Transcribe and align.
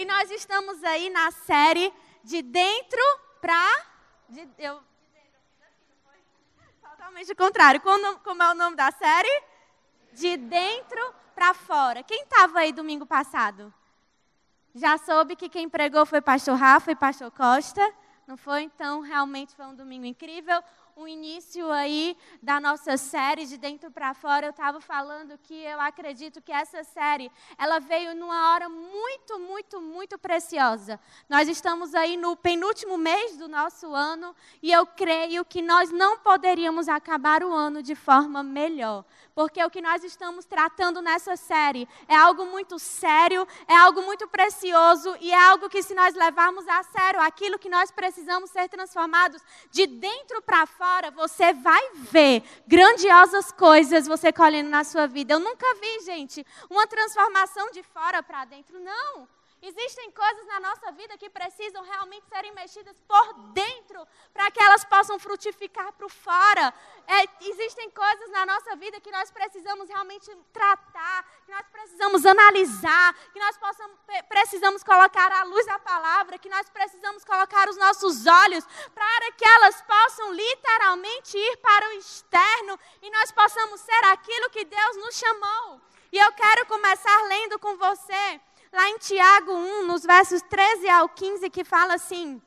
E 0.00 0.04
nós 0.06 0.30
estamos 0.30 0.82
aí 0.82 1.10
na 1.10 1.30
série 1.30 1.92
de 2.24 2.40
dentro 2.40 3.02
para 3.38 3.86
de, 4.30 4.48
eu 4.58 4.80
totalmente 6.80 7.30
o 7.30 7.36
contrário. 7.36 7.82
Como, 7.82 8.18
como 8.20 8.42
é 8.42 8.50
o 8.50 8.54
nome 8.54 8.76
da 8.76 8.90
série? 8.92 9.42
De 10.14 10.38
dentro 10.38 11.14
para 11.34 11.52
fora. 11.52 12.02
Quem 12.02 12.22
estava 12.22 12.60
aí 12.60 12.72
domingo 12.72 13.04
passado? 13.04 13.70
Já 14.74 14.96
soube 14.96 15.36
que 15.36 15.50
quem 15.50 15.68
pregou 15.68 16.06
foi 16.06 16.22
pastor 16.22 16.56
Rafa 16.56 16.92
e 16.92 16.96
pastor 16.96 17.30
Costa. 17.30 17.86
Não 18.26 18.38
foi? 18.38 18.62
Então, 18.62 19.02
realmente 19.02 19.54
foi 19.54 19.66
um 19.66 19.74
domingo 19.74 20.06
incrível 20.06 20.64
o 20.96 21.08
início 21.08 21.70
aí 21.70 22.16
da 22.42 22.60
nossa 22.60 22.96
série 22.96 23.46
de 23.46 23.56
dentro 23.56 23.90
para 23.90 24.12
fora, 24.14 24.46
eu 24.46 24.50
estava 24.50 24.80
falando 24.80 25.38
que 25.38 25.54
eu 25.54 25.80
acredito 25.80 26.42
que 26.42 26.52
essa 26.52 26.84
série, 26.84 27.30
ela 27.56 27.78
veio 27.78 28.14
numa 28.14 28.52
hora 28.52 28.68
muito, 28.68 29.38
muito, 29.38 29.80
muito 29.80 30.18
preciosa. 30.18 31.00
Nós 31.28 31.48
estamos 31.48 31.94
aí 31.94 32.16
no 32.16 32.36
penúltimo 32.36 32.98
mês 32.98 33.36
do 33.36 33.48
nosso 33.48 33.94
ano 33.94 34.34
e 34.62 34.70
eu 34.70 34.86
creio 34.86 35.44
que 35.44 35.62
nós 35.62 35.90
não 35.90 36.18
poderíamos 36.18 36.88
acabar 36.88 37.42
o 37.42 37.52
ano 37.52 37.82
de 37.82 37.94
forma 37.94 38.42
melhor, 38.42 39.04
porque 39.34 39.62
o 39.64 39.70
que 39.70 39.80
nós 39.80 40.04
estamos 40.04 40.44
tratando 40.44 41.00
nessa 41.00 41.36
série 41.36 41.88
é 42.08 42.16
algo 42.16 42.44
muito 42.46 42.78
sério, 42.78 43.46
é 43.66 43.76
algo 43.76 44.02
muito 44.02 44.28
precioso 44.28 45.16
e 45.20 45.32
é 45.32 45.42
algo 45.42 45.68
que 45.68 45.82
se 45.82 45.94
nós 45.94 46.14
levarmos 46.14 46.66
a 46.68 46.82
sério 46.82 47.20
aquilo 47.20 47.58
que 47.58 47.68
nós 47.68 47.90
precisamos 47.90 48.50
ser 48.50 48.68
transformados 48.68 49.42
de 49.70 49.86
dentro 49.86 50.42
para 50.42 50.66
fora, 50.66 50.89
fora, 50.90 51.10
você 51.12 51.52
vai 51.52 51.90
ver 51.94 52.42
grandiosas 52.66 53.52
coisas 53.52 54.08
você 54.08 54.32
colhendo 54.32 54.68
na 54.68 54.82
sua 54.82 55.06
vida. 55.06 55.34
Eu 55.34 55.40
nunca 55.40 55.66
vi, 55.76 56.04
gente, 56.04 56.44
uma 56.68 56.86
transformação 56.86 57.70
de 57.70 57.82
fora 57.82 58.22
para 58.22 58.44
dentro. 58.44 58.78
Não. 58.80 59.28
Existem 59.62 60.10
coisas 60.12 60.46
na 60.46 60.60
nossa 60.60 60.90
vida 60.92 61.18
que 61.18 61.28
precisam 61.28 61.82
realmente 61.84 62.26
serem 62.28 62.50
mexidas 62.52 62.98
por 63.06 63.34
dentro 63.52 64.06
para 64.32 64.50
que 64.50 64.62
elas 64.62 64.84
possam 64.86 65.18
frutificar 65.18 65.92
para 65.92 66.08
fora. 66.08 66.72
É, 67.06 67.46
existem 67.46 67.90
coisas 67.90 68.30
na 68.30 68.46
nossa 68.46 68.74
vida 68.76 68.98
que 69.00 69.10
nós 69.10 69.30
precisamos 69.30 69.86
realmente 69.86 70.34
tratar, 70.50 71.26
que 71.44 71.52
nós 71.52 71.66
precisamos 71.70 72.24
analisar, 72.24 73.14
que 73.34 73.38
nós 73.38 73.58
possamos, 73.58 73.98
precisamos 74.30 74.82
colocar 74.82 75.30
à 75.30 75.42
luz 75.44 75.66
da 75.66 75.78
palavra, 75.78 76.38
que 76.38 76.48
nós 76.48 76.70
precisamos 76.70 77.22
colocar 77.22 77.68
os 77.68 77.76
nossos 77.76 78.26
olhos 78.26 78.64
para 78.94 79.32
que 79.32 79.44
elas 79.44 79.82
possam 79.82 80.32
literalmente 80.32 81.36
ir 81.36 81.56
para 81.58 81.88
o 81.88 81.92
externo 81.92 82.78
e 83.02 83.10
nós 83.10 83.30
possamos 83.30 83.78
ser 83.82 84.04
aquilo 84.06 84.48
que 84.48 84.64
Deus 84.64 84.96
nos 84.96 85.16
chamou. 85.16 85.80
E 86.10 86.18
eu 86.18 86.32
quero 86.32 86.64
começar 86.66 87.22
lendo 87.24 87.58
com 87.58 87.76
você 87.76 88.40
lá 88.72 88.88
em 88.88 88.98
Tiago 88.98 89.52
1, 89.52 89.86
nos 89.86 90.02
versos 90.04 90.42
13 90.42 90.88
ao 90.88 91.08
15, 91.08 91.50
que 91.50 91.64
fala 91.64 91.94
assim: 91.94 92.40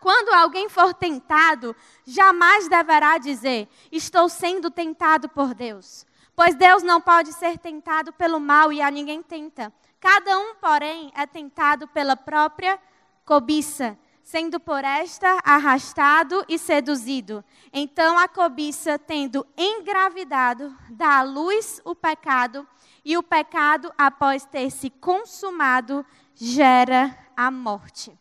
Quando 0.00 0.34
alguém 0.34 0.68
for 0.68 0.92
tentado, 0.94 1.74
jamais 2.06 2.68
deverá 2.68 3.18
dizer: 3.18 3.68
Estou 3.90 4.28
sendo 4.28 4.70
tentado 4.70 5.28
por 5.28 5.54
Deus. 5.54 6.06
Pois 6.34 6.54
Deus 6.54 6.82
não 6.82 7.00
pode 7.00 7.32
ser 7.32 7.58
tentado 7.58 8.12
pelo 8.12 8.40
mal 8.40 8.72
e 8.72 8.80
a 8.80 8.90
ninguém 8.90 9.22
tenta. 9.22 9.72
Cada 10.00 10.38
um, 10.38 10.54
porém, 10.56 11.12
é 11.14 11.26
tentado 11.26 11.86
pela 11.88 12.16
própria 12.16 12.78
cobiça, 13.24 13.98
sendo 14.22 14.58
por 14.58 14.82
esta 14.82 15.38
arrastado 15.44 16.44
e 16.48 16.58
seduzido. 16.58 17.44
Então 17.72 18.18
a 18.18 18.26
cobiça, 18.26 18.98
tendo 18.98 19.46
engravidado, 19.56 20.74
dá 20.90 21.18
à 21.18 21.22
luz 21.22 21.80
o 21.84 21.94
pecado 21.94 22.66
e 23.04 23.16
o 23.16 23.22
pecado, 23.22 23.92
após 23.98 24.44
ter 24.44 24.70
se 24.70 24.90
consumado, 24.90 26.04
gera 26.34 27.16
a 27.36 27.50
morte. 27.50 28.16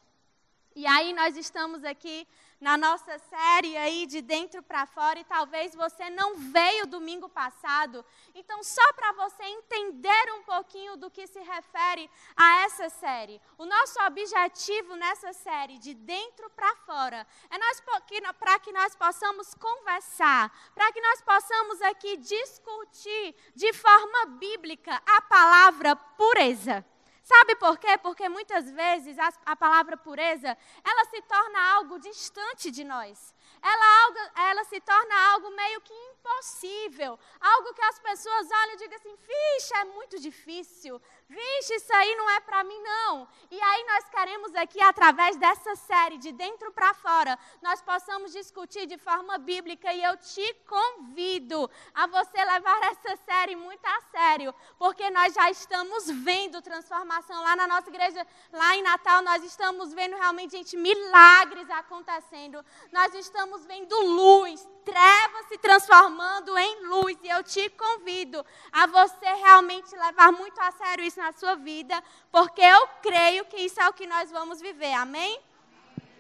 E 0.76 0.88
aí 0.88 1.14
nós 1.14 1.38
estamos 1.38 1.84
aqui 1.84 2.28
na 2.62 2.78
nossa 2.78 3.18
série 3.18 3.76
aí 3.76 4.06
de 4.06 4.22
dentro 4.22 4.62
para 4.62 4.86
fora 4.86 5.20
e 5.20 5.24
talvez 5.24 5.74
você 5.74 6.10
não 6.12 6.36
veio 6.38 6.86
domingo 6.86 7.28
passado. 7.28 8.06
Então, 8.36 8.64
só 8.64 8.94
para 8.94 9.12
você 9.14 9.44
entender 9.44 10.32
um 10.38 10.44
pouquinho 10.44 10.96
do 10.96 11.10
que 11.10 11.26
se 11.26 11.40
refere 11.40 12.08
a 12.36 12.62
essa 12.62 12.88
série. 12.90 13.42
O 13.58 13.66
nosso 13.66 14.00
objetivo 14.04 14.96
nessa 14.96 15.34
série 15.34 15.80
de 15.80 15.96
dentro 15.96 16.50
para 16.52 16.76
fora 16.86 17.26
é 17.50 18.34
para 18.34 18.60
que 18.60 18.72
nós 18.72 18.96
possamos 18.96 19.54
conversar, 19.56 20.52
para 20.76 20.92
que 20.92 21.02
nós 21.02 21.22
possamos 21.22 21.82
aqui 21.82 22.18
discutir 22.18 23.36
de 23.56 23.74
forma 23.74 24.26
bíblica 24.38 25.02
a 25.06 25.22
palavra 25.22 25.96
pureza. 25.96 26.86
Sabe 27.34 27.56
por 27.56 27.78
quê? 27.78 27.98
Porque 27.98 28.28
muitas 28.28 28.70
vezes 28.70 29.18
a, 29.18 29.30
a, 29.46 29.56
palavra 29.56 29.96
pureza, 29.96 30.58
ela 30.84 31.06
se 31.06 31.22
torna 31.22 31.60
algo 31.76 31.98
distante 31.98 32.70
de 32.70 32.84
nós. 32.84 33.34
Ela, 33.62 34.50
ela 34.50 34.64
se 34.66 34.82
torna 34.82 35.16
algo 35.32 35.50
meio 35.52 35.80
que 35.80 35.94
impossível. 35.94 37.18
Algo 37.40 37.74
que 37.74 37.84
as 37.84 38.00
pessoas 38.00 38.52
olham 38.52 38.74
e 38.74 38.78
digam 38.78 38.98
assim, 38.98 39.16
vixe, 39.16 39.74
é 39.76 39.86
muito 39.86 40.20
difícil. 40.20 41.02
Vixe, 41.32 41.76
isso 41.76 41.96
aí 41.96 42.14
não 42.16 42.30
é 42.30 42.42
para 42.42 42.62
mim 42.62 42.78
não. 42.82 43.26
E 43.50 43.62
aí 43.62 43.86
nós 43.86 44.10
queremos 44.10 44.54
aqui, 44.54 44.82
através 44.82 45.38
dessa 45.38 45.78
série, 45.78 46.18
de 46.18 46.34
dentro 46.34 46.74
para 46.74 46.94
fora, 46.94 47.40
nós 47.62 47.82
possamos 47.82 48.34
discutir 48.34 48.86
de 48.86 48.98
forma 48.98 49.38
bíblica 49.38 49.94
e 49.94 50.04
eu 50.04 50.18
te 50.18 50.54
convido 50.68 51.72
a 51.94 52.06
você 52.06 52.44
levar 52.44 52.78
essa 52.84 53.16
série 53.26 53.56
muito 53.56 53.86
a 53.86 54.02
sério, 54.12 54.54
porque 54.78 55.10
nós 55.10 55.34
já 55.34 55.50
estamos 55.50 56.10
vendo 56.10 56.62
transformação 56.62 57.42
lá 57.42 57.56
na 57.56 57.66
nossa 57.66 57.90
igreja, 57.90 58.28
lá 58.52 58.76
em 58.76 58.84
Natal, 58.84 59.22
nós 59.22 59.42
estamos 59.42 59.94
vendo 59.94 60.18
realmente, 60.18 60.58
gente, 60.58 60.76
milagres 60.76 61.70
acontecendo. 61.70 62.62
Nós 62.92 63.14
estamos 63.14 63.66
vendo 63.66 63.98
luz, 64.02 64.68
trevas 64.86 65.48
se 65.48 65.58
transformando 65.58 66.58
em 66.58 66.86
luz. 66.88 67.18
E 67.24 67.30
eu 67.30 67.44
te 67.44 67.70
convido 67.70 68.46
a 68.72 68.86
você 68.88 69.26
realmente 69.26 69.96
levar 69.96 70.32
muito 70.32 70.60
a 70.60 70.72
sério 70.72 71.04
isso 71.04 71.20
na 71.20 71.32
sua 71.34 71.56
vida, 71.56 72.02
porque 72.32 72.62
eu 72.62 72.88
creio 73.02 73.46
que 73.46 73.58
isso 73.58 73.82
é 73.82 73.88
o 73.88 73.94
que 73.94 74.08
nós 74.08 74.30
vamos 74.32 74.62
viver. 74.62 74.94
Amém? 74.94 75.40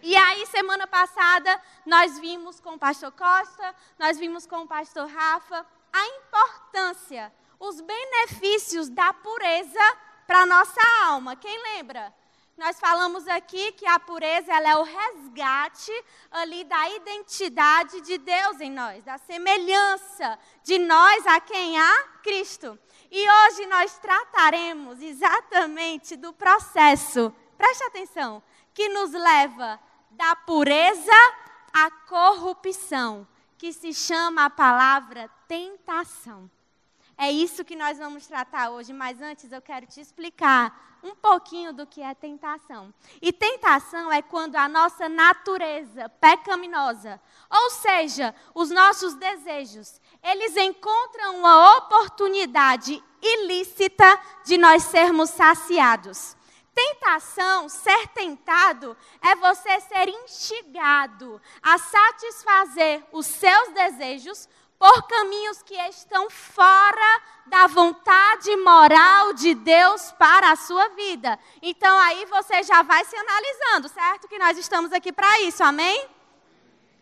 E 0.03 0.16
aí, 0.16 0.45
semana 0.47 0.88
passada, 0.88 1.61
nós 1.85 2.17
vimos 2.17 2.59
com 2.59 2.73
o 2.73 2.79
pastor 2.79 3.11
Costa, 3.11 3.75
nós 3.99 4.17
vimos 4.17 4.47
com 4.47 4.61
o 4.61 4.67
pastor 4.67 5.07
Rafa 5.07 5.66
a 5.93 6.07
importância, 6.07 7.31
os 7.59 7.81
benefícios 7.81 8.89
da 8.89 9.13
pureza 9.13 9.97
para 10.25 10.39
a 10.39 10.45
nossa 10.45 10.81
alma. 11.05 11.35
Quem 11.35 11.61
lembra? 11.75 12.13
Nós 12.61 12.79
falamos 12.79 13.27
aqui 13.27 13.72
que 13.72 13.88
a 13.88 13.99
pureza 13.99 14.53
ela 14.53 14.69
é 14.69 14.75
o 14.75 14.83
resgate 14.83 15.91
ali 16.29 16.63
da 16.63 16.91
identidade 16.91 18.01
de 18.01 18.19
Deus 18.19 18.61
em 18.61 18.69
nós, 18.69 19.03
da 19.03 19.17
semelhança 19.17 20.38
de 20.63 20.77
nós 20.77 21.25
a 21.25 21.39
quem 21.39 21.79
há 21.79 22.03
Cristo. 22.22 22.77
E 23.09 23.27
hoje 23.27 23.66
nós 23.66 23.97
trataremos 23.97 25.01
exatamente 25.01 26.16
do 26.16 26.31
processo, 26.33 27.33
preste 27.57 27.83
atenção, 27.83 28.44
que 28.75 28.88
nos 28.89 29.11
leva 29.11 29.79
da 30.11 30.35
pureza 30.35 31.33
à 31.73 31.89
corrupção, 31.89 33.28
que 33.57 33.73
se 33.73 33.91
chama 33.91 34.45
a 34.45 34.49
palavra 34.51 35.28
tentação. 35.47 36.47
É 37.24 37.32
isso 37.32 37.64
que 37.64 37.76
nós 37.76 38.00
vamos 38.00 38.26
tratar 38.26 38.72
hoje, 38.72 38.92
mas 38.92 39.22
antes 39.22 39.52
eu 39.52 39.62
quero 39.62 39.86
te 39.86 40.02
explicar 40.02 40.98
um 41.04 41.14
pouquinho 41.14 41.72
do 41.72 41.86
que 41.86 42.02
é 42.02 42.16
tentação. 42.16 42.92
E 43.22 43.32
tentação 43.32 44.12
é 44.12 44.24
quando 44.24 44.56
a 44.56 44.68
nossa 44.68 45.08
natureza 45.08 46.09
pecaminosa, 46.09 47.22
ou 47.48 47.70
seja, 47.70 48.34
os 48.56 48.72
nossos 48.72 49.14
desejos, 49.14 50.02
eles 50.24 50.58
encontram 50.58 51.38
uma 51.38 51.78
oportunidade 51.78 53.00
ilícita 53.22 54.20
de 54.44 54.58
nós 54.58 54.82
sermos 54.86 55.30
saciados. 55.30 56.36
Tentação, 56.74 57.70
ser 57.70 58.08
tentado, 58.16 58.97
é 59.22 59.35
você 59.35 59.79
ser 59.82 60.09
instigado 60.09 61.40
a 61.62 61.78
satisfazer 61.78 63.03
os 63.12 63.28
seus 63.28 63.74
desejos 63.74 64.50
por 64.81 65.03
caminhos 65.03 65.61
que 65.61 65.75
estão 65.75 66.28
fora 66.31 67.22
da 67.45 67.67
vontade 67.67 68.55
moral 68.57 69.31
de 69.31 69.53
Deus 69.53 70.11
para 70.13 70.49
a 70.49 70.55
sua 70.55 70.87
vida. 70.89 71.37
Então 71.61 71.99
aí 71.99 72.25
você 72.25 72.63
já 72.63 72.81
vai 72.81 73.05
se 73.05 73.16
analisando, 73.16 73.87
certo? 73.89 74.28
Que 74.28 74.39
nós 74.39 74.57
estamos 74.57 74.91
aqui 74.91 75.11
para 75.11 75.41
isso, 75.41 75.63
amém? 75.63 76.09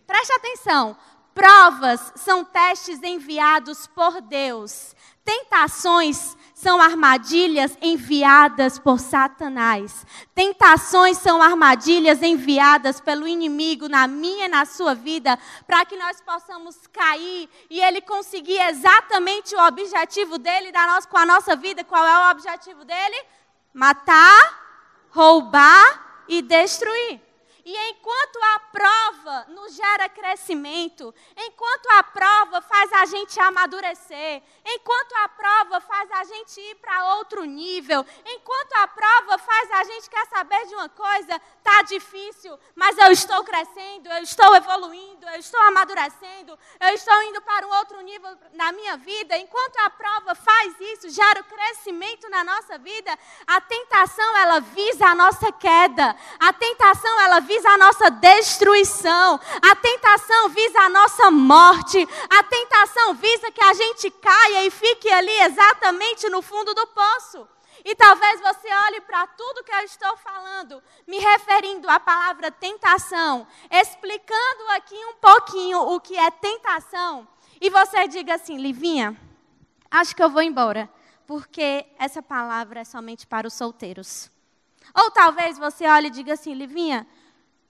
Preste 0.06 0.34
atenção. 0.34 0.98
Provas 1.34 2.12
são 2.18 2.44
testes 2.44 3.02
enviados 3.02 3.88
por 3.88 4.20
Deus. 4.20 4.94
Tentações 5.30 6.36
são 6.56 6.82
armadilhas 6.82 7.78
enviadas 7.84 8.80
por 8.80 9.00
Satanás. 9.00 10.04
Tentações 10.34 11.20
são 11.20 11.40
armadilhas 11.40 12.24
enviadas 12.24 13.00
pelo 13.00 13.28
inimigo 13.28 13.88
na 13.88 14.08
minha 14.08 14.48
e 14.48 14.50
na 14.50 14.66
sua 14.66 14.96
vida, 14.96 15.38
para 15.68 15.86
que 15.86 15.96
nós 15.98 16.20
possamos 16.20 16.76
cair 16.88 17.48
e 17.70 17.80
ele 17.80 18.02
conseguir 18.02 18.60
exatamente 18.70 19.54
o 19.54 19.68
objetivo 19.68 20.40
dele 20.40 20.72
da 20.72 20.88
nossa, 20.88 21.08
com 21.08 21.18
a 21.18 21.28
nossa 21.28 21.56
vida. 21.56 21.84
Qual 21.84 22.04
é 22.04 22.28
o 22.28 22.32
objetivo 22.32 22.84
dele? 22.84 23.24
Matar, 23.72 25.06
roubar 25.12 26.24
e 26.28 26.42
destruir. 26.42 27.29
E 27.70 27.90
enquanto 27.92 28.40
a 28.56 28.60
prova 28.60 29.46
nos 29.50 29.76
gera 29.76 30.10
crescimento, 30.10 31.14
enquanto 31.38 31.86
a 31.92 32.02
prova 32.02 32.62
faz 32.62 32.92
a 32.94 33.06
gente 33.06 33.40
amadurecer, 33.40 34.42
enquanto 34.66 35.14
a 35.14 35.30
prova 35.30 35.80
faz 35.80 36.12
a 36.14 36.24
gente 36.24 36.60
ir 36.60 36.76
para 36.78 37.18
outro 37.18 37.44
nível, 37.44 38.04
enquanto 38.26 38.74
a 38.74 38.88
prova 38.88 39.38
faz 39.38 39.70
a 39.70 39.84
gente 39.84 40.10
quer 40.10 40.26
saber 40.30 40.66
de 40.66 40.74
uma 40.74 40.90
coisa, 40.90 41.40
tá 41.64 41.84
difícil, 41.84 42.58
mas 42.74 42.98
eu 42.98 43.12
estou 43.12 43.44
crescendo, 43.44 44.10
eu 44.14 44.24
estou 44.24 44.56
evoluindo, 44.56 45.30
eu 45.30 45.40
estou 45.40 45.62
amadurecendo, 45.62 46.58
eu 46.80 46.90
estou 46.96 47.22
indo 47.22 47.40
para 47.44 47.68
um 47.68 47.78
outro 47.78 48.02
nível 48.02 48.36
na 48.54 48.72
minha 48.72 48.98
vida. 48.98 49.38
Enquanto 49.38 49.78
a 49.78 49.92
prova 49.92 50.34
faz 50.34 50.74
isso, 50.80 51.12
gera 51.12 51.42
o 51.42 51.44
crescimento 51.44 52.28
na 52.30 52.44
nossa 52.44 52.80
vida, 52.80 53.16
a 53.46 53.62
tentação 53.62 54.38
ela 54.38 54.60
visa 54.60 55.06
a 55.06 55.14
nossa 55.14 55.52
queda. 55.52 56.16
A 56.40 56.52
tentação 56.52 57.22
ela 57.22 57.40
visa 57.42 57.59
visa 57.60 57.70
a 57.72 57.78
nossa 57.78 58.10
destruição, 58.10 59.38
a 59.62 59.76
tentação 59.76 60.48
visa 60.50 60.80
a 60.80 60.90
nossa 60.90 61.30
morte, 61.30 62.08
a 62.30 62.44
tentação 62.44 63.14
visa 63.16 63.52
que 63.52 63.62
a 63.62 63.74
gente 63.74 64.10
caia 64.10 64.66
e 64.66 64.72
fique 64.72 65.10
ali 65.10 65.42
exatamente 65.42 66.30
no 66.30 66.42
fundo 66.42 66.74
do 66.74 66.88
poço. 66.88 67.46
E 67.84 67.96
talvez 67.96 68.40
você 68.40 68.68
olhe 68.88 69.02
para 69.02 69.28
tudo 69.28 69.64
que 69.64 69.74
eu 69.74 69.80
estou 69.82 70.16
falando, 70.18 70.82
me 71.06 71.18
referindo 71.20 71.90
à 71.90 72.00
palavra 72.00 72.50
tentação, 72.50 73.46
explicando 73.70 74.70
aqui 74.72 74.96
um 74.96 75.16
pouquinho 75.16 75.80
o 75.80 76.00
que 76.00 76.18
é 76.18 76.32
tentação, 76.32 77.28
e 77.60 77.70
você 77.70 78.08
diga 78.08 78.36
assim, 78.36 78.58
Livinha, 78.58 79.20
acho 79.92 80.16
que 80.16 80.24
eu 80.24 80.30
vou 80.30 80.42
embora, 80.42 80.90
porque 81.28 81.86
essa 81.98 82.22
palavra 82.22 82.82
é 82.82 82.86
somente 82.86 83.28
para 83.28 83.48
os 83.48 83.54
solteiros. 83.54 84.32
Ou 84.96 85.12
talvez 85.12 85.58
você 85.58 85.86
olhe 85.88 86.08
e 86.08 86.12
diga 86.12 86.34
assim, 86.34 86.54
Livinha, 86.54 87.06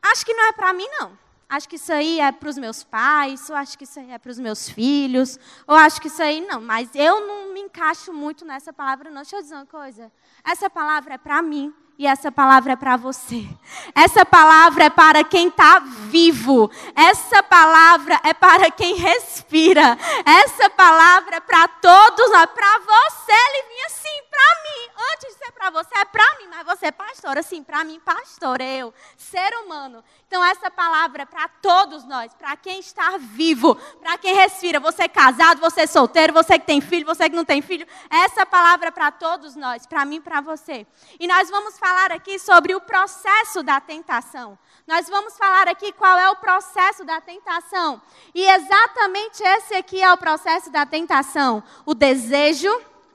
Acho 0.02 0.26
que 0.26 0.34
não 0.34 0.46
é 0.46 0.52
para 0.54 0.74
mim, 0.74 0.88
não. 1.00 1.18
Acho 1.50 1.68
que 1.68 1.78
isso 1.78 1.92
aí 1.92 2.20
é 2.20 2.32
para 2.32 2.48
os 2.48 2.58
meus 2.58 2.84
pais, 2.84 3.50
ou 3.50 3.56
acho 3.56 3.76
que 3.76 3.84
isso 3.84 4.00
aí 4.00 4.12
é 4.12 4.20
para 4.20 4.30
os 4.30 4.38
meus 4.38 4.70
filhos, 4.70 5.40
ou 5.66 5.76
acho 5.76 6.00
que 6.00 6.08
isso 6.08 6.22
aí 6.22 6.42
não. 6.42 6.62
Mas 6.62 6.90
eu 6.94 7.26
não 7.26 7.52
me 7.54 7.62
encaixo 7.62 8.14
muito 8.14 8.46
nessa 8.46 8.72
palavra, 8.72 9.10
não. 9.10 9.24
Deixa 9.24 9.38
eu 9.38 9.42
dizer 9.42 9.56
uma 9.56 9.66
coisa. 9.66 10.12
Essa 10.44 10.70
palavra 10.70 11.16
é 11.16 11.18
para 11.18 11.42
mim. 11.42 11.74
E 12.00 12.08
essa 12.08 12.32
palavra 12.32 12.72
é 12.72 12.76
para 12.78 12.96
você. 12.96 13.46
Essa 13.94 14.26
palavra 14.26 14.86
é 14.86 14.90
para 14.90 15.22
quem 15.22 15.50
está 15.50 15.80
vivo. 15.80 16.72
Essa 16.96 17.44
palavra 17.44 18.22
é 18.24 18.34
para 18.34 18.72
quem 18.72 18.96
respira. 18.96 19.98
Essa 20.26 20.70
palavra 20.70 21.36
é 21.36 21.40
para 21.42 21.68
todos 21.68 22.32
nós. 22.32 22.50
Para 22.52 22.80
você, 22.80 23.34
Livinha, 23.34 23.90
sim, 23.90 24.24
para 24.30 24.64
mim. 24.64 25.10
Antes 25.14 25.34
de 25.34 25.46
ser 25.46 25.52
para 25.52 25.70
você, 25.72 25.90
é 26.00 26.06
para 26.06 26.38
mim. 26.38 26.48
Mas 26.50 26.66
você, 26.66 26.90
pastora, 26.90 27.44
sim, 27.44 27.62
para 27.62 27.84
mim, 27.84 28.00
pastor, 28.00 28.62
eu, 28.62 28.94
ser 29.18 29.54
humano. 29.66 30.02
Então, 30.26 30.42
essa 30.46 30.72
palavra 30.72 31.24
é 31.24 31.26
para 31.26 31.50
todos 31.50 32.06
nós. 32.06 32.34
Para 32.34 32.56
quem 32.56 32.80
está 32.80 33.18
vivo. 33.18 33.76
Para 34.00 34.18
quem 34.18 34.36
respira. 34.36 34.80
Você 34.80 35.04
é 35.04 35.08
casado, 35.10 35.60
você 35.60 35.82
é 35.82 35.88
solteiro, 35.88 36.32
você 36.32 36.58
que 36.58 36.66
tem 36.66 36.80
filho, 36.80 37.06
você 37.06 37.30
que 37.30 37.36
não 37.36 37.44
tem 37.44 37.62
filho. 37.62 37.86
Essa 38.10 38.46
palavra 38.46 38.88
é 38.88 38.92
para 38.92 39.12
todos 39.12 39.58
nós. 39.58 39.86
Para 39.86 40.06
mim, 40.06 40.22
para 40.22 40.40
você. 40.40 40.88
E 41.20 41.28
nós 41.28 41.50
vamos 41.50 41.78
falar 41.78 41.89
falar 41.90 42.12
aqui 42.12 42.38
sobre 42.38 42.76
o 42.76 42.82
processo 42.82 43.64
da 43.64 43.82
tentação. 43.82 44.60
Nós 44.86 45.10
vamos 45.10 45.36
falar 45.36 45.68
aqui 45.68 45.92
qual 45.92 46.20
é 46.20 46.30
o 46.30 46.36
processo 46.36 47.04
da 47.04 47.20
tentação. 47.20 48.00
E 48.36 48.46
exatamente 48.46 49.42
esse 49.42 49.74
aqui 49.74 50.00
é 50.00 50.14
o 50.14 50.18
processo 50.18 50.70
da 50.70 50.86
tentação: 50.86 51.64
o 51.88 51.96
desejo, 51.96 52.70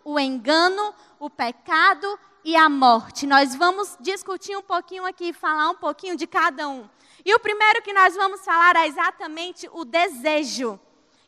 o 0.04 0.18
engano, 0.18 0.92
o 1.20 1.30
pecado 1.30 2.18
e 2.44 2.56
a 2.56 2.68
morte. 2.68 3.28
Nós 3.28 3.54
vamos 3.54 3.96
discutir 4.00 4.56
um 4.56 4.62
pouquinho 4.62 5.06
aqui, 5.06 5.32
falar 5.32 5.70
um 5.70 5.76
pouquinho 5.76 6.16
de 6.16 6.26
cada 6.26 6.68
um. 6.68 6.88
E 7.24 7.32
o 7.32 7.38
primeiro 7.38 7.80
que 7.80 7.92
nós 7.92 8.16
vamos 8.16 8.44
falar 8.44 8.74
é 8.74 8.88
exatamente 8.88 9.70
o 9.72 9.84
desejo. 9.84 10.80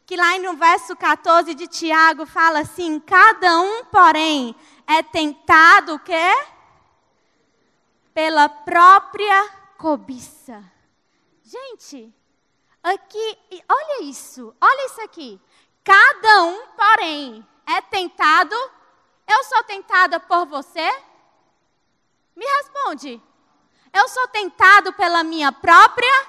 Que 0.04 0.16
lá 0.16 0.36
no 0.38 0.54
verso 0.54 0.96
14 0.96 1.54
de 1.54 1.68
Tiago 1.68 2.26
fala 2.26 2.58
assim: 2.58 2.98
cada 2.98 3.60
um, 3.60 3.84
porém, 3.84 4.52
é 4.84 5.00
tentado 5.00 5.94
o 5.94 5.98
quê? 6.00 6.55
Pela 8.16 8.48
própria 8.48 9.46
cobiça. 9.76 10.64
Gente, 11.44 12.10
aqui, 12.82 13.38
olha 13.68 14.04
isso, 14.04 14.56
olha 14.58 14.86
isso 14.86 15.02
aqui. 15.02 15.38
Cada 15.84 16.44
um, 16.44 16.66
porém, 16.68 17.46
é 17.66 17.82
tentado. 17.82 18.54
Eu 19.28 19.44
sou 19.44 19.62
tentada 19.64 20.18
por 20.18 20.46
você? 20.46 20.90
Me 22.34 22.46
responde. 22.56 23.20
Eu 23.92 24.08
sou 24.08 24.26
tentado 24.28 24.94
pela 24.94 25.22
minha 25.22 25.52
própria 25.52 26.26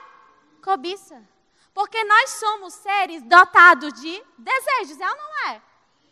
cobiça. 0.61 1.25
Porque 1.73 2.03
nós 2.03 2.31
somos 2.31 2.73
seres 2.73 3.21
dotados 3.21 3.93
de 3.93 4.21
desejos, 4.37 4.99
é 4.99 5.09
ou 5.09 5.15
não 5.15 5.51
é? 5.51 5.61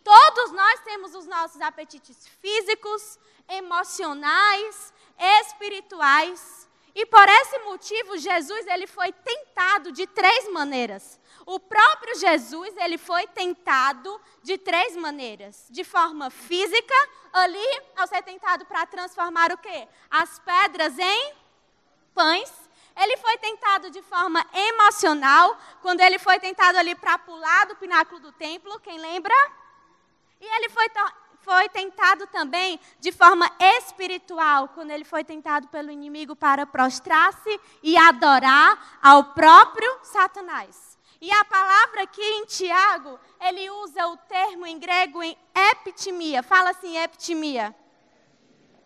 Todos 0.06 0.54
nós 0.54 0.80
temos 0.86 1.14
os 1.14 1.26
nossos 1.26 1.60
apetites 1.60 2.30
físicos, 2.40 3.20
emocionais, 3.50 4.94
espirituais. 5.18 6.70
E 6.94 7.06
por 7.06 7.28
esse 7.28 7.60
motivo, 7.60 8.18
Jesus 8.18 8.66
ele 8.68 8.88
foi 8.88 9.12
tentado 9.12 9.92
de 9.92 10.08
três 10.08 10.50
maneiras. 10.52 11.20
O 11.46 11.60
próprio 11.60 12.16
Jesus 12.16 12.74
ele 12.78 12.98
foi 12.98 13.28
tentado 13.28 14.20
de 14.42 14.58
três 14.58 14.96
maneiras. 14.96 15.68
De 15.70 15.84
forma 15.84 16.30
física, 16.30 16.96
ali, 17.34 17.82
ao 17.98 18.08
ser 18.08 18.24
tentado 18.24 18.66
para 18.66 18.86
transformar 18.86 19.52
o 19.52 19.58
quê? 19.58 19.88
As 20.10 20.40
pedras 20.40 20.98
em 20.98 21.34
pães. 22.14 22.52
Ele 22.96 23.18
foi 23.18 23.38
tentado 23.40 23.90
de 23.90 24.02
forma 24.02 24.46
emocional, 24.54 25.58
quando 25.82 26.00
ele 26.00 26.18
foi 26.18 26.40
tentado 26.40 26.78
ali 26.78 26.96
para 26.96 27.18
pular 27.18 27.66
do 27.66 27.76
pináculo 27.76 28.22
do 28.22 28.32
templo, 28.32 28.80
quem 28.80 28.98
lembra? 28.98 29.36
E 30.40 30.46
ele 30.46 30.70
foi 30.70 30.88
foi 31.46 31.70
tentado 31.70 32.26
também 32.26 32.80
de 33.00 33.12
forma 33.12 33.50
espiritual, 33.78 34.70
quando 34.70 34.90
ele 34.90 35.06
foi 35.06 35.24
tentado 35.24 35.68
pelo 35.68 35.92
inimigo 35.92 36.36
para 36.36 36.66
prostrar-se 36.66 37.62
e 37.84 37.96
adorar 37.96 38.98
ao 39.00 39.26
próprio 39.26 40.00
Satanás. 40.02 40.98
E 41.22 41.32
a 41.32 41.46
palavra 41.46 42.02
aqui 42.02 42.22
em 42.22 42.46
Tiago, 42.46 43.20
ele 43.40 43.70
usa 43.70 44.08
o 44.08 44.18
termo 44.18 44.66
em 44.66 44.80
grego 44.80 45.22
em 45.22 45.38
epitimia. 45.72 46.42
Fala 46.42 46.72
assim, 46.72 46.98
epitimia. 46.98 47.76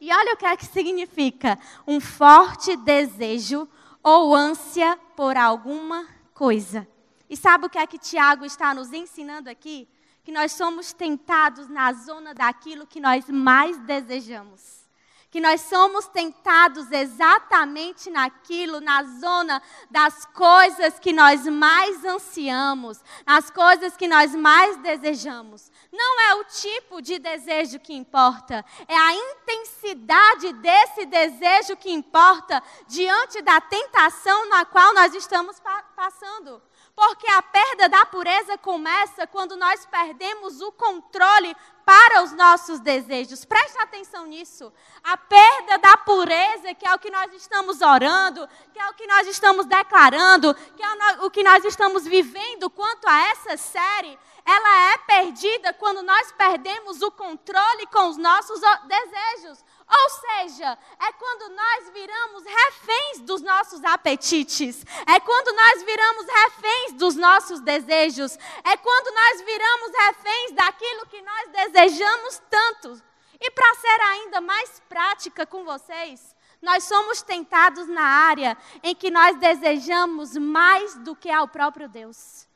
E 0.01 0.13
olha 0.13 0.33
o 0.33 0.37
que 0.37 0.45
é 0.45 0.55
que 0.57 0.65
significa: 0.65 1.57
um 1.87 2.01
forte 2.01 2.75
desejo 2.75 3.67
ou 4.03 4.35
ânsia 4.35 4.99
por 5.15 5.37
alguma 5.37 6.05
coisa. 6.33 6.87
E 7.29 7.37
sabe 7.37 7.65
o 7.65 7.69
que 7.69 7.77
é 7.77 7.87
que 7.87 7.97
Tiago 7.97 8.43
está 8.43 8.73
nos 8.73 8.91
ensinando 8.91 9.49
aqui? 9.49 9.87
Que 10.29 10.33
nós 10.33 10.51
somos 10.51 10.93
tentados 10.93 11.67
na 11.67 11.91
zona 11.91 12.35
daquilo 12.35 12.85
que 12.85 12.99
nós 12.99 13.27
mais 13.27 13.79
desejamos. 13.79 14.87
Que 15.31 15.41
nós 15.41 15.61
somos 15.61 16.07
tentados 16.07 16.91
exatamente 16.91 18.11
naquilo, 18.11 18.79
na 18.79 19.01
zona 19.19 19.59
das 19.89 20.27
coisas 20.27 20.99
que 20.99 21.11
nós 21.11 21.47
mais 21.47 22.05
ansiamos, 22.05 23.03
nas 23.25 23.49
coisas 23.49 23.97
que 23.97 24.07
nós 24.07 24.35
mais 24.35 24.77
desejamos. 24.77 25.71
Não 25.91 26.21
é 26.21 26.35
o 26.35 26.43
tipo 26.43 27.01
de 27.01 27.17
desejo 27.17 27.79
que 27.79 27.95
importa, 27.95 28.63
é 28.87 28.95
a 28.95 29.15
intensidade 29.15 30.53
desse 30.53 31.07
desejo 31.07 31.75
que 31.75 31.91
importa 31.91 32.61
diante 32.87 33.41
da 33.41 33.59
tentação 33.59 34.47
na 34.47 34.63
qual 34.63 34.93
nós 34.93 35.11
estamos 35.15 35.59
pa 35.59 35.81
passando. 35.95 36.61
Porque 36.99 37.31
a 37.31 37.41
perda 37.41 37.87
da 37.87 38.05
pureza 38.05 38.57
começa 38.57 39.25
quando 39.25 39.55
nós 39.55 39.85
perdemos 39.85 40.59
o 40.59 40.69
controle 40.69 41.55
para 41.85 42.21
os 42.23 42.33
nossos 42.33 42.81
desejos. 42.81 43.45
Preste 43.45 43.77
atenção 43.79 44.25
nisso. 44.25 44.69
A 45.01 45.15
perda 45.15 45.77
da 45.77 45.95
pureza, 45.95 46.75
que 46.75 46.85
é 46.85 46.93
o 46.93 46.99
que 46.99 47.09
nós 47.09 47.33
estamos 47.33 47.81
orando, 47.81 48.45
que 48.73 48.79
é 48.79 48.89
o 48.89 48.93
que 48.95 49.07
nós 49.07 49.25
estamos 49.27 49.65
declarando, 49.65 50.53
que 50.53 50.83
é 50.83 51.21
o 51.21 51.31
que 51.31 51.41
nós 51.41 51.63
estamos 51.63 52.03
vivendo 52.03 52.69
quanto 52.69 53.07
a 53.07 53.29
essa 53.29 53.55
série, 53.55 54.19
ela 54.43 54.91
é 54.91 54.97
perdida 54.97 55.71
quando 55.71 56.03
nós 56.03 56.33
perdemos 56.33 57.01
o 57.01 57.09
controle 57.11 57.87
com 57.93 58.09
os 58.09 58.17
nossos 58.17 58.59
desejos. 58.85 59.63
Ou 59.91 60.09
seja, 60.09 60.77
é 60.99 61.11
quando 61.13 61.49
nós 61.55 61.89
viramos 61.89 62.43
reféns 62.43 63.21
dos 63.21 63.41
nossos 63.41 63.83
apetites, 63.83 64.85
é 65.07 65.19
quando 65.19 65.51
nós 65.55 65.83
viramos 65.83 66.25
reféns 66.27 66.93
dos 66.93 67.15
nossos 67.15 67.59
desejos, 67.61 68.37
é 68.63 68.77
quando 68.77 69.13
nós 69.13 69.41
viramos 69.41 69.91
reféns 69.91 70.51
daquilo 70.51 71.07
que 71.07 71.21
nós 71.21 71.49
desejamos 71.49 72.41
tanto. 72.49 73.01
E 73.41 73.49
para 73.49 73.75
ser 73.75 74.01
ainda 74.01 74.41
mais 74.41 74.79
prática 74.87 75.45
com 75.45 75.63
vocês, 75.63 76.35
nós 76.61 76.83
somos 76.83 77.21
tentados 77.21 77.87
na 77.87 78.03
área 78.03 78.57
em 78.83 78.93
que 78.93 79.09
nós 79.09 79.37
desejamos 79.37 80.35
mais 80.35 80.95
do 80.97 81.15
que 81.15 81.31
ao 81.31 81.47
próprio 81.47 81.87
Deus. 81.87 82.48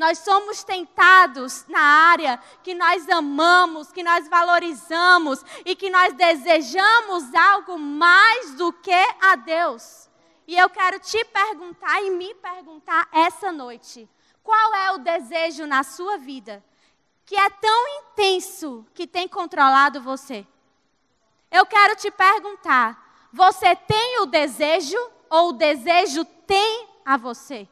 Nós 0.00 0.20
somos 0.20 0.64
tentados 0.64 1.66
na 1.68 1.78
área 1.78 2.42
que 2.62 2.72
nós 2.72 3.06
amamos, 3.10 3.92
que 3.92 4.02
nós 4.02 4.26
valorizamos 4.28 5.44
e 5.62 5.76
que 5.76 5.90
nós 5.90 6.14
desejamos 6.14 7.34
algo 7.34 7.78
mais 7.78 8.54
do 8.54 8.72
que 8.72 9.06
a 9.20 9.36
Deus. 9.36 10.08
E 10.46 10.56
eu 10.56 10.70
quero 10.70 10.98
te 10.98 11.22
perguntar 11.26 12.00
e 12.00 12.08
me 12.08 12.34
perguntar 12.36 13.10
essa 13.12 13.52
noite: 13.52 14.08
qual 14.42 14.74
é 14.74 14.90
o 14.92 14.98
desejo 15.00 15.66
na 15.66 15.82
sua 15.82 16.16
vida 16.16 16.64
que 17.26 17.36
é 17.36 17.50
tão 17.50 17.88
intenso 17.98 18.86
que 18.94 19.06
tem 19.06 19.28
controlado 19.28 20.00
você? 20.00 20.46
Eu 21.50 21.66
quero 21.66 21.94
te 21.94 22.10
perguntar: 22.10 23.28
você 23.30 23.76
tem 23.76 24.20
o 24.20 24.24
desejo 24.24 24.96
ou 25.28 25.50
o 25.50 25.52
desejo 25.52 26.24
tem 26.46 26.88
a 27.04 27.18
você? 27.18 27.68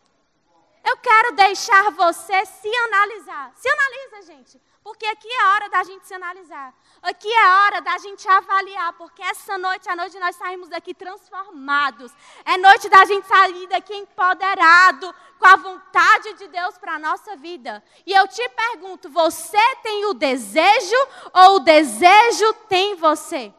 Eu 0.88 0.97
quero 0.97 1.33
deixar 1.33 1.90
você 1.90 2.47
se 2.47 2.75
analisar. 2.87 3.52
Se 3.54 3.68
analisa, 3.68 4.33
gente. 4.33 4.62
Porque 4.83 5.04
aqui 5.04 5.28
é 5.30 5.47
hora 5.49 5.68
da 5.68 5.83
gente 5.85 6.07
se 6.07 6.14
analisar. 6.14 6.73
Aqui 7.02 7.30
é 7.30 7.47
hora 7.47 7.83
da 7.83 7.99
gente 7.99 8.26
avaliar. 8.26 8.95
Porque 8.95 9.21
essa 9.23 9.59
noite 9.59 9.87
é 9.87 9.92
a 9.92 9.97
noite 9.97 10.12
de 10.12 10.18
nós 10.18 10.35
saímos 10.37 10.71
daqui 10.71 10.95
transformados. 10.95 12.11
É 12.42 12.57
noite 12.57 12.88
da 12.88 13.04
gente 13.04 13.26
sair 13.26 13.66
daqui 13.66 13.95
empoderado 13.95 15.14
com 15.38 15.47
a 15.47 15.57
vontade 15.57 16.33
de 16.35 16.49
Deus 16.49 16.78
para 16.78 16.95
a 16.95 16.99
nossa 16.99 17.37
vida. 17.37 17.85
E 18.07 18.14
eu 18.14 18.26
te 18.26 18.49
pergunto: 18.49 19.11
você 19.11 19.76
tem 19.83 20.07
o 20.07 20.14
desejo 20.14 20.97
ou 21.35 21.57
o 21.57 21.61
desejo 21.61 22.54
tem 22.66 22.95
você? 22.95 23.52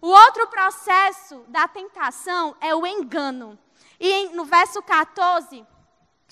O 0.00 0.08
outro 0.08 0.48
processo 0.48 1.44
da 1.46 1.68
tentação 1.68 2.56
é 2.60 2.74
o 2.74 2.84
engano. 2.84 3.56
E 4.00 4.30
no 4.30 4.44
verso 4.44 4.82
14 4.82 5.64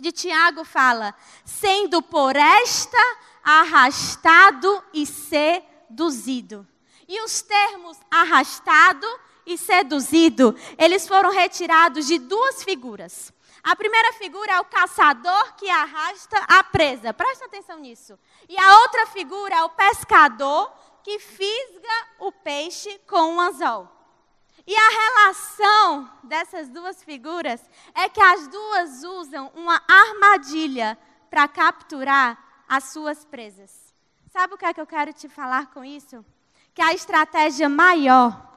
de 0.01 0.13
Tiago 0.13 0.65
fala: 0.65 1.15
sendo 1.45 2.03
por 2.03 2.37
esta 2.37 2.99
arrastado 3.43 4.83
e 4.93 5.07
seduzido. 5.07 6.67
E 7.09 7.21
os 7.23 7.43
termos 7.43 7.99
arrastado 8.11 9.07
e 9.45 9.59
seduzido, 9.59 10.55
eles 10.79 11.09
foram 11.09 11.31
retirados 11.31 12.07
de 12.07 12.19
duas 12.19 12.63
figuras. 12.63 13.33
A 13.63 13.77
primeira 13.77 14.13
figura 14.15 14.53
é 14.53 14.61
o 14.61 14.65
caçador 14.65 15.55
que 15.57 15.69
arrasta 15.69 16.39
a 16.49 16.65
presa. 16.65 17.13
Presta 17.13 17.45
atenção 17.45 17.79
nisso. 17.79 18.19
E 18.49 18.59
a 18.59 18.81
outra 18.81 19.07
figura 19.07 19.55
é 19.55 19.63
o 19.63 19.71
pescador 19.71 20.73
que 21.03 21.19
fisga 21.19 22.09
o 22.21 22.33
peixe 22.33 22.99
com 23.07 23.35
um 23.35 23.41
anzol. 23.41 24.00
E 24.67 24.75
a 24.77 24.89
relação 24.91 26.11
dessas 26.25 26.69
duas 26.69 27.03
figuras 27.03 27.63
é 27.95 28.09
que 28.09 28.21
as 28.21 28.47
duas 28.49 29.03
usam 29.03 29.51
uma 29.55 29.83
armadilha 29.89 30.99
para 31.31 31.49
capturar 31.49 32.39
as 32.69 32.85
suas 32.85 33.25
presas. 33.25 33.95
Sabe 34.31 34.55
o 34.55 34.59
que 34.59 34.65
é 34.65 34.75
que 34.75 34.81
eu 34.81 34.87
quero 34.87 35.13
te 35.13 35.29
falar 35.29 35.67
com 35.73 35.85
isso? 35.85 36.25
Que 36.75 36.83
a 36.83 36.93
estratégia 36.93 37.69
maior, 37.69 38.49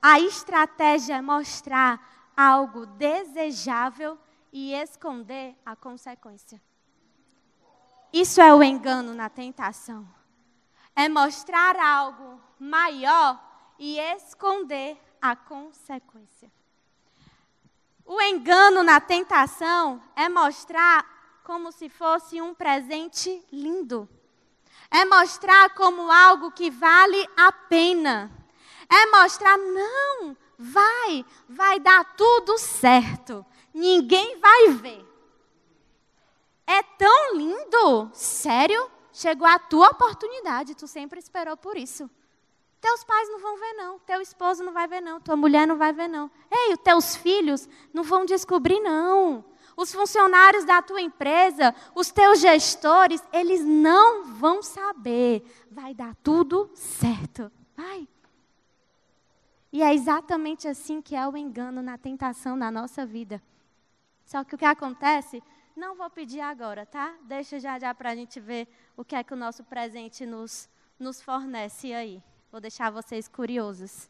a 0.00 0.20
estratégia 0.20 1.16
é 1.16 1.20
mostrar 1.22 2.32
algo 2.36 2.86
desejável 2.86 4.18
e 4.52 4.72
esconder 4.74 5.56
a 5.64 5.74
consequência. 5.74 6.62
Isso 8.12 8.40
é 8.40 8.54
o 8.54 8.62
engano 8.62 9.14
na 9.14 9.28
tentação. 9.28 10.08
É 10.94 11.08
mostrar 11.08 11.76
algo 11.76 12.40
maior 12.58 13.38
e 13.78 13.98
esconder 13.98 14.96
a 15.20 15.34
consequência. 15.36 16.50
O 18.04 18.20
engano 18.22 18.82
na 18.82 19.00
tentação 19.00 20.00
é 20.14 20.28
mostrar 20.28 21.40
como 21.42 21.72
se 21.72 21.88
fosse 21.88 22.40
um 22.40 22.54
presente 22.54 23.44
lindo. 23.52 24.08
É 24.90 25.04
mostrar 25.04 25.70
como 25.70 26.10
algo 26.10 26.52
que 26.52 26.70
vale 26.70 27.28
a 27.36 27.50
pena. 27.50 28.30
É 28.88 29.06
mostrar, 29.06 29.58
não, 29.58 30.36
vai, 30.56 31.24
vai 31.48 31.80
dar 31.80 32.16
tudo 32.16 32.56
certo. 32.58 33.44
Ninguém 33.74 34.38
vai 34.38 34.68
ver. 34.68 35.04
É 36.66 36.82
tão 36.82 37.36
lindo, 37.36 38.10
sério? 38.12 38.90
Chegou 39.12 39.46
a 39.46 39.58
tua 39.58 39.90
oportunidade, 39.90 40.74
tu 40.74 40.86
sempre 40.86 41.18
esperou 41.18 41.56
por 41.56 41.76
isso. 41.76 42.10
Teus 42.86 43.02
pais 43.02 43.28
não 43.28 43.40
vão 43.40 43.58
ver, 43.58 43.72
não. 43.72 43.98
Teu 43.98 44.20
esposo 44.20 44.62
não 44.62 44.72
vai 44.72 44.86
ver, 44.86 45.00
não. 45.00 45.20
Tua 45.20 45.34
mulher 45.34 45.66
não 45.66 45.76
vai 45.76 45.92
ver, 45.92 46.06
não. 46.06 46.30
Ei, 46.48 46.72
os 46.72 46.78
teus 46.78 47.16
filhos 47.16 47.68
não 47.92 48.04
vão 48.04 48.24
descobrir, 48.24 48.78
não. 48.78 49.44
Os 49.76 49.92
funcionários 49.92 50.64
da 50.64 50.80
tua 50.80 51.00
empresa, 51.00 51.74
os 51.96 52.12
teus 52.12 52.38
gestores, 52.38 53.20
eles 53.32 53.64
não 53.64 54.26
vão 54.26 54.62
saber. 54.62 55.42
Vai 55.68 55.94
dar 55.94 56.14
tudo 56.22 56.70
certo. 56.74 57.50
Vai. 57.76 58.06
E 59.72 59.82
é 59.82 59.92
exatamente 59.92 60.68
assim 60.68 61.02
que 61.02 61.16
é 61.16 61.26
o 61.26 61.36
engano 61.36 61.82
na 61.82 61.98
tentação 61.98 62.54
na 62.54 62.70
nossa 62.70 63.04
vida. 63.04 63.42
Só 64.24 64.44
que 64.44 64.54
o 64.54 64.58
que 64.58 64.64
acontece, 64.64 65.42
não 65.74 65.96
vou 65.96 66.08
pedir 66.08 66.40
agora, 66.40 66.86
tá? 66.86 67.16
Deixa 67.22 67.58
já 67.58 67.80
já 67.80 67.92
para 67.92 68.10
a 68.10 68.14
gente 68.14 68.38
ver 68.38 68.68
o 68.96 69.04
que 69.04 69.16
é 69.16 69.24
que 69.24 69.34
o 69.34 69.36
nosso 69.36 69.64
presente 69.64 70.24
nos, 70.24 70.68
nos 71.00 71.20
fornece 71.20 71.92
aí. 71.92 72.22
Vou 72.56 72.60
deixar 72.62 72.88
vocês 72.88 73.28
curiosos. 73.28 74.08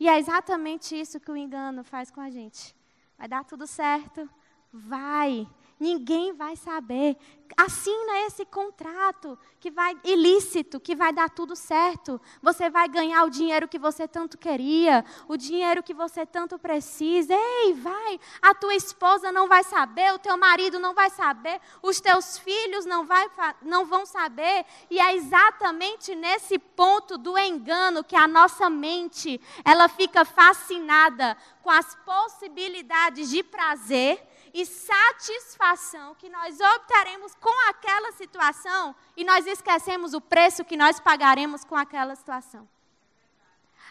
E 0.00 0.08
é 0.08 0.18
exatamente 0.18 1.00
isso 1.00 1.20
que 1.20 1.30
o 1.30 1.36
engano 1.36 1.84
faz 1.84 2.10
com 2.10 2.20
a 2.20 2.28
gente. 2.28 2.74
Vai 3.16 3.28
dar 3.28 3.44
tudo 3.44 3.64
certo? 3.64 4.28
Vai. 4.72 5.46
Ninguém 5.78 6.32
vai 6.32 6.56
saber. 6.56 7.18
Assina 7.54 8.20
esse 8.26 8.46
contrato 8.46 9.38
que 9.60 9.70
vai 9.70 9.94
ilícito, 10.04 10.80
que 10.80 10.96
vai 10.96 11.12
dar 11.12 11.28
tudo 11.28 11.54
certo. 11.54 12.18
Você 12.42 12.70
vai 12.70 12.88
ganhar 12.88 13.24
o 13.24 13.30
dinheiro 13.30 13.68
que 13.68 13.78
você 13.78 14.08
tanto 14.08 14.38
queria, 14.38 15.04
o 15.28 15.36
dinheiro 15.36 15.82
que 15.82 15.92
você 15.92 16.24
tanto 16.24 16.58
precisa. 16.58 17.34
Ei, 17.34 17.74
vai. 17.74 18.18
A 18.40 18.54
tua 18.54 18.74
esposa 18.74 19.30
não 19.30 19.48
vai 19.48 19.62
saber, 19.64 20.14
o 20.14 20.18
teu 20.18 20.36
marido 20.38 20.78
não 20.78 20.94
vai 20.94 21.10
saber, 21.10 21.60
os 21.82 22.00
teus 22.00 22.38
filhos 22.38 22.86
não, 22.86 23.04
vai, 23.04 23.30
não 23.60 23.84
vão 23.84 24.06
saber. 24.06 24.64
E 24.90 24.98
é 24.98 25.14
exatamente 25.14 26.14
nesse 26.14 26.58
ponto 26.58 27.18
do 27.18 27.38
engano 27.38 28.02
que 28.02 28.16
a 28.16 28.26
nossa 28.26 28.70
mente, 28.70 29.38
ela 29.62 29.88
fica 29.88 30.24
fascinada 30.24 31.36
com 31.62 31.70
as 31.70 31.94
possibilidades 31.96 33.28
de 33.28 33.42
prazer 33.42 34.35
e 34.56 34.64
satisfação 34.64 36.14
que 36.14 36.30
nós 36.30 36.58
obteremos 36.58 37.34
com 37.34 37.68
aquela 37.68 38.10
situação 38.12 38.96
e 39.14 39.22
nós 39.22 39.46
esquecemos 39.46 40.14
o 40.14 40.20
preço 40.20 40.64
que 40.64 40.78
nós 40.78 40.98
pagaremos 40.98 41.62
com 41.62 41.76
aquela 41.76 42.16
situação. 42.16 42.66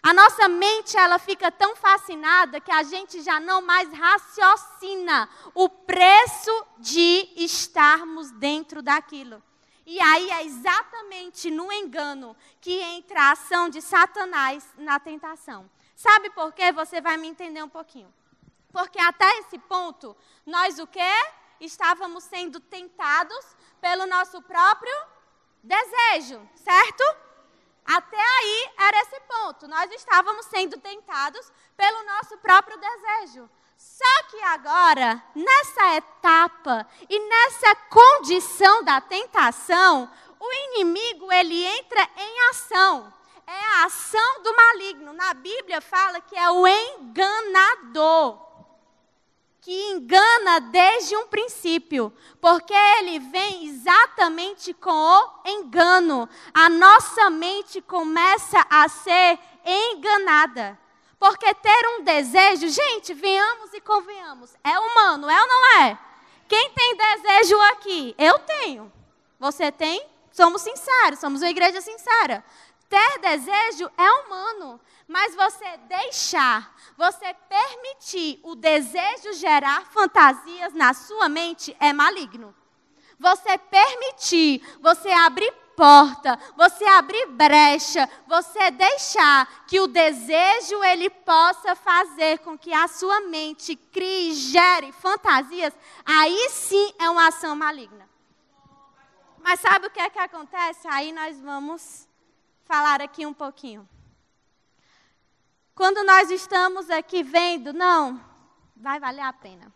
A 0.01 0.12
nossa 0.12 0.50
mente 0.50 0.98
ela 0.98 1.19
fica 1.19 1.51
tão 1.51 1.75
fascinada 1.75 2.60
que 2.60 2.72
a 2.72 2.81
gente 2.81 3.22
já 3.22 3.39
não 3.39 3.62
mais 3.62 3.93
raciocina 3.93 5.29
o 5.53 5.69
preço 5.69 6.65
de 6.79 7.29
estarmos 7.36 8.31
dentro 8.31 8.81
daquilo. 8.81 9.43
E 9.86 10.01
aí 10.01 10.31
é 10.31 10.45
exatamente 10.45 11.51
no 11.51 11.72
engano 11.72 12.36
que 12.60 12.74
entra 12.81 13.22
a 13.22 13.31
ação 13.34 13.69
de 13.69 13.84
Satanás 13.84 14.67
na 14.79 15.00
tentação. 15.00 15.69
Sabe 15.95 16.31
por 16.31 16.51
quê? 16.53 16.72
Você 16.72 17.00
vai 17.01 17.17
me 17.17 17.27
entender 17.27 17.62
um 17.62 17.69
pouquinho. 17.69 18.12
Porque 18.75 19.00
até 19.00 19.25
esse 19.39 19.58
ponto, 19.58 20.17
nós 20.46 20.79
o 20.79 20.86
quê? 20.86 21.13
Estávamos 21.62 22.25
sendo 22.25 22.60
tentados 22.60 23.55
pelo 23.79 24.05
nosso 24.05 24.41
próprio 24.41 24.94
desejo, 25.63 26.46
certo? 26.55 27.01
Até 27.86 28.20
aí 28.20 28.70
era 28.77 28.98
esse 29.03 29.17
ponto. 29.22 29.65
Nós 29.70 29.89
estávamos 29.94 30.48
sendo 30.48 30.77
tentados 30.77 31.50
pelo 31.77 32.03
nosso 32.03 32.38
próprio 32.39 32.77
desejo. 32.77 33.50
Só 33.77 34.24
que 34.29 34.41
agora, 34.41 35.24
nessa 35.34 35.96
etapa 35.96 36.86
e 37.10 37.17
nessa 37.17 37.75
condição 37.89 38.84
da 38.84 39.00
tentação, 39.00 40.12
o 40.38 40.51
inimigo 40.51 41.32
ele 41.32 41.63
entra 41.63 42.10
em 42.17 42.50
ação. 42.50 43.13
É 43.48 43.65
a 43.67 43.86
ação 43.86 44.44
do 44.44 44.53
maligno. 44.53 45.13
Na 45.13 45.34
Bíblia 45.34 45.79
fala 45.79 46.20
que 46.20 46.36
é 46.36 46.51
o 46.51 46.67
enganador 46.67 48.45
que 49.65 49.93
engana 49.93 50.60
desde 50.60 51.17
um 51.17 51.25
princípio, 51.25 52.13
porque 52.39 52.72
ele 52.72 53.17
vem 53.17 53.65
exatamente 53.65 54.75
com 54.75 54.91
o 54.91 55.41
engano. 55.43 56.29
A 56.53 56.69
nossa 56.69 57.31
mente 57.31 57.81
começa 57.81 58.63
a 58.69 58.88
ser 58.88 59.39
enganada. 59.65 60.79
Porque 61.17 61.51
ter 61.55 61.88
um 61.98 62.03
desejo, 62.03 62.69
gente, 62.69 63.12
venhamos 63.15 63.74
e 63.74 63.81
convenhamos, 63.81 64.53
é 64.63 64.79
humano, 64.79 65.27
é 65.27 65.41
ou 65.41 65.48
não 65.48 65.81
é? 65.81 65.98
Quem 66.48 66.69
tem 66.69 66.95
desejo 66.95 67.60
aqui? 67.72 68.13
Eu 68.19 68.38
tenho. 68.38 68.93
Você 69.39 69.72
tem? 69.72 70.07
Somos 70.31 70.62
sinceros, 70.62 71.17
somos 71.17 71.41
uma 71.41 71.50
igreja 71.50 71.81
sincera. 71.81 72.45
Ter 72.89 73.20
desejo 73.20 73.92
é 73.98 74.12
humano, 74.12 74.80
mas 75.08 75.36
você 75.36 75.77
deixar, 75.88 76.74
você 76.98 77.34
permitir 77.34 78.39
o 78.44 78.56
desejo 78.56 79.34
gerar 79.34 79.86
fantasias 79.88 80.74
na 80.74 80.94
sua 80.94 81.27
mente 81.27 81.75
é 81.80 81.92
maligno. 81.92 82.56
Você 83.20 83.58
permitir, 83.58 84.62
você 84.82 85.10
abrir 85.10 85.51
porta, 85.75 86.39
você 86.56 86.86
abrir 86.86 87.27
brecha, 87.27 88.10
você 88.27 88.72
deixar 88.72 89.65
que 89.68 89.80
o 89.80 89.88
desejo 89.88 90.84
ele 90.84 91.10
possa 91.10 91.75
fazer 91.75 92.39
com 92.39 92.58
que 92.58 92.74
a 92.74 92.88
sua 92.88 93.22
mente 93.22 93.75
crie 93.75 94.34
gere 94.34 94.92
fantasias, 94.94 95.74
aí 96.06 96.50
sim 96.50 96.94
é 97.00 97.10
uma 97.10 97.27
ação 97.27 97.56
maligna. 97.56 98.10
Mas 99.39 99.60
sabe 99.60 99.88
o 99.88 99.92
que 99.92 100.00
é 100.00 100.10
que 100.10 100.20
acontece? 100.20 100.88
Aí 100.88 101.12
nós 101.12 101.39
vamos 101.39 102.04
falar 102.65 103.01
aqui 103.01 103.25
um 103.25 103.34
pouquinho. 103.34 103.88
Quando 105.74 106.03
nós 106.03 106.29
estamos 106.31 106.89
aqui 106.89 107.24
vendo, 107.24 107.74
não, 107.74 108.24
vai 108.75 109.00
valer 109.00 109.22
a 109.22 109.34
pena. 109.34 109.74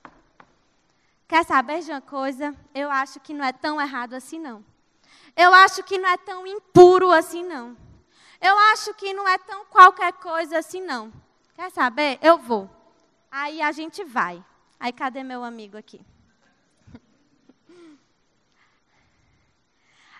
Quer 1.28 1.46
saber 1.46 1.82
de 1.82 1.92
uma 1.92 2.02
coisa? 2.02 2.56
Eu 2.74 2.90
acho 2.90 3.20
que 3.20 3.34
não 3.34 3.46
é 3.46 3.54
tão 3.54 3.80
errado 3.80 4.14
assim, 4.14 4.40
não. 4.40 4.66
Eu 5.36 5.54
acho 5.54 5.84
que 5.84 5.98
não 5.98 6.10
é 6.10 6.18
tão 6.18 6.48
impuro 6.48 7.12
assim, 7.12 7.44
não. 7.44 7.78
Eu 8.42 8.58
acho 8.72 8.94
que 8.94 9.14
não 9.14 9.28
é 9.28 9.38
tão 9.38 9.66
qualquer 9.66 10.14
coisa 10.14 10.58
assim, 10.58 10.82
não. 10.82 11.14
Quer 11.54 11.70
saber? 11.70 12.18
Eu 12.22 12.38
vou. 12.38 12.70
Aí 13.30 13.62
a 13.62 13.72
gente 13.72 14.04
vai. 14.04 14.44
Aí 14.80 14.92
cadê 14.92 15.22
meu 15.24 15.44
amigo 15.44 15.78
aqui? 15.78 16.02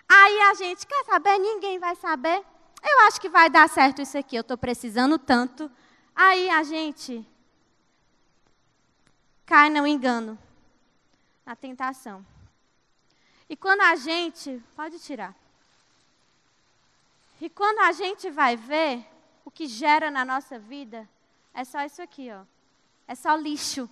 Aí 0.08 0.40
a 0.42 0.54
gente 0.54 0.86
quer 0.86 1.04
saber, 1.04 1.38
ninguém 1.38 1.78
vai 1.78 1.96
saber. 1.96 2.44
Eu 2.82 3.06
acho 3.06 3.20
que 3.20 3.28
vai 3.28 3.50
dar 3.50 3.68
certo 3.68 4.00
isso 4.02 4.16
aqui, 4.16 4.36
eu 4.36 4.40
estou 4.40 4.56
precisando 4.56 5.18
tanto. 5.18 5.70
Aí 6.14 6.48
a 6.50 6.62
gente 6.62 7.26
cai 9.44 9.68
no 9.68 9.86
engano, 9.86 10.38
na 11.44 11.56
tentação. 11.56 12.24
E 13.48 13.56
quando 13.56 13.80
a 13.80 13.96
gente, 13.96 14.62
pode 14.76 14.98
tirar. 14.98 15.34
E 17.40 17.48
quando 17.48 17.80
a 17.80 17.92
gente 17.92 18.30
vai 18.30 18.56
ver, 18.56 19.04
o 19.44 19.50
que 19.50 19.66
gera 19.66 20.10
na 20.10 20.24
nossa 20.24 20.58
vida 20.58 21.08
é 21.52 21.64
só 21.64 21.84
isso 21.84 22.00
aqui, 22.00 22.30
ó. 22.30 22.42
É 23.08 23.14
só 23.14 23.34
lixo. 23.34 23.88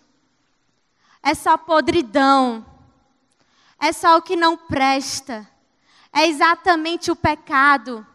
É 1.23 1.35
só 1.35 1.57
podridão. 1.57 2.65
É 3.81 3.93
só 3.93 4.17
o 4.17 4.23
que 4.23 4.37
não 4.37 4.57
presta 4.57 5.49
é 6.13 6.27
exatamente 6.27 7.11
o 7.11 7.17
pecado, 7.17 8.07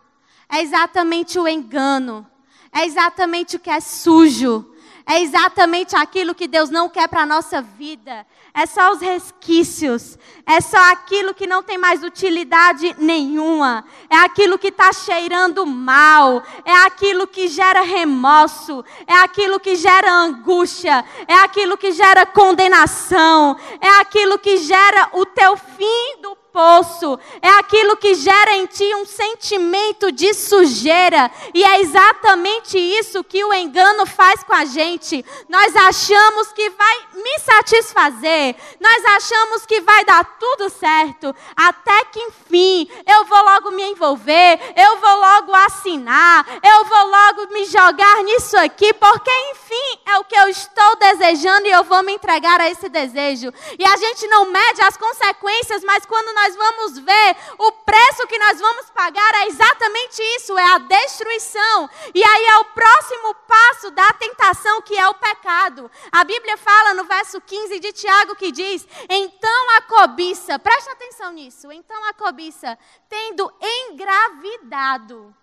é 0.54 0.62
exatamente 0.62 1.40
o 1.40 1.48
engano, 1.48 2.28
é 2.72 2.86
exatamente 2.86 3.56
o 3.56 3.60
que 3.60 3.70
é 3.70 3.80
sujo, 3.80 4.74
é 5.06 5.22
exatamente 5.22 5.96
aquilo 5.96 6.34
que 6.34 6.48
Deus 6.48 6.70
não 6.70 6.88
quer 6.88 7.10
para 7.10 7.24
a 7.24 7.26
nossa 7.26 7.62
vida. 7.62 8.26
É 8.54 8.66
só 8.66 8.94
os 8.94 9.02
resquícios. 9.02 10.18
É 10.46 10.62
só 10.62 10.78
aquilo 10.92 11.34
que 11.34 11.46
não 11.46 11.62
tem 11.62 11.78
mais 11.78 12.04
utilidade 12.04 12.96
nenhuma. 12.98 13.84
É 14.10 14.16
aquilo 14.18 14.58
que 14.58 14.70
está 14.70 14.94
cheirando 14.94 15.66
mal. 15.66 16.42
É 16.64 16.74
aquilo 16.86 17.28
que 17.28 17.50
gera 17.50 17.82
remorso. 17.82 18.86
É 19.06 19.16
aquilo 19.18 19.60
que 19.60 19.76
gera 19.76 20.10
angústia. 20.10 21.04
É 21.28 21.36
aquilo 21.36 21.78
que 21.78 21.92
gera 21.92 22.26
condenação. 22.26 23.58
É 23.82 23.90
aquilo 24.00 24.40
que 24.40 24.58
gera 24.58 25.10
o 25.14 25.26
teu 25.26 25.58
fim 25.58 26.22
do 26.22 26.43
poço, 26.54 27.20
é 27.42 27.50
aquilo 27.50 27.98
que 27.98 28.14
gera 28.14 28.54
em 28.54 28.68
ti 28.68 28.86
um 28.96 29.06
sentimento 29.06 30.12
de 30.12 30.34
sujeira, 30.36 31.32
e 31.54 31.64
é 31.64 31.82
exatamente 31.82 32.78
isso 32.78 33.24
que 33.24 33.44
o 33.44 33.54
engano 33.54 34.06
faz 34.06 34.44
com 34.44 34.54
a 34.54 34.64
gente. 34.64 35.26
Nós 35.50 35.76
achamos 35.76 36.54
que 36.54 36.70
vai 36.70 36.98
me 37.16 37.40
satisfazer, 37.40 38.56
nós 38.80 39.04
achamos 39.06 39.66
que 39.66 39.82
vai 39.82 40.06
dar 40.06 40.24
tudo 40.40 40.70
certo, 40.70 41.36
até 41.56 42.06
que 42.06 42.20
enfim 42.20 42.88
eu 43.08 43.26
vou 43.26 43.44
logo 43.44 43.72
me 43.72 43.84
envolver, 43.84 44.60
eu 44.76 44.98
vou 45.00 45.18
logo 45.18 45.56
assinar, 45.56 46.46
eu 46.62 46.86
vou 46.86 47.08
logo 47.08 47.54
me 47.54 47.66
jogar 47.66 48.24
nisso 48.24 48.56
aqui, 48.58 48.94
porque 48.94 49.32
enfim 49.52 50.00
é 50.06 50.20
o 50.20 50.24
que 50.24 50.36
eu 50.36 50.48
estou 50.50 50.96
desejando 50.98 51.66
e 51.66 51.72
eu 51.72 51.84
vou 51.84 52.04
me 52.04 52.14
entregar 52.14 52.62
a 52.62 52.70
esse 52.70 52.88
desejo. 52.90 53.52
E 53.80 53.84
a 53.84 53.98
gente 53.98 54.28
não 54.28 54.52
mede 54.52 54.82
as 54.82 54.98
consequências, 54.98 55.84
mas 55.84 56.06
quando 56.06 56.34
nós 56.36 56.43
nós 56.44 56.56
vamos 56.58 56.98
ver, 57.00 57.38
o 57.58 57.72
preço 57.72 58.28
que 58.28 58.38
nós 58.38 58.60
vamos 58.60 58.90
pagar 58.90 59.34
é 59.36 59.48
exatamente 59.48 60.22
isso: 60.36 60.58
é 60.58 60.74
a 60.74 60.78
destruição. 60.78 61.90
E 62.14 62.22
aí 62.24 62.46
é 62.48 62.58
o 62.58 62.66
próximo 62.66 63.36
passo 63.48 63.92
da 63.92 64.12
tentação, 64.14 64.82
que 64.82 64.98
é 64.98 65.08
o 65.08 65.14
pecado. 65.14 65.90
A 66.12 66.24
Bíblia 66.26 66.58
fala 66.58 66.94
no 66.94 67.06
verso 67.06 67.40
15 67.40 67.80
de 67.80 67.94
Tiago 67.94 68.36
que 68.36 68.52
diz: 68.52 68.86
Então 69.10 69.78
a 69.78 69.82
cobiça, 69.84 70.60
presta 70.60 70.92
atenção 70.92 71.32
nisso, 71.32 71.72
então 71.72 72.04
a 72.06 72.14
cobiça, 72.14 72.78
tendo 73.08 73.52
engravidado, 73.62 75.34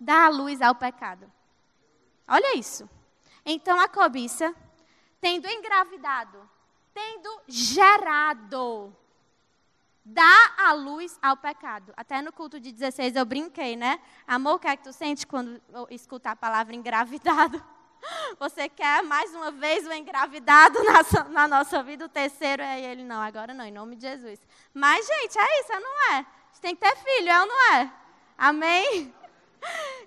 dá 0.00 0.26
a 0.26 0.30
luz 0.30 0.62
ao 0.62 0.74
pecado. 0.74 1.30
Olha 2.26 2.56
isso. 2.56 2.88
Então 3.44 3.78
a 3.78 3.88
cobiça, 3.88 4.54
tendo 5.20 5.46
engravidado, 5.46 6.48
tendo 6.94 7.42
gerado 7.46 8.96
dá 10.04 10.54
a 10.58 10.72
luz 10.72 11.18
ao 11.22 11.36
pecado. 11.36 11.92
Até 11.96 12.20
no 12.20 12.32
culto 12.32 12.58
de 12.58 12.72
16 12.72 13.16
eu 13.16 13.24
brinquei, 13.24 13.76
né? 13.76 14.00
Amor, 14.26 14.54
o 14.54 14.58
que 14.58 14.66
é 14.66 14.76
que 14.76 14.84
tu 14.84 14.92
sente 14.92 15.26
quando 15.26 15.60
escuta 15.90 16.30
a 16.30 16.36
palavra 16.36 16.74
engravidado? 16.74 17.62
Você 18.38 18.68
quer 18.68 19.02
mais 19.02 19.34
uma 19.34 19.50
vez 19.50 19.86
o 19.86 19.92
engravidado 19.92 20.78
na, 20.82 21.02
na, 21.28 21.48
nossa 21.48 21.82
vida? 21.82 22.04
O 22.04 22.08
terceiro 22.08 22.62
é 22.62 22.80
ele, 22.80 23.04
não, 23.04 23.20
agora 23.20 23.54
não, 23.54 23.64
em 23.64 23.70
nome 23.70 23.96
de 23.96 24.02
Jesus. 24.02 24.40
Mas, 24.74 25.06
gente, 25.06 25.38
é 25.38 25.60
isso, 25.60 25.72
não 25.72 26.12
é? 26.12 26.16
A 26.16 26.52
gente 26.52 26.60
tem 26.60 26.74
que 26.74 26.82
ter 26.82 26.96
filho, 26.96 27.28
é 27.28 27.40
ou 27.40 27.46
não 27.46 27.74
é? 27.74 27.92
Amém? 28.36 29.14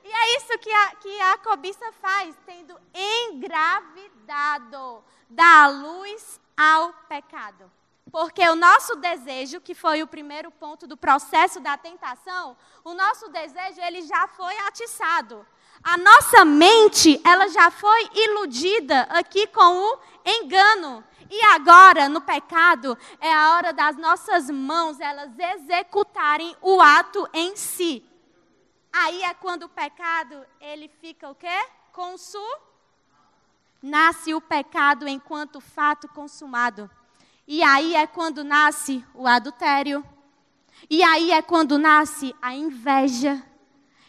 E 0.03 0.11
é 0.11 0.37
isso 0.37 0.57
que 0.59 0.69
a, 0.69 0.95
que 0.97 1.21
a 1.21 1.37
cobiça 1.37 1.89
faz, 1.93 2.35
tendo 2.45 2.77
engravidado, 2.93 5.01
dá 5.29 5.67
luz 5.67 6.41
ao 6.57 6.91
pecado. 7.07 7.71
Porque 8.15 8.47
o 8.47 8.55
nosso 8.55 8.95
desejo, 8.95 9.59
que 9.59 9.75
foi 9.75 10.01
o 10.01 10.07
primeiro 10.07 10.49
ponto 10.49 10.87
do 10.87 10.95
processo 10.95 11.59
da 11.59 11.75
tentação, 11.75 12.55
o 12.81 12.93
nosso 12.93 13.27
desejo 13.27 13.81
ele 13.81 14.03
já 14.03 14.25
foi 14.25 14.57
atiçado. 14.59 15.45
A 15.83 15.97
nossa 15.97 16.45
mente, 16.45 17.19
ela 17.25 17.49
já 17.49 17.69
foi 17.69 18.09
iludida 18.13 19.01
aqui 19.09 19.47
com 19.47 19.59
o 19.59 19.99
engano. 20.25 21.03
E 21.29 21.43
agora, 21.47 22.07
no 22.07 22.21
pecado, 22.21 22.97
é 23.19 23.33
a 23.33 23.51
hora 23.51 23.73
das 23.73 23.97
nossas 23.97 24.49
mãos 24.49 24.97
elas 25.01 25.37
executarem 25.37 26.55
o 26.61 26.79
ato 26.79 27.27
em 27.33 27.53
si. 27.57 28.01
Aí 28.93 29.23
é 29.23 29.33
quando 29.33 29.63
o 29.63 29.69
pecado, 29.83 30.41
ele 30.61 30.87
fica 31.01 31.29
o 31.29 31.35
quê? 31.35 31.67
Consu. 31.91 32.47
Nasce 33.81 34.33
o 34.33 34.39
pecado 34.39 35.05
enquanto 35.05 35.59
fato 35.59 36.07
consumado. 36.07 36.89
E 37.47 37.61
aí 37.61 37.95
é 37.95 38.07
quando 38.07 38.43
nasce 38.43 39.05
o 39.13 39.27
adultério. 39.27 40.03
E 40.89 41.03
aí 41.03 41.31
é 41.31 41.41
quando 41.41 41.77
nasce 41.77 42.35
a 42.41 42.53
inveja. 42.53 43.41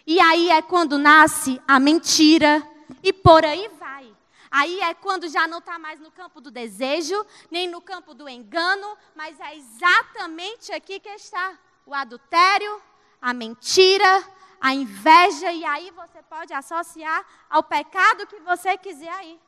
E 0.07 0.21
aí 0.21 0.51
é 0.51 0.63
quando 0.63 0.99
nasce 0.99 1.61
a 1.67 1.79
mentira. 1.79 2.67
E 3.03 3.13
por 3.13 3.45
aí 3.45 3.69
vai. 3.79 4.15
Aí 4.51 4.81
é 4.81 4.95
quando 4.95 5.29
já 5.29 5.47
não 5.47 5.59
está 5.59 5.79
mais 5.79 6.01
no 6.01 6.11
campo 6.11 6.41
do 6.41 6.51
desejo, 6.51 7.27
nem 7.51 7.69
no 7.69 7.81
campo 7.81 8.15
do 8.15 8.29
engano, 8.29 8.97
mas 9.15 9.39
é 9.41 9.57
exatamente 9.57 10.73
aqui 10.73 10.99
que 10.99 11.09
está 11.11 11.59
o 11.85 11.93
adultério, 11.93 12.81
a 13.21 13.35
mentira, 13.35 14.25
a 14.61 14.75
inveja, 14.75 15.53
e 15.53 15.65
aí 15.65 15.91
você 15.91 16.23
pode 16.23 16.53
associar 16.53 17.25
ao 17.51 17.63
pecado 17.63 18.27
que 18.27 18.41
você 18.41 18.79
quiser 18.79 19.13
aí. 19.13 19.39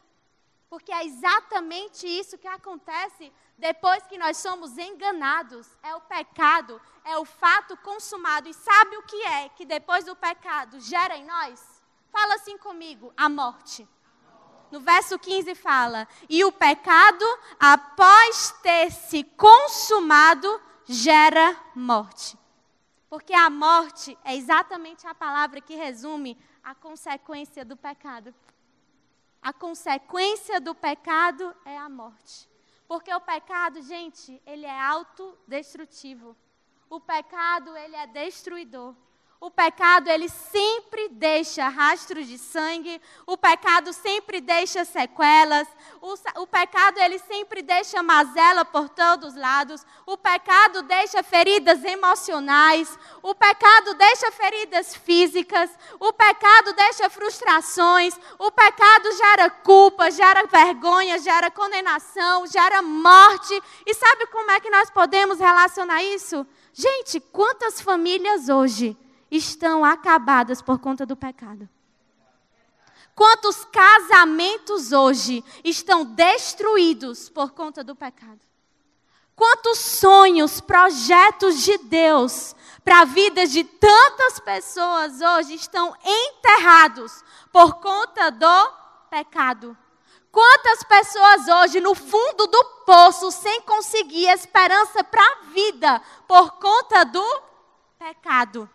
Porque 0.68 0.92
é 0.92 1.04
exatamente 1.04 2.06
isso 2.06 2.36
que 2.36 2.46
acontece 2.46 3.32
depois 3.56 4.02
que 4.06 4.18
nós 4.18 4.36
somos 4.36 4.76
enganados. 4.76 5.66
É 5.82 5.94
o 5.94 6.00
pecado, 6.00 6.80
é 7.04 7.16
o 7.16 7.24
fato 7.24 7.76
consumado. 7.78 8.48
E 8.48 8.54
sabe 8.54 8.96
o 8.96 9.02
que 9.02 9.16
é 9.24 9.48
que 9.48 9.64
depois 9.64 10.04
do 10.04 10.14
pecado 10.14 10.78
gera 10.80 11.16
em 11.16 11.24
nós? 11.24 11.82
Fala 12.10 12.34
assim 12.34 12.58
comigo: 12.58 13.12
a 13.16 13.28
morte. 13.28 13.88
No 14.70 14.80
verso 14.80 15.18
15 15.18 15.54
fala: 15.54 16.06
E 16.28 16.44
o 16.44 16.52
pecado, 16.52 17.24
após 17.58 18.52
ter 18.62 18.90
se 18.90 19.24
consumado, 19.24 20.60
gera 20.84 21.56
morte. 21.74 22.38
Porque 23.08 23.32
a 23.32 23.48
morte 23.48 24.18
é 24.22 24.36
exatamente 24.36 25.06
a 25.06 25.14
palavra 25.14 25.62
que 25.62 25.74
resume 25.74 26.36
a 26.62 26.74
consequência 26.74 27.64
do 27.64 27.74
pecado 27.74 28.34
a 29.48 29.52
consequência 29.54 30.60
do 30.60 30.74
pecado 30.74 31.56
é 31.64 31.78
a 31.78 31.88
morte. 31.88 32.46
Porque 32.86 33.10
o 33.14 33.18
pecado, 33.18 33.80
gente, 33.80 34.42
ele 34.44 34.66
é 34.66 34.78
autodestrutivo. 34.78 36.36
O 36.90 37.00
pecado, 37.00 37.74
ele 37.74 37.96
é 37.96 38.06
destruidor. 38.06 38.94
O 39.40 39.52
pecado, 39.52 40.08
ele 40.10 40.28
sempre 40.28 41.08
deixa 41.10 41.68
rastros 41.68 42.26
de 42.26 42.36
sangue, 42.36 43.00
o 43.24 43.36
pecado 43.36 43.92
sempre 43.92 44.40
deixa 44.40 44.84
sequelas, 44.84 45.68
o, 46.02 46.42
o, 46.42 46.46
pecado, 46.46 46.98
ele 46.98 47.20
sempre 47.20 47.62
deixa 47.62 48.02
mazela 48.02 48.64
por 48.64 48.88
todos 48.88 49.28
os 49.28 49.40
lados, 49.40 49.86
o 50.04 50.16
pecado 50.16 50.82
deixa 50.82 51.22
feridas 51.22 51.84
emocionais, 51.84 52.98
o 53.22 53.32
pecado 53.32 53.94
deixa 53.94 54.32
feridas 54.32 54.96
físicas, 54.96 55.70
o 56.00 56.12
pecado 56.12 56.72
deixa 56.72 57.08
frustrações, 57.08 58.18
o 58.40 58.50
pecado 58.50 59.12
gera 59.16 59.48
culpa, 59.50 60.10
gera 60.10 60.46
vergonha, 60.46 61.16
gera 61.20 61.48
condenação, 61.48 62.44
gera 62.44 62.82
morte. 62.82 63.62
E 63.86 63.94
sabe 63.94 64.26
como 64.26 64.50
é 64.50 64.58
que 64.58 64.68
nós 64.68 64.90
podemos 64.90 65.38
relacionar 65.38 66.02
isso? 66.02 66.44
Gente, 66.72 67.20
quantas 67.20 67.80
famílias 67.80 68.48
hoje 68.48 68.96
estão 69.30 69.84
acabadas 69.84 70.62
por 70.62 70.78
conta 70.78 71.04
do 71.04 71.16
pecado. 71.16 71.68
Quantos 73.14 73.64
casamentos 73.64 74.92
hoje 74.92 75.44
estão 75.64 76.04
destruídos 76.04 77.28
por 77.28 77.50
conta 77.50 77.82
do 77.82 77.96
pecado? 77.96 78.38
Quantos 79.34 79.78
sonhos, 79.78 80.60
projetos 80.60 81.62
de 81.62 81.78
Deus 81.78 82.54
para 82.84 83.00
a 83.00 83.04
vida 83.04 83.46
de 83.46 83.64
tantas 83.64 84.40
pessoas 84.40 85.20
hoje 85.20 85.54
estão 85.54 85.96
enterrados 86.04 87.24
por 87.52 87.74
conta 87.74 88.30
do 88.30 88.72
pecado? 89.10 89.76
Quantas 90.30 90.84
pessoas 90.84 91.48
hoje 91.48 91.80
no 91.80 91.94
fundo 91.94 92.46
do 92.46 92.64
poço 92.86 93.32
sem 93.32 93.62
conseguir 93.62 94.28
esperança 94.28 95.02
para 95.02 95.24
a 95.24 95.36
vida 95.52 96.02
por 96.26 96.52
conta 96.52 97.04
do 97.04 97.42
pecado? 97.98 98.70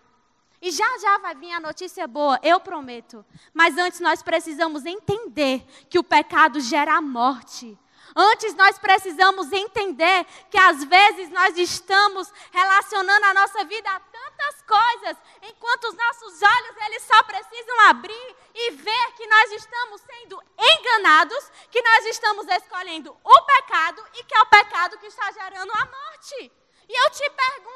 E 0.64 0.72
já 0.72 0.98
já 0.98 1.18
vai 1.18 1.36
vir 1.36 1.52
a 1.52 1.60
notícia 1.60 2.08
boa, 2.08 2.40
eu 2.42 2.58
prometo. 2.58 3.26
Mas 3.54 3.78
antes 3.78 4.00
nós 4.00 4.24
precisamos 4.24 4.86
entender 4.86 5.62
que 5.90 6.00
o 6.00 6.04
pecado 6.04 6.62
gera 6.62 7.02
morte. 7.02 7.78
Antes 8.16 8.56
nós 8.56 8.80
precisamos 8.80 9.52
entender 9.52 10.26
que 10.50 10.58
às 10.58 10.82
vezes 10.86 11.30
nós 11.32 11.58
estamos 11.58 12.32
relacionando 12.50 13.26
a 13.26 13.34
nossa 13.34 13.66
vida 13.66 13.90
a 13.90 14.00
tantas 14.00 14.62
coisas, 14.62 15.18
enquanto 15.42 15.84
os 15.84 15.96
nossos 15.96 16.42
olhos 16.42 16.78
eles 16.86 17.04
só 17.04 17.22
precisam 17.24 17.82
abrir 17.90 18.36
e 18.56 18.72
ver 18.72 19.12
que 19.18 19.28
nós 19.28 19.52
estamos 19.52 20.00
sendo 20.00 20.42
enganados, 20.58 21.52
que 21.70 21.82
nós 21.82 22.06
estamos 22.06 22.48
escolhendo 22.48 23.14
o 23.22 23.42
pecado 23.42 24.02
e 24.14 24.24
que 24.24 24.34
é 24.34 24.40
o 24.40 24.46
pecado 24.46 24.98
que 24.98 25.08
está 25.08 25.30
gerando 25.30 25.74
a 25.74 25.86
morte. 25.86 26.52
E 26.88 27.06
eu 27.06 27.10
te 27.12 27.30
pergunto 27.30 27.73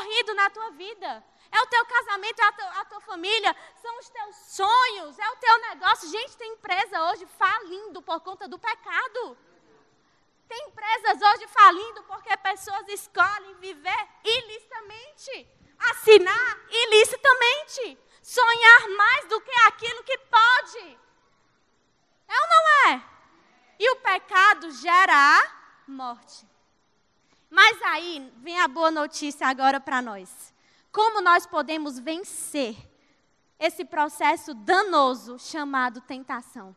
o 0.00 0.08
que 0.08 0.16
que 0.16 0.24
tem 0.24 0.24
morrido 0.24 0.34
na 0.34 0.50
tua 0.50 0.70
vida? 0.70 1.24
é 1.52 1.60
o 1.62 1.66
teu 1.66 1.84
casamento, 1.84 2.40
é 2.40 2.44
a, 2.44 2.52
tua, 2.52 2.80
a 2.80 2.84
tua 2.84 3.00
família, 3.00 3.56
são 3.82 3.98
os 3.98 4.08
teus 4.08 4.36
sonhos, 4.36 5.18
é 5.18 5.30
o 5.30 5.36
teu 5.36 5.58
negócio. 5.62 6.08
Gente, 6.08 6.36
tem 6.36 6.52
empresa 6.52 7.02
hoje 7.10 7.26
falindo 7.38 8.00
por 8.02 8.20
conta 8.20 8.46
do 8.46 8.58
pecado. 8.58 9.36
Tem 10.48 10.66
empresas 10.66 11.20
hoje 11.20 11.46
falindo 11.48 12.02
porque 12.04 12.36
pessoas 12.36 12.86
escolhem 12.88 13.54
viver 13.56 14.08
ilicitamente, 14.24 15.48
assinar 15.90 16.58
ilicitamente, 16.70 17.98
sonhar 18.22 18.88
mais 18.96 19.26
do 19.26 19.40
que 19.40 19.52
aquilo 19.66 20.02
que 20.04 20.18
pode. 20.18 20.98
É 22.28 22.40
ou 22.40 22.48
não 22.48 22.92
é? 22.92 23.04
E 23.78 23.90
o 23.90 23.96
pecado 23.96 24.70
gera 24.72 25.14
a 25.14 25.52
morte. 25.86 26.46
Mas 27.50 27.82
aí 27.82 28.32
vem 28.36 28.60
a 28.60 28.68
boa 28.68 28.90
notícia 28.92 29.48
agora 29.48 29.80
para 29.80 30.00
nós. 30.00 30.54
Como 30.92 31.20
nós 31.20 31.46
podemos 31.46 31.98
vencer 31.98 32.76
esse 33.58 33.84
processo 33.84 34.54
danoso 34.54 35.36
chamado 35.38 36.00
tentação? 36.00 36.74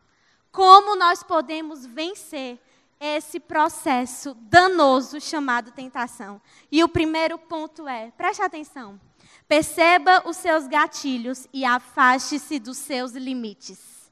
Como 0.50 0.96
nós 0.96 1.22
podemos 1.22 1.86
vencer 1.86 2.60
esse 2.98 3.38
processo 3.38 4.34
danoso 4.34 5.20
chamado 5.20 5.70
tentação? 5.70 6.40
E 6.70 6.82
o 6.82 6.88
primeiro 6.88 7.38
ponto 7.38 7.86
é: 7.86 8.10
preste 8.16 8.42
atenção. 8.42 9.00
Perceba 9.46 10.22
os 10.26 10.36
seus 10.36 10.66
gatilhos 10.66 11.46
e 11.52 11.64
afaste-se 11.64 12.58
dos 12.58 12.78
seus 12.78 13.12
limites. 13.12 14.10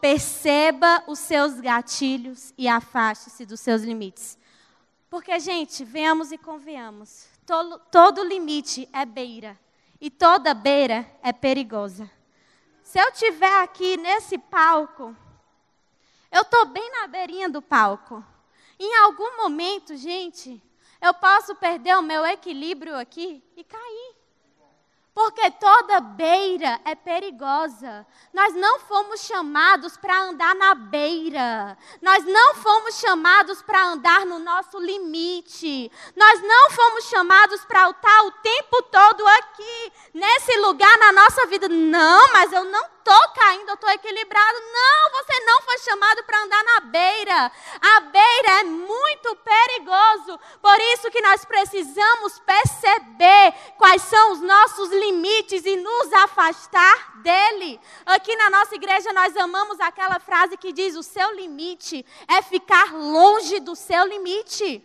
Perceba 0.00 1.02
os 1.06 1.18
seus 1.18 1.60
gatilhos 1.60 2.54
e 2.56 2.68
afaste-se 2.68 3.44
dos 3.44 3.60
seus 3.60 3.82
limites. 3.82 4.37
Porque, 5.10 5.38
gente, 5.40 5.84
venhamos 5.84 6.32
e 6.32 6.38
convenhamos. 6.38 7.26
Todo, 7.46 7.78
todo 7.90 8.24
limite 8.24 8.88
é 8.92 9.06
beira. 9.06 9.58
E 10.00 10.10
toda 10.10 10.54
beira 10.54 11.10
é 11.22 11.32
perigosa. 11.32 12.10
Se 12.82 12.98
eu 12.98 13.08
estiver 13.08 13.62
aqui 13.62 13.96
nesse 13.96 14.38
palco, 14.38 15.16
eu 16.30 16.42
estou 16.42 16.66
bem 16.66 16.90
na 16.92 17.06
beirinha 17.06 17.48
do 17.48 17.60
palco. 17.60 18.24
Em 18.78 18.96
algum 18.98 19.38
momento, 19.38 19.96
gente, 19.96 20.62
eu 21.00 21.12
posso 21.14 21.54
perder 21.56 21.96
o 21.96 22.02
meu 22.02 22.24
equilíbrio 22.24 22.96
aqui 22.96 23.42
e 23.56 23.64
cair. 23.64 24.17
Porque 25.18 25.50
toda 25.50 26.00
beira 26.00 26.80
é 26.84 26.94
perigosa. 26.94 28.06
Nós 28.32 28.54
não 28.54 28.78
fomos 28.78 29.22
chamados 29.22 29.96
para 29.96 30.16
andar 30.16 30.54
na 30.54 30.76
beira. 30.76 31.76
Nós 32.00 32.24
não 32.24 32.54
fomos 32.54 33.00
chamados 33.00 33.60
para 33.60 33.84
andar 33.84 34.24
no 34.24 34.38
nosso 34.38 34.78
limite. 34.78 35.90
Nós 36.14 36.40
não 36.40 36.70
fomos 36.70 37.08
chamados 37.08 37.64
para 37.64 37.90
estar 37.90 38.22
o 38.26 38.30
tempo 38.30 38.80
todo 38.92 39.26
aqui, 39.26 39.92
nesse 40.14 40.56
lugar 40.58 40.96
na 40.98 41.10
nossa 41.10 41.46
vida. 41.48 41.68
Não, 41.68 42.32
mas 42.32 42.52
eu 42.52 42.62
não 42.66 42.84
estou 43.08 43.28
caindo, 43.30 43.68
eu 43.70 43.74
estou 43.74 43.90
equilibrado. 43.90 44.58
Não, 44.60 45.10
você 45.12 45.40
não 45.40 45.62
foi 45.62 45.78
chamado 45.78 46.22
para 46.24 46.42
andar 46.42 46.64
na 46.64 46.80
beira. 46.80 47.52
A 47.80 48.00
beira 48.00 48.60
é 48.60 48.64
muito 48.64 49.34
perigoso. 49.36 50.38
Por 50.60 50.78
isso 50.92 51.10
que 51.10 51.22
nós 51.22 51.44
precisamos 51.44 52.38
perceber 52.40 53.54
quais 53.78 54.02
são 54.02 54.32
os 54.32 54.40
nossos 54.40 54.90
limites 54.90 55.64
e 55.64 55.76
nos 55.76 56.12
afastar 56.12 57.22
dele. 57.22 57.80
Aqui 58.04 58.36
na 58.36 58.50
nossa 58.50 58.74
igreja 58.74 59.12
nós 59.14 59.34
amamos 59.36 59.80
aquela 59.80 60.20
frase 60.20 60.58
que 60.58 60.72
diz: 60.72 60.94
o 60.94 61.02
seu 61.02 61.34
limite 61.34 62.04
é 62.28 62.42
ficar 62.42 62.92
longe 62.92 63.58
do 63.60 63.74
seu 63.74 64.04
limite. 64.06 64.84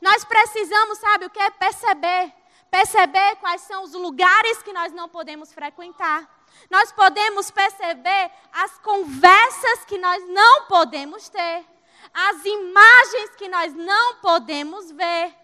Nós 0.00 0.24
precisamos, 0.24 0.98
sabe 0.98 1.26
o 1.26 1.30
que? 1.30 1.50
Perceber. 1.52 2.34
Perceber 2.70 3.36
quais 3.36 3.62
são 3.62 3.82
os 3.84 3.92
lugares 3.94 4.62
que 4.62 4.72
nós 4.72 4.92
não 4.92 5.08
podemos 5.08 5.52
frequentar 5.52 6.37
nós 6.70 6.92
podemos 6.92 7.50
perceber 7.50 8.30
as 8.52 8.78
conversas 8.78 9.84
que 9.86 9.98
nós 9.98 10.26
não 10.28 10.66
podemos 10.66 11.28
ter, 11.28 11.64
as 12.12 12.44
imagens 12.44 13.30
que 13.36 13.48
nós 13.48 13.74
não 13.74 14.16
podemos 14.16 14.90
ver, 14.92 15.34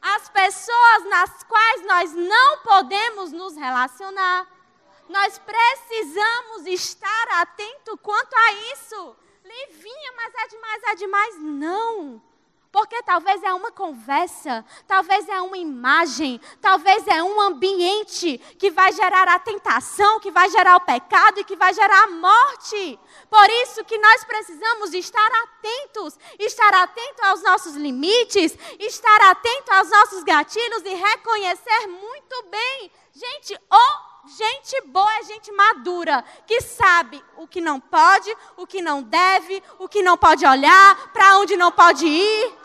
as 0.00 0.28
pessoas 0.28 1.04
nas 1.08 1.42
quais 1.44 1.86
nós 1.86 2.12
não 2.12 2.58
podemos 2.58 3.30
nos 3.30 3.56
relacionar. 3.56 4.48
Nós 5.08 5.38
precisamos 5.38 6.66
estar 6.66 7.28
atento 7.40 7.96
quanto 7.98 8.34
a 8.34 8.52
isso. 8.72 9.16
Livinha, 9.44 10.12
mas 10.16 10.34
é 10.34 10.48
demais, 10.48 10.82
é 10.84 10.94
demais. 10.96 11.36
Não. 11.38 12.22
Porque 12.72 13.02
talvez 13.02 13.42
é 13.42 13.52
uma 13.52 13.70
conversa, 13.70 14.64
talvez 14.88 15.28
é 15.28 15.38
uma 15.42 15.58
imagem, 15.58 16.40
talvez 16.58 17.06
é 17.06 17.22
um 17.22 17.38
ambiente 17.38 18.38
que 18.58 18.70
vai 18.70 18.90
gerar 18.92 19.28
a 19.28 19.38
tentação, 19.38 20.18
que 20.18 20.30
vai 20.30 20.48
gerar 20.48 20.76
o 20.76 20.80
pecado 20.80 21.38
e 21.38 21.44
que 21.44 21.54
vai 21.54 21.74
gerar 21.74 22.04
a 22.04 22.10
morte. 22.12 22.98
Por 23.28 23.50
isso 23.62 23.84
que 23.84 23.98
nós 23.98 24.24
precisamos 24.24 24.94
estar 24.94 25.30
atentos, 25.42 26.18
estar 26.38 26.72
atento 26.72 27.22
aos 27.26 27.42
nossos 27.42 27.76
limites, 27.76 28.56
estar 28.78 29.20
atento 29.30 29.70
aos 29.74 29.90
nossos 29.90 30.24
gatilhos 30.24 30.82
e 30.86 30.94
reconhecer 30.94 31.86
muito 31.88 32.44
bem, 32.50 32.90
gente, 33.12 33.54
o 33.70 34.12
gente 34.38 34.80
boa 34.86 35.12
é 35.18 35.24
gente 35.24 35.50
madura, 35.52 36.24
que 36.46 36.60
sabe 36.60 37.22
o 37.36 37.46
que 37.46 37.60
não 37.60 37.80
pode, 37.80 38.34
o 38.56 38.66
que 38.66 38.80
não 38.80 39.02
deve, 39.02 39.62
o 39.78 39.88
que 39.88 40.02
não 40.02 40.16
pode 40.16 40.46
olhar, 40.46 41.12
para 41.12 41.36
onde 41.38 41.56
não 41.56 41.70
pode 41.70 42.06
ir. 42.06 42.61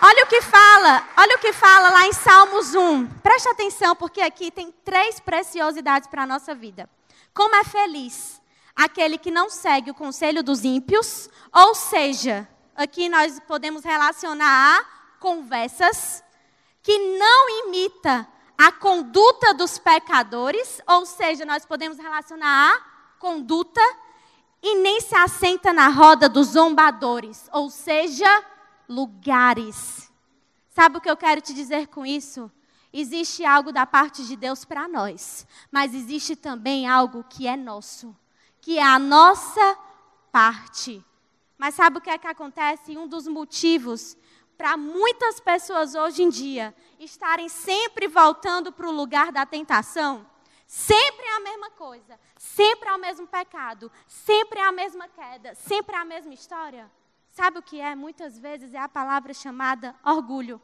Olha 0.00 0.24
o 0.24 0.26
que 0.26 0.42
fala, 0.42 1.08
olha 1.16 1.36
o 1.36 1.38
que 1.38 1.52
fala 1.52 1.90
lá 1.90 2.06
em 2.06 2.12
Salmos 2.12 2.74
1. 2.74 3.06
Preste 3.22 3.48
atenção, 3.48 3.94
porque 3.94 4.20
aqui 4.20 4.50
tem 4.50 4.72
três 4.84 5.20
preciosidades 5.20 6.08
para 6.08 6.22
a 6.22 6.26
nossa 6.26 6.54
vida. 6.54 6.88
Como 7.32 7.54
é 7.54 7.64
feliz 7.64 8.40
aquele 8.74 9.16
que 9.16 9.30
não 9.30 9.48
segue 9.48 9.90
o 9.90 9.94
conselho 9.94 10.42
dos 10.42 10.64
ímpios, 10.64 11.28
ou 11.52 11.74
seja, 11.74 12.46
aqui 12.74 13.08
nós 13.08 13.40
podemos 13.46 13.84
relacionar 13.84 14.80
a 14.80 14.84
conversas, 15.20 16.22
que 16.82 16.98
não 17.16 17.66
imita 17.66 18.26
a 18.58 18.72
conduta 18.72 19.54
dos 19.54 19.78
pecadores, 19.78 20.80
ou 20.86 21.06
seja, 21.06 21.44
nós 21.44 21.64
podemos 21.64 21.98
relacionar 21.98 22.74
a 22.74 23.18
conduta, 23.18 23.80
e 24.62 24.76
nem 24.76 25.00
se 25.00 25.14
assenta 25.14 25.72
na 25.72 25.88
roda 25.88 26.28
dos 26.28 26.48
zombadores, 26.48 27.48
ou 27.52 27.68
seja, 27.68 28.44
lugares. 28.88 30.10
Sabe 30.68 30.98
o 30.98 31.00
que 31.00 31.10
eu 31.10 31.16
quero 31.16 31.40
te 31.40 31.54
dizer 31.54 31.88
com 31.88 32.04
isso? 32.04 32.50
Existe 32.92 33.44
algo 33.44 33.72
da 33.72 33.84
parte 33.84 34.24
de 34.24 34.36
Deus 34.36 34.64
para 34.64 34.86
nós, 34.86 35.46
mas 35.70 35.94
existe 35.94 36.36
também 36.36 36.86
algo 36.86 37.24
que 37.24 37.46
é 37.46 37.56
nosso, 37.56 38.16
que 38.60 38.78
é 38.78 38.84
a 38.84 38.98
nossa 38.98 39.78
parte. 40.30 41.04
Mas 41.58 41.74
sabe 41.74 41.98
o 41.98 42.00
que 42.00 42.10
é 42.10 42.18
que 42.18 42.26
acontece? 42.26 42.96
Um 42.96 43.08
dos 43.08 43.26
motivos 43.26 44.16
para 44.56 44.76
muitas 44.76 45.40
pessoas 45.40 45.94
hoje 45.94 46.22
em 46.22 46.28
dia 46.28 46.74
estarem 46.98 47.48
sempre 47.48 48.06
voltando 48.06 48.72
para 48.72 48.88
o 48.88 48.92
lugar 48.92 49.32
da 49.32 49.44
tentação, 49.44 50.24
sempre 50.66 51.26
é 51.26 51.36
a 51.36 51.40
mesma 51.40 51.70
coisa, 51.70 52.18
sempre 52.38 52.88
é 52.88 52.94
o 52.94 52.98
mesmo 52.98 53.26
pecado, 53.26 53.90
sempre 54.06 54.60
é 54.60 54.64
a 54.64 54.72
mesma 54.72 55.08
queda, 55.08 55.54
sempre 55.54 55.96
é 55.96 55.98
a 55.98 56.04
mesma 56.04 56.32
história. 56.32 56.90
Sabe 57.34 57.58
o 57.58 57.62
que 57.62 57.80
é? 57.80 57.96
Muitas 57.96 58.38
vezes 58.38 58.72
é 58.74 58.78
a 58.78 58.88
palavra 58.88 59.34
chamada 59.34 59.92
orgulho. 60.04 60.62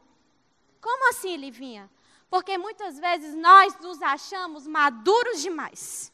Como 0.80 1.11
assim, 1.11 1.37
Livinha? 1.37 1.90
Porque 2.30 2.56
muitas 2.56 2.96
vezes 2.96 3.35
nós 3.35 3.76
nos 3.80 4.00
achamos 4.00 4.68
maduros 4.68 5.42
demais. 5.42 6.12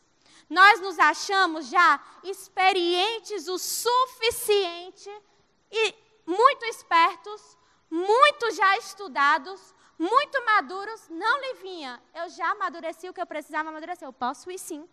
Nós 0.48 0.80
nos 0.80 0.98
achamos 0.98 1.66
já 1.66 2.00
experientes 2.24 3.48
o 3.48 3.58
suficiente 3.58 5.10
e 5.70 5.94
muito 6.24 6.64
espertos, 6.64 7.58
muito 7.90 8.50
já 8.52 8.78
estudados, 8.78 9.74
muito 9.98 10.42
maduros. 10.42 11.06
Não, 11.10 11.38
Livinha, 11.48 12.02
eu 12.14 12.30
já 12.30 12.52
amadureci 12.52 13.10
o 13.10 13.12
que 13.12 13.20
eu 13.20 13.26
precisava 13.26 13.68
amadurecer. 13.68 14.08
Eu 14.08 14.12
posso 14.12 14.50
ir 14.50 14.58
sim. 14.58 14.88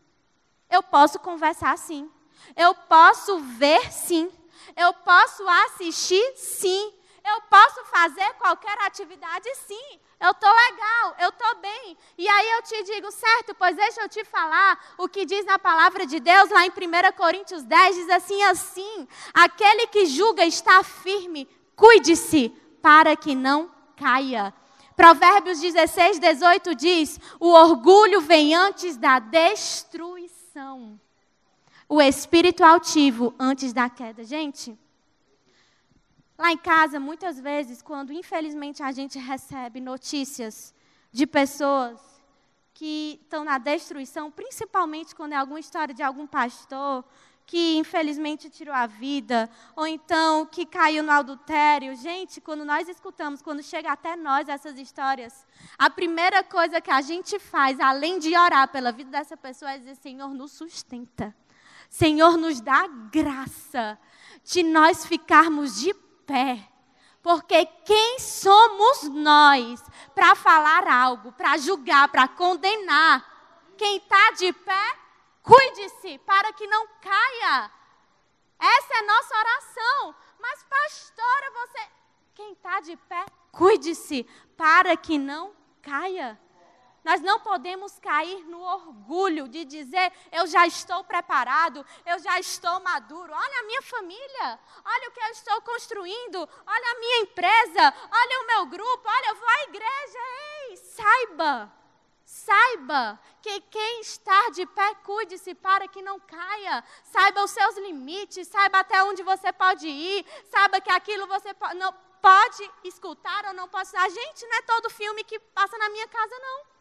Eu 0.70 0.84
posso 0.84 1.20
conversar 1.20 1.78
sim. 1.78 2.12
Eu 2.54 2.76
posso 2.76 3.40
ver 3.40 3.94
sim. 3.94 4.30
Eu 4.76 4.94
posso 4.94 5.48
assistir? 5.48 6.34
Sim. 6.36 6.94
Eu 7.26 7.42
posso 7.44 7.86
fazer 7.86 8.34
qualquer 8.34 8.78
atividade? 8.82 9.48
Sim. 9.56 10.00
Eu 10.20 10.32
estou 10.32 10.50
legal, 10.50 11.16
eu 11.20 11.30
estou 11.30 11.56
bem. 11.62 11.98
E 12.18 12.28
aí 12.28 12.52
eu 12.52 12.62
te 12.64 12.84
digo, 12.84 13.12
certo, 13.12 13.56
pois 13.56 13.76
deixa 13.76 14.02
eu 14.02 14.10
te 14.10 14.26
falar 14.26 14.94
o 14.98 15.08
que 15.08 15.26
diz 15.26 15.46
na 15.46 15.58
palavra 15.58 16.06
de 16.06 16.20
Deus, 16.20 16.50
lá 16.50 16.66
em 16.66 16.70
1 16.70 16.74
Coríntios 17.16 17.64
10, 17.64 17.96
diz 17.96 18.10
assim: 18.10 18.44
assim, 18.44 19.08
aquele 19.34 19.88
que 19.88 20.06
julga 20.06 20.46
está 20.46 20.84
firme, 20.84 21.48
cuide-se 21.76 22.50
para 22.82 23.16
que 23.16 23.36
não 23.36 23.72
caia. 23.96 24.54
Provérbios 24.96 25.60
16, 25.60 26.20
18 26.20 26.76
diz: 26.76 27.20
o 27.40 27.50
orgulho 27.50 28.20
vem 28.22 28.54
antes 28.54 28.98
da 28.98 29.20
destruição 29.20 31.00
o 31.88 32.02
espírito 32.02 32.64
altivo 32.64 33.34
antes 33.40 33.74
da 33.74 33.90
queda. 33.90 34.24
Gente, 34.24 34.78
lá 36.38 36.52
em 36.52 36.58
casa, 36.58 37.00
muitas 37.00 37.40
vezes, 37.40 37.82
quando 37.82 38.12
infelizmente 38.12 38.82
a 38.82 38.92
gente 38.92 39.20
recebe 39.20 39.80
notícias 39.80 40.74
de 41.12 41.28
pessoas 41.28 42.00
que 42.74 43.20
estão 43.24 43.44
na 43.44 43.58
destruição, 43.58 44.32
principalmente 44.32 45.16
quando 45.16 45.34
é 45.34 45.36
alguma 45.36 45.60
história 45.60 45.94
de 45.94 46.02
algum 46.02 46.26
pastor 46.26 47.06
que 47.46 47.78
infelizmente 47.78 48.50
tirou 48.50 48.74
a 48.74 48.88
vida, 48.88 49.50
ou 49.76 49.86
então 49.86 50.46
que 50.46 50.66
caiu 50.66 51.04
no 51.04 51.12
adultério. 51.12 51.96
Gente, 51.96 52.40
quando 52.40 52.64
nós 52.64 52.88
escutamos, 52.88 53.42
quando 53.42 53.62
chega 53.62 53.92
até 53.92 54.16
nós 54.16 54.48
essas 54.48 54.78
histórias, 54.80 55.46
a 55.78 55.90
primeira 55.90 56.44
coisa 56.44 56.80
que 56.80 56.92
a 56.92 57.02
gente 57.02 57.38
faz, 57.40 57.80
além 57.80 58.18
de 58.18 58.36
orar 58.36 58.70
pela 58.70 58.92
vida 58.92 59.12
dessa 59.12 59.36
pessoa, 59.36 59.72
é 59.72 59.78
dizer: 59.78 59.96
Senhor, 59.96 60.34
nos 60.34 60.54
sustenta. 60.54 61.36
Senhor, 61.94 62.38
nos 62.38 62.60
dá 62.60 62.88
graça 62.88 64.00
de 64.44 64.64
nós 64.64 65.06
ficarmos 65.06 65.80
de 65.80 65.94
pé. 66.26 66.68
Porque 67.22 67.68
quem 67.86 68.18
somos 68.18 69.04
nós 69.10 69.80
para 70.16 70.34
falar 70.34 70.88
algo, 70.88 71.32
para 71.34 71.56
julgar, 71.58 72.08
para 72.08 72.28
condenar? 72.28 73.24
Quem 73.78 73.98
está 73.98 74.32
de 74.32 74.52
pé, 74.52 74.98
cuide-se 75.44 76.18
para 76.26 76.52
que 76.54 76.66
não 76.66 76.88
caia. 77.00 77.72
Essa 78.60 78.94
é 78.96 78.98
a 78.98 79.06
nossa 79.06 79.38
oração. 79.38 80.16
Mas, 80.40 80.64
pastora, 80.64 81.52
você. 81.52 81.88
Quem 82.34 82.54
está 82.54 82.80
de 82.80 82.98
pé, 82.98 83.24
cuide-se 83.52 84.24
para 84.58 84.98
que 84.98 85.20
não 85.20 85.54
caia. 85.80 86.42
Nós 87.04 87.20
não 87.22 87.40
podemos 87.40 88.00
cair 88.00 88.46
no 88.46 88.62
orgulho 88.62 89.48
de 89.48 89.66
dizer: 89.66 90.12
eu 90.32 90.48
já 90.48 90.66
estou 90.66 91.04
preparado, 91.04 91.86
eu 92.06 92.18
já 92.20 92.40
estou 92.40 92.80
maduro. 92.80 93.34
Olha 93.34 93.60
a 93.60 93.64
minha 93.64 93.82
família, 93.82 94.60
olha 94.86 95.10
o 95.10 95.12
que 95.12 95.20
eu 95.20 95.32
estou 95.32 95.62
construindo, 95.62 96.38
olha 96.66 96.92
a 96.92 97.00
minha 97.00 97.20
empresa, 97.22 97.94
olha 98.12 98.42
o 98.42 98.48
meu 98.48 98.66
grupo, 98.68 99.04
olha, 99.06 99.30
eu 99.30 99.36
vou 99.36 99.50
à 99.50 99.64
igreja. 99.64 100.20
Ei, 100.70 100.78
saiba, 100.78 101.74
saiba 102.26 103.20
que 103.42 103.60
quem 103.62 104.00
está 104.00 104.50
de 104.52 104.66
pé, 104.66 104.96
cuide-se 105.04 105.54
para 105.54 105.90
que 105.90 106.02
não 106.02 106.20
caia. 106.22 106.84
Saiba 107.04 107.44
os 107.44 107.52
seus 107.52 107.76
limites, 107.80 108.48
saiba 108.48 108.80
até 108.80 109.04
onde 109.04 109.24
você 109.24 109.52
pode 109.52 109.88
ir, 109.88 110.26
saiba 110.50 110.80
que 110.80 110.92
aquilo 110.92 111.28
você 111.28 111.54
não 111.76 111.94
pode 112.22 112.72
escutar 112.86 113.46
ou 113.48 113.54
não 113.54 113.68
pode. 113.68 113.90
A 113.98 114.08
gente 114.08 114.48
não 114.48 114.56
é 114.56 114.62
todo 114.62 114.90
filme 114.90 115.26
que 115.26 115.38
passa 115.38 115.78
na 115.78 115.90
minha 115.90 116.08
casa, 116.08 116.40
não. 116.40 116.73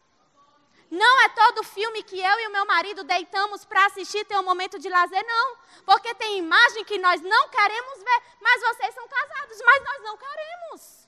Não 0.93 1.21
é 1.21 1.29
todo 1.29 1.63
filme 1.63 2.03
que 2.03 2.19
eu 2.21 2.39
e 2.41 2.47
o 2.47 2.51
meu 2.51 2.65
marido 2.67 3.03
deitamos 3.03 3.65
para 3.65 3.87
assistir 3.87 4.23
ter 4.25 4.37
um 4.37 4.43
momento 4.43 4.77
de 4.77 4.87
lazer, 4.87 5.25
não. 5.25 5.57
Porque 5.87 6.13
tem 6.13 6.37
imagem 6.37 6.85
que 6.85 6.99
nós 6.99 7.19
não 7.19 7.49
queremos 7.49 7.97
ver, 7.97 8.21
mas 8.39 8.61
vocês 8.61 8.93
são 8.93 9.07
casados, 9.07 9.57
mas 9.65 9.83
nós 9.83 10.03
não 10.03 10.15
queremos. 10.15 11.07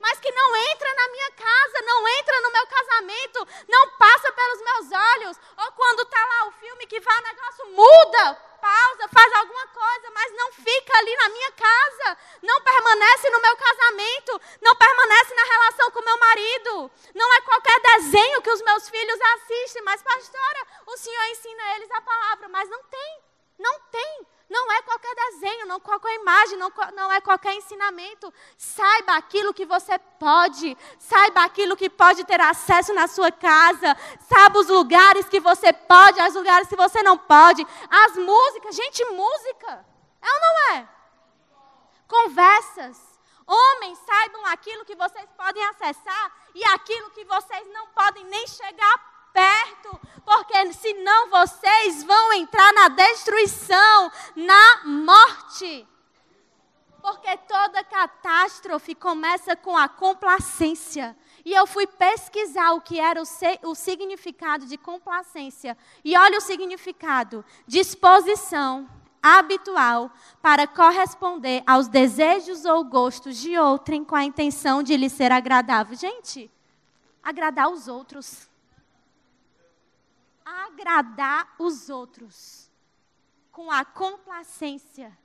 Mas 0.00 0.18
que 0.20 0.30
não 0.30 0.56
entra 0.56 0.94
na 0.94 1.08
minha 1.08 1.30
casa, 1.32 1.82
não 1.84 2.08
entra 2.08 2.40
no 2.40 2.52
meu 2.52 2.66
casamento, 2.66 3.48
não 3.68 3.90
passa 3.98 4.32
pelos 4.32 4.62
meus 4.62 4.92
olhos. 5.12 5.36
Ou 5.58 5.72
quando 5.72 6.00
está 6.04 6.24
lá 6.24 6.48
o 6.48 6.52
filme 6.52 6.86
que 6.86 7.00
vai 7.00 7.18
o 7.18 7.24
negócio, 7.24 7.66
muda 7.72 8.34
pausa, 8.56 9.08
faz 9.12 9.32
alguma 9.34 9.66
coisa, 9.68 10.10
mas 10.14 10.32
não 10.32 10.52
fica 10.52 10.98
ali 10.98 11.14
na 11.16 11.28
minha 11.28 11.52
casa, 11.52 12.18
não 12.42 12.60
permanece 12.62 13.30
no 13.30 13.40
meu 13.40 13.56
casamento, 13.56 14.40
não 14.62 14.74
permanece 14.74 15.34
na 15.34 15.44
relação 15.44 15.90
com 15.90 16.02
Não 17.14 17.34
é 17.34 17.40
qualquer 17.40 17.80
desenho 17.80 18.42
que 18.42 18.50
os 18.50 18.62
meus 18.62 18.88
filhos 18.88 19.20
assistem, 19.34 19.82
mas 19.82 20.02
pastora, 20.02 20.66
o 20.86 20.96
Senhor 20.96 21.24
ensina 21.32 21.76
eles 21.76 21.90
a 21.90 22.00
palavra, 22.00 22.48
mas 22.48 22.68
não 22.68 22.82
tem, 22.84 23.20
não 23.58 23.80
tem. 23.90 24.26
Não 24.48 24.70
é 24.70 24.80
qualquer 24.82 25.12
desenho, 25.14 25.66
não 25.66 25.80
qualquer 25.80 26.14
imagem, 26.14 26.56
não, 26.56 26.72
não 26.94 27.12
é 27.12 27.20
qualquer 27.20 27.54
ensinamento. 27.54 28.32
Saiba 28.56 29.16
aquilo 29.16 29.52
que 29.52 29.66
você 29.66 29.98
pode, 29.98 30.78
saiba 31.00 31.42
aquilo 31.42 31.76
que 31.76 31.90
pode 31.90 32.24
ter 32.24 32.40
acesso 32.40 32.94
na 32.94 33.08
sua 33.08 33.32
casa, 33.32 33.96
saiba 34.28 34.60
os 34.60 34.68
lugares 34.68 35.28
que 35.28 35.40
você 35.40 35.72
pode, 35.72 36.22
os 36.22 36.34
lugares 36.34 36.68
que 36.68 36.76
você 36.76 37.02
não 37.02 37.18
pode, 37.18 37.66
as 37.90 38.16
músicas. 38.16 38.76
Gente, 38.76 39.04
música, 39.06 39.84
é 40.22 40.32
ou 40.32 40.40
não 40.40 40.76
é? 40.76 40.88
Conversas. 42.06 43.15
Homens, 43.46 43.98
saibam 43.98 44.44
aquilo 44.46 44.84
que 44.84 44.96
vocês 44.96 45.28
podem 45.36 45.64
acessar 45.66 46.32
e 46.54 46.64
aquilo 46.64 47.10
que 47.10 47.24
vocês 47.24 47.66
não 47.72 47.86
podem 47.88 48.24
nem 48.24 48.46
chegar 48.48 49.16
perto, 49.32 50.00
porque 50.24 50.72
senão 50.72 51.28
vocês 51.28 52.02
vão 52.02 52.32
entrar 52.32 52.72
na 52.72 52.88
destruição, 52.88 54.10
na 54.34 54.84
morte. 54.84 55.86
Porque 57.00 57.36
toda 57.46 57.84
catástrofe 57.84 58.94
começa 58.94 59.54
com 59.54 59.76
a 59.76 59.88
complacência. 59.88 61.16
E 61.44 61.52
eu 61.52 61.64
fui 61.64 61.86
pesquisar 61.86 62.72
o 62.72 62.80
que 62.80 62.98
era 62.98 63.22
o, 63.22 63.70
o, 63.70 63.74
significado 63.76 64.66
de 64.66 64.76
complacência. 64.76 65.78
E 66.04 66.18
olha 66.18 66.38
o 66.38 66.40
significado: 66.40 67.44
disposição 67.64 68.90
habitual 69.34 70.10
para 70.40 70.66
corresponder 70.66 71.62
aos 71.66 71.88
desejos 71.88 72.64
ou 72.64 72.84
gostos 72.84 73.36
de 73.36 73.58
outrem 73.58 74.04
com 74.04 74.14
a 74.14 74.24
intenção 74.24 74.82
de 74.82 74.96
lhe 74.96 75.10
ser 75.10 75.32
agradável. 75.32 75.96
Gente, 75.96 76.50
agradar 77.22 77.70
os 77.70 77.88
outros 77.88 78.48
agradar 80.46 81.54
os 81.58 81.88
outros. 81.90 82.70
Com 83.50 83.70
a 83.70 83.84
complacência, 83.84 85.16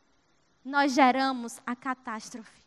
nós 0.63 0.93
geramos 0.93 1.59
a 1.65 1.75
catástrofe. 1.75 2.61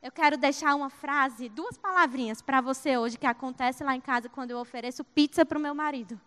Eu 0.00 0.10
quero 0.10 0.36
deixar 0.36 0.74
uma 0.74 0.88
frase, 0.88 1.48
duas 1.48 1.76
palavrinhas 1.76 2.40
para 2.40 2.60
você 2.60 2.96
hoje, 2.96 3.18
que 3.18 3.26
acontece 3.26 3.84
lá 3.84 3.94
em 3.94 4.00
casa 4.00 4.28
quando 4.28 4.52
eu 4.52 4.58
ofereço 4.58 5.04
pizza 5.04 5.44
para 5.44 5.58
o 5.58 5.60
meu 5.60 5.74
marido. 5.74 6.18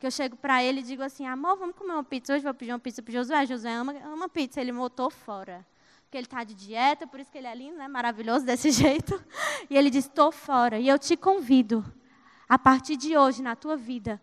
Que 0.00 0.06
eu 0.06 0.10
chego 0.10 0.34
para 0.34 0.64
ele 0.64 0.80
e 0.80 0.82
digo 0.82 1.02
assim: 1.02 1.26
amor, 1.26 1.58
vamos 1.58 1.76
comer 1.76 1.92
uma 1.92 2.02
pizza 2.02 2.32
hoje? 2.32 2.42
Vou 2.42 2.54
pedir 2.54 2.72
uma 2.72 2.78
pizza 2.78 3.02
para 3.02 3.12
Josué. 3.12 3.44
Josué 3.44 3.74
ama, 3.74 3.94
ama 4.06 4.30
pizza. 4.30 4.58
Ele 4.58 4.72
botou 4.72 5.10
fora. 5.10 5.64
Porque 6.04 6.16
ele 6.16 6.26
está 6.26 6.42
de 6.42 6.54
dieta, 6.54 7.06
por 7.06 7.20
isso 7.20 7.30
que 7.30 7.36
ele 7.36 7.46
é 7.46 7.54
lindo, 7.54 7.76
né? 7.76 7.86
maravilhoso 7.86 8.44
desse 8.46 8.70
jeito. 8.72 9.22
E 9.68 9.76
ele 9.76 9.90
diz: 9.90 10.06
estou 10.06 10.32
fora. 10.32 10.78
E 10.78 10.88
eu 10.88 10.98
te 10.98 11.18
convido 11.18 11.84
a 12.48 12.58
partir 12.58 12.96
de 12.96 13.14
hoje 13.16 13.42
na 13.42 13.54
tua 13.54 13.76
vida, 13.76 14.18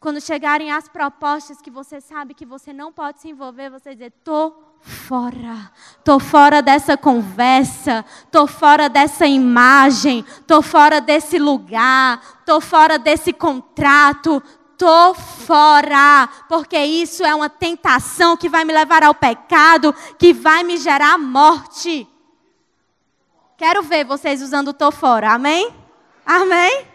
Quando 0.00 0.20
chegarem 0.20 0.70
as 0.72 0.88
propostas 0.88 1.62
que 1.62 1.70
você 1.70 1.98
sabe 2.00 2.34
que 2.34 2.44
você 2.44 2.72
não 2.72 2.92
pode 2.92 3.20
se 3.20 3.28
envolver, 3.28 3.70
você 3.70 3.92
dizer: 3.94 4.10
tô 4.24 4.52
fora. 4.80 5.70
Tô 6.02 6.18
fora 6.18 6.60
dessa 6.60 6.96
conversa, 6.96 8.04
tô 8.32 8.48
fora 8.48 8.88
dessa 8.88 9.26
imagem, 9.26 10.24
tô 10.44 10.60
fora 10.60 11.00
desse 11.00 11.38
lugar, 11.38 12.42
tô 12.44 12.60
fora 12.60 12.98
desse 12.98 13.32
contrato, 13.32 14.42
tô 14.84 15.14
fora, 15.14 16.28
porque 16.46 16.76
isso 16.76 17.24
é 17.24 17.34
uma 17.34 17.48
tentação 17.48 18.36
que 18.36 18.50
vai 18.50 18.66
me 18.66 18.72
levar 18.72 19.02
ao 19.02 19.14
pecado, 19.14 19.94
que 20.18 20.34
vai 20.34 20.62
me 20.62 20.76
gerar 20.76 21.16
morte. 21.16 22.06
Quero 23.56 23.82
ver 23.82 24.04
vocês 24.04 24.42
usando 24.42 24.74
tô 24.74 24.92
fora. 24.92 25.32
Amém? 25.32 25.74
Amém? 26.26 26.86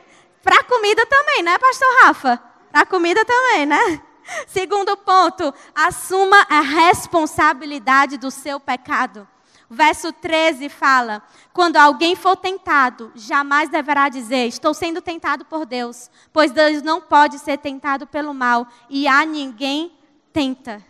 Para 0.43 0.63
comida 0.65 1.03
também, 1.07 1.41
né, 1.41 1.57
pastor 1.57 1.87
Rafa? 2.03 2.39
Para 2.71 2.85
comida 2.85 3.25
também, 3.25 3.65
né? 3.65 3.99
Segundo 4.45 4.95
ponto, 4.95 5.51
assuma 5.73 6.45
a 6.47 6.61
responsabilidade 6.61 8.19
do 8.19 8.29
seu 8.29 8.59
pecado. 8.59 9.27
O 9.69 9.75
verso 9.75 10.11
13 10.11 10.67
fala: 10.67 11.21
Quando 11.53 11.77
alguém 11.77 12.15
for 12.15 12.35
tentado, 12.35 13.11
jamais 13.13 13.69
deverá 13.69 14.09
dizer: 14.09 14.47
Estou 14.47 14.73
sendo 14.73 15.01
tentado 15.01 15.45
por 15.45 15.65
Deus, 15.65 16.09
pois 16.33 16.51
Deus 16.51 16.81
não 16.81 16.99
pode 16.99 17.37
ser 17.37 17.57
tentado 17.57 18.07
pelo 18.07 18.33
mal 18.33 18.67
e 18.89 19.07
a 19.07 19.25
ninguém 19.25 19.95
tenta. 20.33 20.83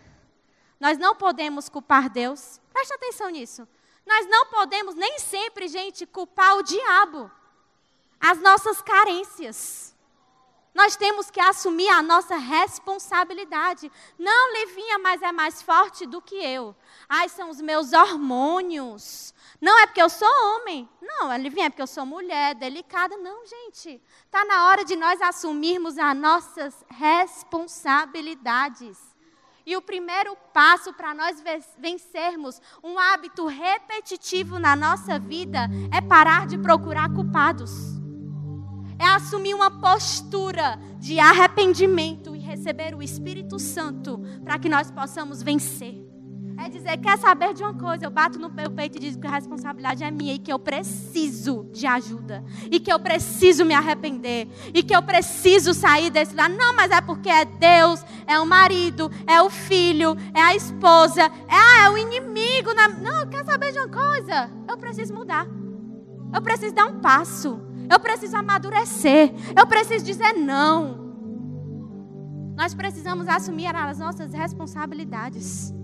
Nós 0.78 0.96
não 0.96 1.14
podemos 1.14 1.68
culpar 1.68 2.08
Deus. 2.08 2.58
Preste 2.72 2.94
atenção 2.94 3.28
nisso. 3.28 3.68
Nós 4.06 4.26
não 4.28 4.46
podemos 4.46 4.94
nem 4.94 5.18
sempre, 5.18 5.68
gente, 5.68 6.06
culpar 6.06 6.56
o 6.56 6.62
diabo. 6.62 7.30
As 8.18 8.40
nossas 8.40 8.80
carências. 8.80 9.94
Nós 10.72 10.94
temos 10.94 11.28
que 11.30 11.40
assumir 11.40 11.88
a 11.88 12.00
nossa 12.00 12.36
responsabilidade. 12.36 13.90
Não, 14.18 14.52
Livinha, 14.52 14.98
mas 15.00 15.20
é 15.20 15.32
mais 15.32 15.60
forte 15.60 16.06
do 16.06 16.22
que 16.22 16.36
eu. 16.36 16.76
Ai, 17.08 17.28
são 17.28 17.50
os 17.50 17.60
meus 17.60 17.92
hormônios. 17.92 19.34
Não 19.60 19.76
é 19.80 19.86
porque 19.86 20.00
eu 20.00 20.08
sou 20.08 20.28
homem. 20.28 20.88
Não, 21.02 21.36
Livinha, 21.36 21.66
é 21.66 21.70
porque 21.70 21.82
eu 21.82 21.88
sou 21.88 22.06
mulher, 22.06 22.54
delicada. 22.54 23.16
Não, 23.16 23.44
gente. 23.44 24.00
Está 24.24 24.44
na 24.44 24.68
hora 24.68 24.84
de 24.84 24.94
nós 24.94 25.20
assumirmos 25.20 25.98
as 25.98 26.16
nossas 26.16 26.84
responsabilidades. 26.88 28.96
E 29.66 29.76
o 29.76 29.82
primeiro 29.82 30.36
passo 30.54 30.92
para 30.92 31.12
nós 31.12 31.42
vencermos 31.78 32.62
um 32.82 32.98
hábito 32.98 33.46
repetitivo 33.46 34.58
na 34.58 34.74
nossa 34.74 35.18
vida 35.18 35.68
é 35.92 36.00
parar 36.00 36.46
de 36.46 36.56
procurar 36.56 37.12
culpados 37.12 37.99
é 39.00 39.06
assumir 39.06 39.54
uma 39.54 39.70
postura 39.70 40.78
de 40.98 41.18
arrependimento 41.18 42.36
e 42.36 42.38
receber 42.38 42.94
o 42.94 43.02
Espírito 43.02 43.58
Santo 43.58 44.20
para 44.44 44.58
que 44.58 44.68
nós 44.68 44.90
possamos 44.90 45.42
vencer. 45.42 46.10
É 46.62 46.68
dizer, 46.68 46.98
quer 46.98 47.16
saber 47.16 47.54
de 47.54 47.62
uma 47.62 47.72
coisa? 47.72 48.04
Eu 48.04 48.10
bato 48.10 48.38
no 48.38 48.50
meu 48.50 48.70
peito 48.70 48.98
e 48.98 49.00
digo 49.00 49.18
que 49.18 49.26
a 49.26 49.30
responsabilidade 49.30 50.04
é 50.04 50.10
minha 50.10 50.34
e 50.34 50.38
que 50.38 50.52
eu 50.52 50.58
preciso 50.58 51.66
de 51.72 51.86
ajuda. 51.86 52.44
E 52.70 52.78
que 52.78 52.92
eu 52.92 53.00
preciso 53.00 53.64
me 53.64 53.72
arrepender. 53.72 54.46
E 54.74 54.82
que 54.82 54.94
eu 54.94 55.02
preciso 55.02 55.72
sair 55.72 56.10
desse 56.10 56.32
lugar. 56.32 56.50
Não, 56.50 56.76
mas 56.76 56.90
é 56.90 57.00
porque 57.00 57.30
é 57.30 57.46
Deus, 57.46 58.04
é 58.26 58.38
o 58.38 58.44
marido, 58.44 59.10
é 59.26 59.40
o 59.40 59.48
filho, 59.48 60.14
é 60.34 60.42
a 60.42 60.54
esposa, 60.54 61.22
é, 61.22 61.30
ah, 61.48 61.86
é 61.86 61.90
o 61.90 61.96
inimigo. 61.96 62.74
Na... 62.74 62.88
Não, 62.88 63.26
quer 63.30 63.42
saber 63.46 63.72
de 63.72 63.78
uma 63.78 63.88
coisa? 63.88 64.50
Eu 64.68 64.76
preciso 64.76 65.14
mudar. 65.14 65.46
Eu 66.34 66.42
preciso 66.42 66.74
dar 66.74 66.84
um 66.84 67.00
passo. 67.00 67.69
Eu 67.90 67.98
preciso 67.98 68.36
amadurecer. 68.36 69.32
Eu 69.56 69.66
preciso 69.66 70.04
dizer 70.04 70.32
não. 70.34 71.10
Nós 72.56 72.74
precisamos 72.74 73.26
assumir 73.26 73.74
as 73.74 73.98
nossas 73.98 74.32
responsabilidades. 74.32 75.74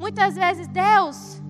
Muitas 0.00 0.34
vezes, 0.34 0.66
Deus, 0.68 1.42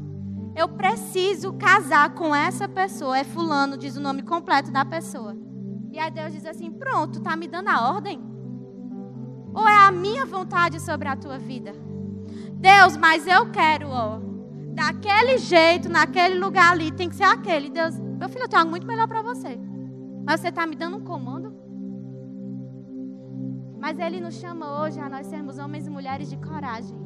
eu 0.57 0.69
preciso 0.69 1.53
casar 1.55 2.15
com 2.15 2.35
essa 2.35 2.69
pessoa. 2.69 3.19
É 3.19 3.25
Fulano, 3.25 3.79
diz 3.79 3.97
o 3.97 4.01
nome 4.01 4.23
completo 4.23 4.71
da 4.71 4.85
pessoa. 4.85 5.37
E 5.93 5.99
aí 5.99 6.11
Deus 6.11 6.33
diz 6.33 6.45
assim: 6.45 6.71
pronto, 6.71 7.21
tá 7.21 7.37
me 7.37 7.49
dando 7.49 7.69
a 7.69 7.89
ordem? 7.91 8.21
Ou 9.55 9.67
é 9.67 9.87
a 9.87 9.91
minha 9.91 10.27
vontade 10.27 10.81
sobre 10.81 11.09
a 11.09 11.17
tua 11.17 11.39
vida? 11.39 11.73
Deus, 12.55 12.97
mas 12.97 13.27
eu 13.27 13.51
quero, 13.51 13.89
ó, 13.89 14.19
daquele 14.75 15.39
jeito, 15.39 15.89
naquele 15.89 16.39
lugar 16.39 16.73
ali, 16.73 16.91
tem 16.91 17.09
que 17.09 17.17
ser 17.17 17.25
aquele. 17.25 17.71
Deus, 17.71 17.95
meu 18.19 18.29
filho, 18.29 18.45
eu 18.45 18.49
tenho 18.49 18.61
algo 18.61 18.71
muito 18.71 18.87
melhor 18.87 19.07
para 19.07 19.23
você. 19.23 19.59
Mas 20.27 20.41
você 20.41 20.49
está 20.49 20.67
me 20.67 20.77
dando 20.77 20.97
um 20.97 21.05
comando? 21.05 21.55
Mas 23.79 23.99
Ele 23.99 24.21
nos 24.21 24.35
chama 24.35 24.83
hoje 24.83 24.99
a 24.99 25.09
nós 25.09 25.27
sermos 25.27 25.59
homens 25.59 25.87
e 25.87 25.91
mulheres 25.91 26.29
de 26.29 26.37
coragem. 26.37 26.99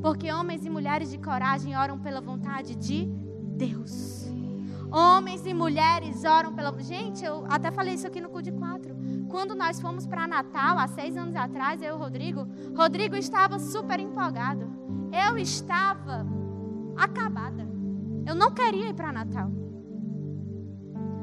Porque 0.00 0.32
homens 0.32 0.64
e 0.64 0.70
mulheres 0.70 1.10
de 1.10 1.18
coragem 1.18 1.76
oram 1.76 1.98
pela 1.98 2.20
vontade 2.20 2.76
de 2.76 3.06
Deus. 3.56 4.30
Homens 4.90 5.46
e 5.46 5.54
mulheres 5.54 6.24
oram 6.24 6.52
pela. 6.52 6.72
Gente, 6.80 7.24
eu 7.24 7.44
até 7.48 7.70
falei 7.70 7.94
isso 7.94 8.06
aqui 8.06 8.20
no 8.20 8.28
CUD 8.28 8.52
4. 8.52 8.94
Quando 9.28 9.54
nós 9.54 9.80
fomos 9.80 10.06
para 10.06 10.26
Natal, 10.26 10.78
há 10.78 10.86
seis 10.86 11.16
anos 11.16 11.34
atrás, 11.34 11.80
eu 11.80 11.88
e 11.88 11.92
o 11.92 11.98
Rodrigo, 11.98 12.46
Rodrigo 12.76 13.16
estava 13.16 13.58
super 13.58 13.98
empolgado. 13.98 14.70
Eu 15.12 15.38
estava 15.38 16.26
acabada. 16.96 17.66
Eu 18.26 18.34
não 18.34 18.52
queria 18.52 18.90
ir 18.90 18.94
para 18.94 19.12
Natal. 19.12 19.61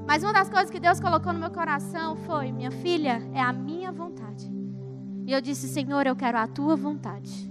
Mas 0.09 0.23
uma 0.23 0.33
das 0.33 0.49
coisas 0.49 0.71
que 0.71 0.79
Deus 0.79 0.99
colocou 0.99 1.31
no 1.31 1.37
meu 1.37 1.51
coração 1.51 2.15
foi: 2.15 2.51
minha 2.51 2.71
filha, 2.71 3.21
é 3.31 3.39
a 3.39 3.53
minha 3.53 3.91
vontade. 3.91 4.51
E 5.27 5.31
eu 5.31 5.39
disse: 5.39 5.67
Senhor, 5.67 6.07
eu 6.07 6.15
quero 6.15 6.35
a 6.39 6.47
tua 6.47 6.75
vontade. 6.75 7.47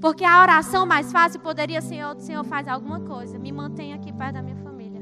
Porque 0.00 0.24
a 0.24 0.42
oração 0.42 0.84
mais 0.84 1.12
fácil 1.12 1.38
poderia 1.38 1.80
ser: 1.80 2.04
Senhor, 2.18 2.42
faz 2.42 2.66
alguma 2.66 2.98
coisa, 3.02 3.38
me 3.38 3.52
mantenha 3.52 3.94
aqui 3.94 4.12
perto 4.12 4.34
da 4.34 4.42
minha 4.42 4.56
família. 4.56 5.00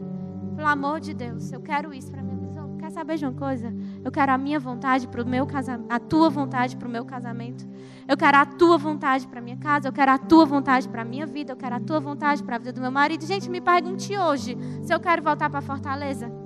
Pelo 0.55 0.68
amor 0.68 1.01
de 1.01 1.14
Deus, 1.14 1.51
eu 1.51 1.62
quero 1.62 1.94
isso 1.94 2.12
para 2.12 2.23
minha 2.23 2.37
visão. 2.37 2.77
Quer 2.77 2.90
saber 2.90 3.16
de 3.16 3.25
uma 3.25 3.33
coisa? 3.33 3.75
Eu 4.05 4.12
quero 4.12 4.31
a 4.31 4.37
minha 4.37 4.61
vontade 4.61 5.09
para 5.09 5.23
o 5.23 5.27
meu 5.27 5.46
casamento, 5.46 5.90
a 5.90 5.99
tua 5.99 6.29
vontade 6.29 6.77
para 6.77 6.87
o 6.87 6.90
meu 6.90 7.07
casamento. 7.07 7.66
Eu 8.07 8.18
quero 8.18 8.37
a 8.37 8.44
tua 8.44 8.77
vontade 8.77 9.27
para 9.27 9.40
minha 9.40 9.57
casa, 9.57 9.88
eu 9.88 9.92
quero 9.94 10.11
a 10.11 10.18
tua 10.18 10.44
vontade 10.44 10.87
para 10.90 11.07
minha 11.07 11.27
vida, 11.27 11.53
eu 11.53 11.57
quero 11.57 11.77
a 11.77 11.81
tua 11.81 12.01
vontade 12.01 12.42
para 12.42 12.57
a 12.57 12.59
vida 12.59 12.75
do 12.75 12.83
meu 12.83 12.92
marido. 12.92 13.25
Gente, 13.25 13.49
me 13.49 13.62
pergunte 13.62 14.14
hoje 14.14 14.59
se 14.83 14.92
eu 14.92 15.01
quero 15.01 15.23
voltar 15.23 15.49
para 15.49 15.62
Fortaleza. 15.62 16.39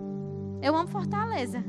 Eu 0.65 0.75
amo 0.75 0.89
Fortaleza, 0.89 1.63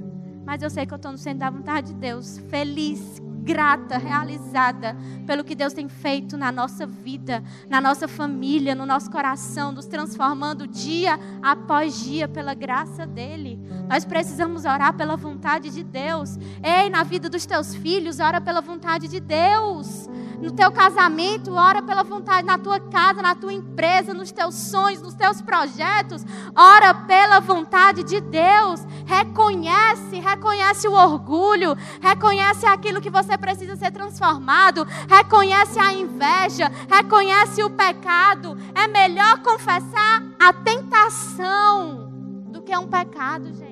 mas 0.45 0.61
eu 0.61 0.69
sei 0.69 0.85
que 0.85 0.93
eu 0.93 0.95
estou 0.95 1.11
no 1.11 1.17
centro 1.17 1.39
da 1.39 1.49
vontade 1.49 1.87
de 1.87 1.95
Deus, 1.95 2.37
feliz, 2.49 3.21
grata, 3.43 3.97
realizada 3.97 4.95
pelo 5.27 5.43
que 5.43 5.53
Deus 5.53 5.73
tem 5.73 5.89
feito 5.89 6.37
na 6.37 6.49
nossa 6.49 6.87
vida, 6.87 7.43
na 7.69 7.81
nossa 7.81 8.07
família, 8.07 8.73
no 8.73 8.85
nosso 8.85 9.11
coração, 9.11 9.73
nos 9.73 9.85
transformando 9.85 10.65
dia 10.65 11.19
após 11.43 12.05
dia 12.05 12.25
pela 12.25 12.53
graça 12.53 13.05
dele. 13.05 13.59
Nós 13.89 14.05
precisamos 14.05 14.63
orar 14.63 14.93
pela 14.93 15.17
vontade 15.17 15.71
de 15.71 15.83
Deus. 15.83 16.39
Ei, 16.63 16.89
na 16.89 17.03
vida 17.03 17.29
dos 17.29 17.45
teus 17.45 17.75
filhos, 17.75 18.21
ora 18.21 18.39
pela 18.39 18.61
vontade 18.61 19.09
de 19.09 19.19
Deus 19.19 20.07
no 20.39 20.51
teu 20.51 20.71
casamento, 20.71 21.53
ora 21.53 21.81
pela 21.81 22.03
vontade, 22.03 22.45
na 22.45 22.57
tua 22.57 22.79
casa, 22.79 23.21
na 23.21 23.35
tua 23.35 23.53
empresa, 23.53 24.13
nos 24.13 24.31
teus 24.31 24.55
sonhos, 24.55 25.01
nos 25.01 25.13
teus 25.13 25.41
projetos, 25.41 26.25
ora 26.55 26.93
pela 26.93 27.39
vontade 27.39 28.03
de 28.03 28.21
Deus. 28.21 28.85
Reconhece, 29.05 30.19
reconhece 30.19 30.87
o 30.87 30.93
orgulho, 30.93 31.75
reconhece 32.01 32.65
aquilo 32.65 33.01
que 33.01 33.09
você 33.09 33.37
precisa 33.37 33.75
ser 33.75 33.91
transformado, 33.91 34.85
reconhece 35.09 35.79
a 35.79 35.93
inveja, 35.93 36.71
reconhece 36.89 37.63
o 37.63 37.69
pecado. 37.69 38.57
É 38.73 38.87
melhor 38.87 39.39
confessar 39.41 40.23
a 40.39 40.53
tentação 40.53 42.09
do 42.49 42.61
que 42.61 42.75
um 42.77 42.87
pecado, 42.87 43.53
gente. 43.53 43.64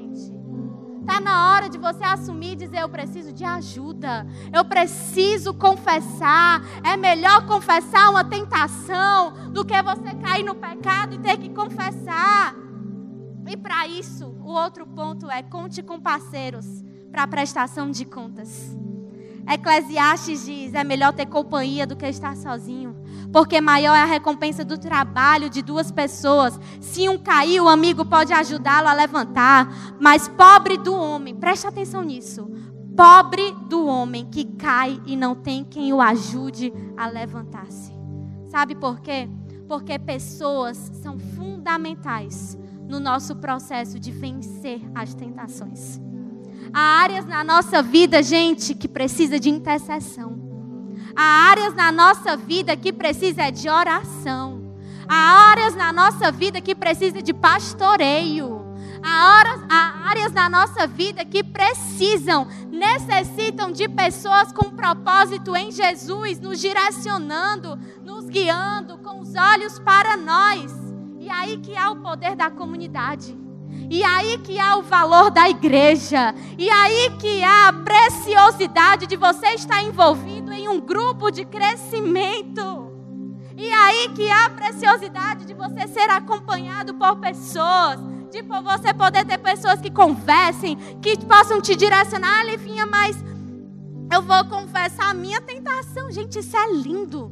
Está 1.04 1.20
na 1.20 1.52
hora 1.52 1.68
de 1.68 1.78
você 1.78 2.02
assumir 2.02 2.54
e 2.54 2.56
dizer: 2.56 2.80
Eu 2.80 2.88
preciso 2.88 3.34
de 3.34 3.44
ajuda, 3.44 4.26
eu 4.54 4.64
preciso 4.64 5.54
confessar. 5.54 6.62
É 6.82 6.96
melhor 6.96 7.46
confessar 7.46 8.10
uma 8.10 8.24
tentação 8.24 9.52
do 9.52 9.66
que 9.66 9.80
você 9.84 10.16
cair 10.16 10.44
no 10.44 10.56
pecado 10.56 11.14
e 11.14 11.20
ter 11.20 11.38
que 11.38 11.50
confessar. 11.50 12.56
E 13.46 13.58
para 13.58 13.86
isso, 13.86 14.28
o 14.42 14.52
outro 14.52 14.88
ponto 14.88 15.30
é: 15.30 15.44
conte 15.44 15.84
com 15.84 16.00
parceiros 16.00 16.66
para 17.12 17.28
prestação 17.28 17.92
de 17.92 18.06
contas. 18.06 18.74
Eclesiastes 19.46 20.46
diz: 20.46 20.74
é 20.74 20.86
melhor 20.86 21.12
ter 21.12 21.26
companhia 21.26 21.86
do 21.86 21.98
que 21.98 22.08
estar 22.08 22.38
sozinho, 22.38 22.96
porque 23.34 23.60
maior 23.60 23.96
é 23.96 24.02
a 24.04 24.06
recompensa 24.06 24.64
do 24.64 24.78
trabalho 24.78 25.50
de 25.50 25.64
duas 25.64 25.92
pessoas. 25.92 26.58
Se 26.80 27.10
um 27.10 27.18
cair, 27.18 27.60
o 27.60 27.68
amigo 27.68 28.06
pode 28.06 28.32
ajudá-lo 28.32 28.88
a 28.88 28.94
levantar, 28.94 29.96
mas 30.00 30.28
pobre 30.28 30.78
do 30.78 30.94
homem, 30.94 31.36
preste 31.36 31.66
atenção 31.66 32.04
nisso. 32.04 32.48
Pobre 32.96 33.52
do 33.68 33.88
homem 33.88 34.24
que 34.30 34.46
cai 34.46 35.02
e 35.08 35.18
não 35.18 35.34
tem 35.34 35.64
quem 35.64 35.92
o 35.92 36.00
ajude 36.00 36.72
a 36.96 37.08
levantar-se. 37.08 37.92
Sabe 38.46 38.76
por 38.76 39.00
quê? 39.00 39.28
Porque 39.68 39.98
pessoas 39.98 40.78
são 41.02 41.18
fundamentais 41.18 42.56
no 42.88 43.00
nosso 43.00 43.36
processo 43.38 44.00
de 44.00 44.12
vencer 44.12 44.80
as 44.94 45.16
tentações. 45.16 46.00
Há 46.72 47.02
áreas 47.02 47.26
na 47.26 47.44
nossa 47.44 47.82
vida, 47.82 48.22
gente, 48.22 48.76
que 48.76 48.88
precisa 48.88 49.40
de 49.40 49.50
intercessão. 49.50 50.53
Há 51.16 51.50
áreas 51.52 51.76
na 51.76 51.92
nossa 51.92 52.36
vida 52.36 52.76
que 52.76 52.92
precisa 52.92 53.50
de 53.50 53.70
oração. 53.70 54.74
Há 55.08 55.52
áreas 55.52 55.76
na 55.76 55.94
nossa 55.94 56.32
vida 56.32 56.60
que 56.62 56.74
precisa 56.74 57.22
de 57.22 57.34
pastoreio. 57.34 58.64
Há, 59.04 59.36
horas, 59.36 59.62
há 59.70 60.10
áreas 60.10 60.32
na 60.32 60.50
nossa 60.50 60.88
vida 60.88 61.26
que 61.26 61.44
precisam, 61.44 62.48
necessitam 62.72 63.72
de 63.72 63.88
pessoas 63.90 64.54
com 64.54 64.72
propósito 64.72 65.56
em 65.56 65.72
Jesus, 65.72 66.40
nos 66.40 66.60
direcionando, 66.60 67.78
nos 68.04 68.26
guiando 68.30 68.98
com 69.00 69.20
os 69.20 69.36
olhos 69.36 69.78
para 69.80 70.16
nós. 70.16 70.74
E 71.20 71.30
aí 71.30 71.58
que 71.58 71.76
há 71.76 71.92
o 71.92 71.98
poder 71.98 72.36
da 72.36 72.50
comunidade. 72.50 73.43
E 73.90 74.04
aí 74.04 74.38
que 74.40 74.60
há 74.60 74.78
o 74.78 74.84
valor 74.84 75.30
da 75.30 75.50
igreja. 75.50 76.34
E 76.58 76.70
aí 76.70 77.12
que 77.20 77.44
há 77.44 77.70
a 77.70 77.74
preciosidade 77.74 79.06
de 79.06 79.16
você 79.16 79.48
estar 79.50 79.84
envolvido 79.84 80.52
em 80.52 80.68
um 80.68 80.80
grupo 80.80 81.30
de 81.30 81.46
crescimento. 81.46 82.92
E 83.56 83.70
aí 83.72 84.10
que 84.10 84.30
há 84.30 84.46
a 84.46 84.50
preciosidade 84.50 85.46
de 85.46 85.54
você 85.54 85.88
ser 85.88 86.10
acompanhado 86.10 86.94
por 86.96 87.18
pessoas. 87.18 88.00
De 88.32 88.42
você 88.42 88.94
poder 88.94 89.26
ter 89.26 89.38
pessoas 89.38 89.80
que 89.80 89.92
conversem, 89.92 90.76
que 91.02 91.16
possam 91.26 91.62
te 91.62 91.76
direcionar. 91.76 92.44
Livinha, 92.46 92.88
mas 92.88 93.24
eu 94.12 94.22
vou 94.22 94.44
confessar 94.46 95.12
a 95.12 95.14
minha 95.14 95.40
tentação. 95.40 96.12
Gente, 96.12 96.40
isso 96.40 96.58
é 96.58 96.72
lindo. 96.72 97.32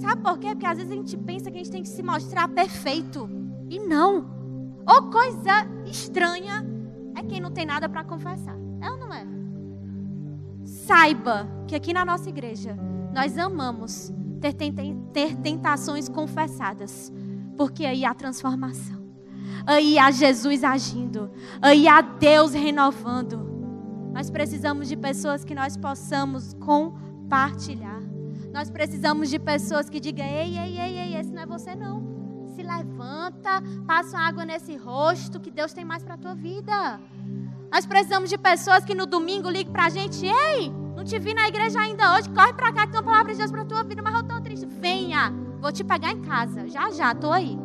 Sabe 0.00 0.22
por 0.22 0.38
quê? 0.38 0.48
Porque 0.48 0.66
às 0.66 0.78
vezes 0.78 0.92
a 0.92 0.96
gente 0.96 1.16
pensa 1.16 1.50
que 1.50 1.58
a 1.58 1.62
gente 1.62 1.70
tem 1.70 1.82
que 1.82 1.88
se 1.88 2.02
mostrar 2.02 2.48
perfeito. 2.48 3.28
E 3.68 3.78
não. 3.78 4.38
Ou 4.86 5.10
coisa 5.10 5.66
estranha 5.86 6.64
é 7.16 7.22
quem 7.22 7.40
não 7.40 7.50
tem 7.50 7.66
nada 7.66 7.88
para 7.88 8.04
confessar. 8.04 8.56
É 8.80 8.90
ou 8.90 8.96
não 8.96 9.12
é? 9.12 9.26
Saiba 10.64 11.48
que 11.66 11.74
aqui 11.74 11.92
na 11.92 12.04
nossa 12.04 12.28
igreja 12.28 12.76
nós 13.12 13.36
amamos 13.36 14.12
ter, 14.40 14.54
ter 15.12 15.36
tentações 15.36 16.08
confessadas, 16.08 17.12
porque 17.56 17.84
aí 17.84 18.04
há 18.04 18.14
transformação, 18.14 19.02
aí 19.66 19.98
há 19.98 20.10
Jesus 20.10 20.62
agindo, 20.62 21.30
aí 21.60 21.88
há 21.88 22.00
Deus 22.00 22.52
renovando. 22.52 23.46
Nós 24.12 24.30
precisamos 24.30 24.88
de 24.88 24.96
pessoas 24.96 25.44
que 25.44 25.54
nós 25.54 25.76
possamos 25.76 26.54
compartilhar. 26.54 28.00
Nós 28.52 28.70
precisamos 28.70 29.28
de 29.28 29.38
pessoas 29.38 29.90
que 29.90 30.00
digam: 30.00 30.24
ei, 30.24 30.58
ei, 30.58 30.78
ei, 30.78 30.98
ei, 30.98 31.14
esse 31.16 31.30
não 31.30 31.42
é 31.42 31.46
você 31.46 31.74
não 31.74 32.17
se 32.58 32.62
levanta, 32.64 33.62
passa 33.86 34.18
água 34.18 34.44
nesse 34.44 34.74
rosto, 34.76 35.38
que 35.38 35.50
Deus 35.50 35.72
tem 35.72 35.84
mais 35.84 36.02
para 36.02 36.14
a 36.14 36.18
tua 36.18 36.34
vida. 36.34 37.00
Nós 37.72 37.86
precisamos 37.86 38.28
de 38.28 38.36
pessoas 38.36 38.84
que 38.84 38.96
no 38.96 39.06
domingo 39.06 39.48
ligam 39.48 39.72
para 39.72 39.84
a 39.84 39.88
gente: 39.88 40.26
Ei, 40.26 40.68
não 40.96 41.04
te 41.04 41.18
vi 41.20 41.34
na 41.34 41.46
igreja 41.46 41.78
ainda 41.78 42.14
hoje, 42.14 42.28
corre 42.30 42.52
para 42.54 42.72
cá 42.72 42.84
que 42.84 42.92
tem 42.92 43.00
uma 43.00 43.10
palavra 43.10 43.32
de 43.32 43.38
Deus 43.38 43.52
para 43.52 43.62
a 43.62 43.64
tua 43.64 43.84
vida, 43.84 44.02
mas 44.02 44.12
eu 44.12 44.20
estou 44.22 44.40
triste. 44.40 44.66
Venha, 44.66 45.32
vou 45.60 45.70
te 45.70 45.84
pegar 45.84 46.10
em 46.10 46.20
casa, 46.22 46.68
já 46.68 46.90
já, 46.90 47.12
estou 47.12 47.32
aí. 47.32 47.56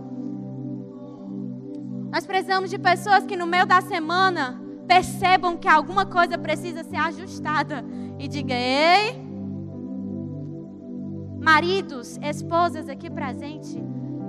Nós 2.12 2.28
precisamos 2.28 2.70
de 2.70 2.78
pessoas 2.78 3.26
que 3.26 3.36
no 3.36 3.48
meio 3.48 3.66
da 3.66 3.82
semana 3.82 4.62
percebam 4.88 5.58
que 5.58 5.68
alguma 5.68 6.06
coisa 6.06 6.38
precisa 6.38 6.84
ser 6.84 6.98
ajustada 6.98 7.84
e 8.20 8.28
diga: 8.28 8.54
Ei, 8.54 9.20
maridos, 11.42 12.20
esposas 12.22 12.88
aqui 12.88 13.10
presentes, 13.10 13.76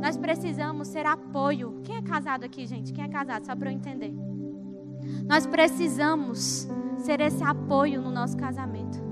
nós 0.05 0.18
precisamos 0.18 0.88
ser 0.88 1.07
apoio. 1.07 1.80
Quem 1.82 1.96
é 1.96 2.02
casado 2.02 2.44
aqui, 2.44 2.66
gente? 2.66 2.92
Quem 2.92 3.02
é 3.02 3.09
casado? 3.09 3.46
Só 3.46 3.57
para 3.57 3.70
eu 3.70 3.74
entender. 3.74 4.12
Nós 5.26 5.46
precisamos 5.46 6.68
ser 6.98 7.22
esse 7.22 7.42
apoio 7.42 8.02
no 8.02 8.11
nosso 8.11 8.36
casamento. 8.36 9.02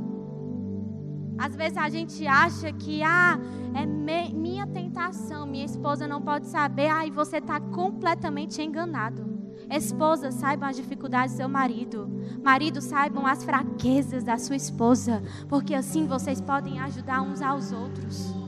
Às 1.38 1.56
vezes 1.56 1.78
a 1.78 1.88
gente 1.88 2.26
acha 2.26 2.70
que 2.74 3.02
ah, 3.02 3.38
é 3.72 3.86
me, 3.86 4.34
minha 4.34 4.66
tentação, 4.66 5.46
minha 5.46 5.64
esposa 5.64 6.06
não 6.06 6.20
pode 6.20 6.46
saber, 6.48 6.88
ah, 6.88 7.06
e 7.06 7.10
você 7.10 7.38
está 7.38 7.58
completamente 7.58 8.60
enganado. 8.60 9.24
Esposa, 9.70 10.30
saibam 10.30 10.68
as 10.68 10.76
dificuldades 10.76 11.34
do 11.34 11.38
seu 11.38 11.48
marido. 11.48 12.06
Marido, 12.44 12.82
saibam 12.82 13.26
as 13.26 13.42
fraquezas 13.42 14.24
da 14.24 14.36
sua 14.36 14.56
esposa, 14.56 15.22
porque 15.48 15.74
assim 15.74 16.06
vocês 16.06 16.38
podem 16.38 16.78
ajudar 16.80 17.22
uns 17.22 17.40
aos 17.40 17.72
outros. 17.72 18.41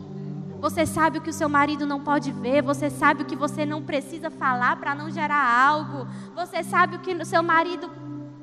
Você 0.65 0.87
sabe 0.87 1.19
o 1.19 1.21
que 1.21 1.29
o 1.29 1.33
seu 1.35 1.47
marido 1.47 1.85
não 1.85 2.01
pode 2.01 2.33
ver. 2.33 2.63
Você 2.63 2.89
sabe 2.89 3.21
o 3.23 3.27
que 3.27 3.37
você 3.37 3.67
não 3.67 3.83
precisa 3.83 4.31
falar 4.31 4.77
para 4.77 4.95
não 4.95 5.11
gerar 5.11 5.45
algo. 5.45 6.07
Você 6.35 6.65
sabe 6.65 6.97
o 6.97 7.01
que 7.01 7.13
o 7.13 7.27
seu 7.27 7.43
marido 7.43 7.91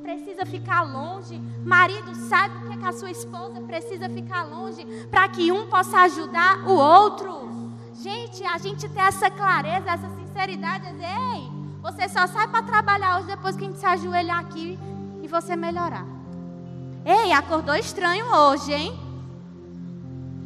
precisa 0.03 0.45
ficar 0.45 0.83
longe. 0.83 1.41
Marido 1.65 2.13
sabe 2.13 2.57
o 2.57 2.67
que, 2.67 2.73
é 2.75 2.77
que 2.77 2.85
a 2.85 2.93
sua 2.93 3.09
esposa 3.09 3.59
precisa 3.61 4.07
ficar 4.07 4.43
longe 4.43 4.85
para 5.09 5.27
que 5.29 5.51
um 5.51 5.65
possa 5.65 6.01
ajudar 6.01 6.59
o 6.69 6.73
outro. 6.73 7.71
Gente, 7.95 8.45
a 8.45 8.59
gente 8.59 8.87
ter 8.87 9.01
essa 9.01 9.31
clareza, 9.31 9.89
essa 9.89 10.09
sinceridade, 10.09 10.91
dizer, 10.91 11.09
ei, 11.33 11.51
você 11.81 12.07
só 12.07 12.27
sai 12.27 12.47
para 12.47 12.61
trabalhar 12.61 13.17
hoje 13.17 13.29
depois 13.29 13.55
que 13.55 13.63
a 13.63 13.67
gente 13.67 13.79
se 13.79 13.85
ajoelhar 13.87 14.37
aqui 14.37 14.77
e 15.23 15.27
você 15.27 15.55
melhorar. 15.55 16.05
Ei, 17.03 17.33
acordou 17.33 17.73
estranho 17.73 18.27
hoje, 18.31 18.71
hein? 18.71 19.00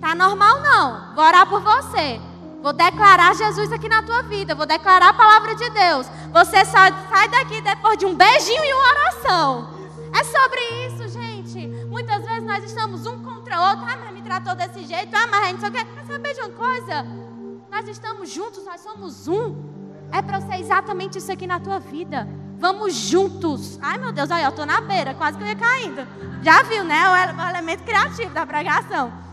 Tá 0.06 0.14
normal 0.14 0.62
não. 0.62 1.16
Vou 1.16 1.26
orar 1.26 1.50
por 1.50 1.62
você. 1.62 2.22
Vou 2.62 2.72
declarar 2.72 3.34
Jesus 3.34 3.72
aqui 3.72 3.90
na 3.90 4.04
tua 4.04 4.22
vida. 4.22 4.54
Vou 4.54 4.68
declarar 4.68 5.10
a 5.10 5.14
palavra 5.14 5.56
de 5.56 5.68
Deus. 5.72 6.06
Você 6.32 6.64
só 6.64 6.78
sai 7.10 7.28
daqui 7.28 7.60
depois 7.60 7.98
de 7.98 8.06
um 8.06 8.14
beijinho 8.14 8.64
e 8.64 8.74
uma 8.76 8.88
oração. 8.88 9.68
É 10.14 10.24
sobre 10.24 10.62
isso, 10.86 11.10
gente. 11.10 11.68
Muitas 11.88 12.24
vezes 12.24 12.44
nós 12.44 12.64
estamos 12.64 13.08
um 13.08 13.24
contra 13.24 13.60
o 13.60 13.70
outro. 13.70 13.84
Ah, 13.84 13.98
mas 14.00 14.14
me 14.14 14.22
tratou 14.22 14.54
desse 14.54 14.86
jeito. 14.86 15.10
Ah, 15.12 15.26
mas 15.26 15.44
a 15.44 15.48
gente 15.48 15.62
só 15.62 15.72
quer. 15.72 15.88
Sabe 16.06 16.34
de 16.36 16.40
uma 16.40 16.50
coisa? 16.52 17.04
Nós 17.72 17.88
estamos 17.88 18.30
juntos, 18.30 18.64
nós 18.64 18.82
somos 18.82 19.28
um. 19.28 19.56
É 20.12 20.22
para 20.22 20.40
ser 20.40 20.60
exatamente 20.60 21.18
isso 21.18 21.32
aqui 21.32 21.48
na 21.48 21.60
tua 21.60 21.80
vida. 21.80 22.28
Vamos 22.60 22.94
juntos. 22.94 23.80
Ai, 23.82 23.98
meu 23.98 24.12
Deus, 24.12 24.30
olha, 24.30 24.44
eu 24.44 24.50
estou 24.50 24.68
na 24.68 24.82
beira, 24.82 25.16
quase 25.16 25.36
que 25.36 25.44
eu 25.44 25.48
ia 25.48 25.56
caindo. 25.56 26.08
Já 26.44 26.62
viu, 26.62 26.84
né? 26.84 27.10
O 27.10 27.50
elemento 27.50 27.84
criativo 27.84 28.30
da 28.36 28.46
pregação. 28.46 29.26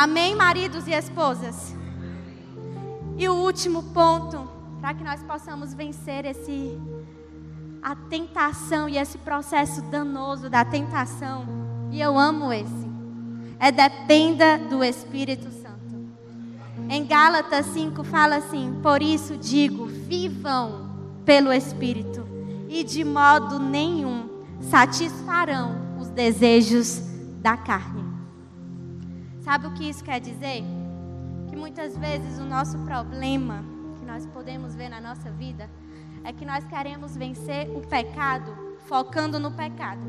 Amém, 0.00 0.34
maridos 0.34 0.86
e 0.86 0.92
esposas? 0.92 1.76
E 3.18 3.28
o 3.28 3.34
último 3.34 3.82
ponto, 3.92 4.48
para 4.80 4.94
que 4.94 5.04
nós 5.04 5.22
possamos 5.22 5.74
vencer 5.74 6.24
esse 6.24 6.80
a 7.82 7.94
tentação 7.94 8.88
e 8.88 8.96
esse 8.96 9.18
processo 9.18 9.82
danoso 9.90 10.48
da 10.48 10.64
tentação, 10.64 11.44
e 11.90 12.00
eu 12.00 12.18
amo 12.18 12.50
esse, 12.50 12.90
é 13.58 13.70
dependa 13.70 14.56
do 14.56 14.82
Espírito 14.82 15.50
Santo. 15.50 16.10
Em 16.88 17.04
Gálatas 17.04 17.66
5 17.66 18.02
fala 18.02 18.36
assim: 18.36 18.80
Por 18.82 19.02
isso 19.02 19.36
digo, 19.36 19.84
vivam 19.84 20.88
pelo 21.26 21.52
Espírito, 21.52 22.26
e 22.70 22.82
de 22.84 23.04
modo 23.04 23.58
nenhum 23.58 24.30
satisfarão 24.62 25.98
os 26.00 26.08
desejos 26.08 27.02
da 27.42 27.54
carne. 27.54 28.09
Sabe 29.40 29.66
o 29.66 29.72
que 29.72 29.88
isso 29.88 30.04
quer 30.04 30.20
dizer? 30.20 30.62
Que 31.48 31.56
muitas 31.56 31.96
vezes 31.96 32.38
o 32.38 32.44
nosso 32.44 32.78
problema 32.80 33.64
que 33.98 34.04
nós 34.04 34.26
podemos 34.26 34.74
ver 34.74 34.88
na 34.88 35.00
nossa 35.00 35.30
vida 35.30 35.68
é 36.22 36.32
que 36.32 36.44
nós 36.44 36.64
queremos 36.64 37.16
vencer 37.16 37.68
o 37.70 37.80
pecado 37.80 38.54
focando 38.86 39.38
no 39.38 39.50
pecado. 39.50 40.02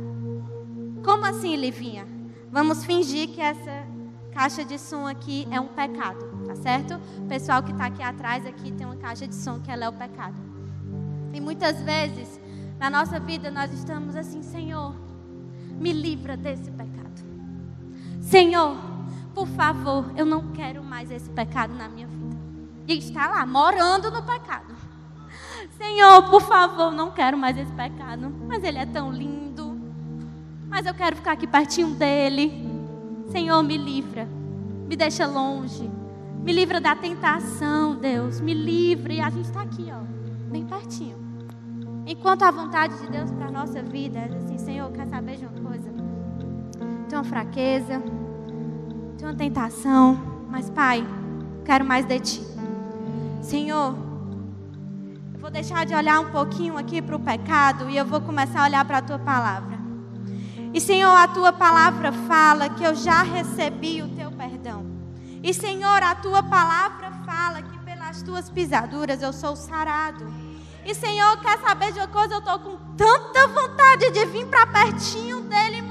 Como 1.04 1.26
assim, 1.26 1.56
Livinha? 1.56 2.06
Vamos 2.52 2.84
fingir 2.84 3.30
que 3.30 3.40
essa 3.40 3.88
caixa 4.34 4.64
de 4.64 4.78
som 4.78 5.08
aqui 5.08 5.48
é 5.50 5.60
um 5.60 5.68
pecado, 5.68 6.46
tá 6.46 6.56
certo? 6.56 7.00
O 7.18 7.28
pessoal 7.28 7.64
que 7.64 7.72
está 7.72 7.86
aqui 7.86 8.04
atrás 8.04 8.46
aqui 8.46 8.72
tem 8.72 8.86
uma 8.86 8.98
caixa 8.98 9.28
de 9.28 9.36
som 9.36 9.60
que 9.60 9.72
ela 9.72 9.86
é 9.86 9.90
o 9.90 9.94
pecado. 9.94 10.36
E 11.34 11.40
muitas 11.40 11.82
vezes 11.82 12.40
na 12.78 12.90
nossa 12.90 13.20
vida 13.20 13.50
nós 13.50 13.72
estamos 13.72 14.16
assim, 14.16 14.44
Senhor, 14.44 14.94
me 15.80 15.94
livra 15.94 16.36
desse 16.36 16.70
pecado. 16.72 17.02
Senhor, 18.20 18.91
por 19.34 19.48
favor, 19.48 20.06
eu 20.16 20.26
não 20.26 20.52
quero 20.52 20.84
mais 20.84 21.10
esse 21.10 21.30
pecado 21.30 21.74
na 21.74 21.88
minha 21.88 22.08
vida. 22.08 22.38
E 22.88 22.98
está 22.98 23.30
lá, 23.30 23.46
morando 23.46 24.12
no 24.12 24.22
pecado. 24.24 24.76
Senhor, 25.78 26.30
por 26.30 26.42
favor, 26.42 26.92
não 26.92 27.12
quero 27.12 27.38
mais 27.38 27.58
esse 27.58 27.72
pecado. 27.72 28.34
Mas 28.48 28.64
ele 28.64 28.78
é 28.78 28.86
tão 28.86 29.12
lindo. 29.12 29.80
Mas 30.70 30.86
eu 30.86 30.94
quero 30.94 31.16
ficar 31.16 31.34
aqui 31.34 31.48
pertinho 31.48 31.96
dele. 31.96 32.70
Senhor, 33.32 33.62
me 33.64 33.78
livra. 33.78 34.28
Me 34.88 34.96
deixa 34.96 35.26
longe. 35.26 35.90
Me 36.44 36.52
livra 36.52 36.82
da 36.82 36.96
tentação, 36.96 37.96
Deus. 37.96 38.42
Me 38.42 38.54
livre. 38.54 39.16
E 39.16 39.22
a 39.22 39.30
gente 39.30 39.46
está 39.46 39.62
aqui, 39.62 39.88
ó, 39.92 40.02
bem 40.52 40.66
pertinho. 40.66 41.20
Enquanto 42.06 42.44
a 42.44 42.52
vontade 42.52 43.00
de 43.00 43.08
Deus 43.08 43.32
para 43.32 43.46
a 43.48 43.52
nossa 43.52 43.82
vida 43.82 44.20
é 44.20 44.26
assim, 44.36 44.58
Senhor, 44.58 44.92
quer 44.92 45.08
saber 45.08 45.38
de 45.38 45.46
uma 45.46 45.70
coisa? 45.70 45.90
Tem 47.08 47.18
uma 47.18 47.24
fraqueza 47.24 48.02
tem 49.22 49.30
uma 49.30 49.36
tentação, 49.36 50.20
mas 50.50 50.68
Pai, 50.72 51.06
quero 51.64 51.86
mais 51.86 52.08
de 52.08 52.20
Ti. 52.20 52.42
Senhor, 53.44 53.96
vou 55.40 55.52
deixar 55.52 55.86
de 55.86 55.94
olhar 55.94 56.20
um 56.20 56.32
pouquinho 56.32 56.76
aqui 56.76 57.04
para 57.04 57.16
o 57.16 57.20
pecado 57.20 57.88
e 57.88 57.96
eu 57.96 58.04
vou 58.04 58.20
começar 58.20 58.62
a 58.62 58.66
olhar 58.66 58.84
para 58.84 58.98
a 58.98 59.02
tua 59.04 59.20
palavra. 59.20 59.78
E 60.74 60.82
Senhor, 60.82 61.16
a 61.16 61.28
tua 61.28 61.54
palavra 61.54 62.12
fala 62.12 62.68
que 62.70 62.84
eu 62.84 62.96
já 62.96 63.22
recebi 63.22 64.02
o 64.02 64.08
teu 64.08 64.32
perdão. 64.32 64.88
E 65.44 65.54
Senhor, 65.54 66.02
a 66.02 66.16
tua 66.16 66.42
palavra 66.42 67.12
fala 67.24 67.62
que 67.62 67.78
pelas 67.80 68.24
tuas 68.24 68.50
pisaduras 68.50 69.22
eu 69.22 69.32
sou 69.32 69.56
sarado. 69.56 70.26
E 70.84 70.96
Senhor, 70.96 71.38
quer 71.42 71.60
saber 71.60 71.92
de 71.92 72.00
uma 72.00 72.08
coisa? 72.08 72.34
Eu 72.34 72.40
estou 72.40 72.58
com 72.58 72.76
tanta 72.96 73.48
vontade 73.50 74.10
de 74.10 74.26
vir 74.26 74.48
para 74.48 74.66
pertinho 74.66 75.42
dele, 75.42 75.84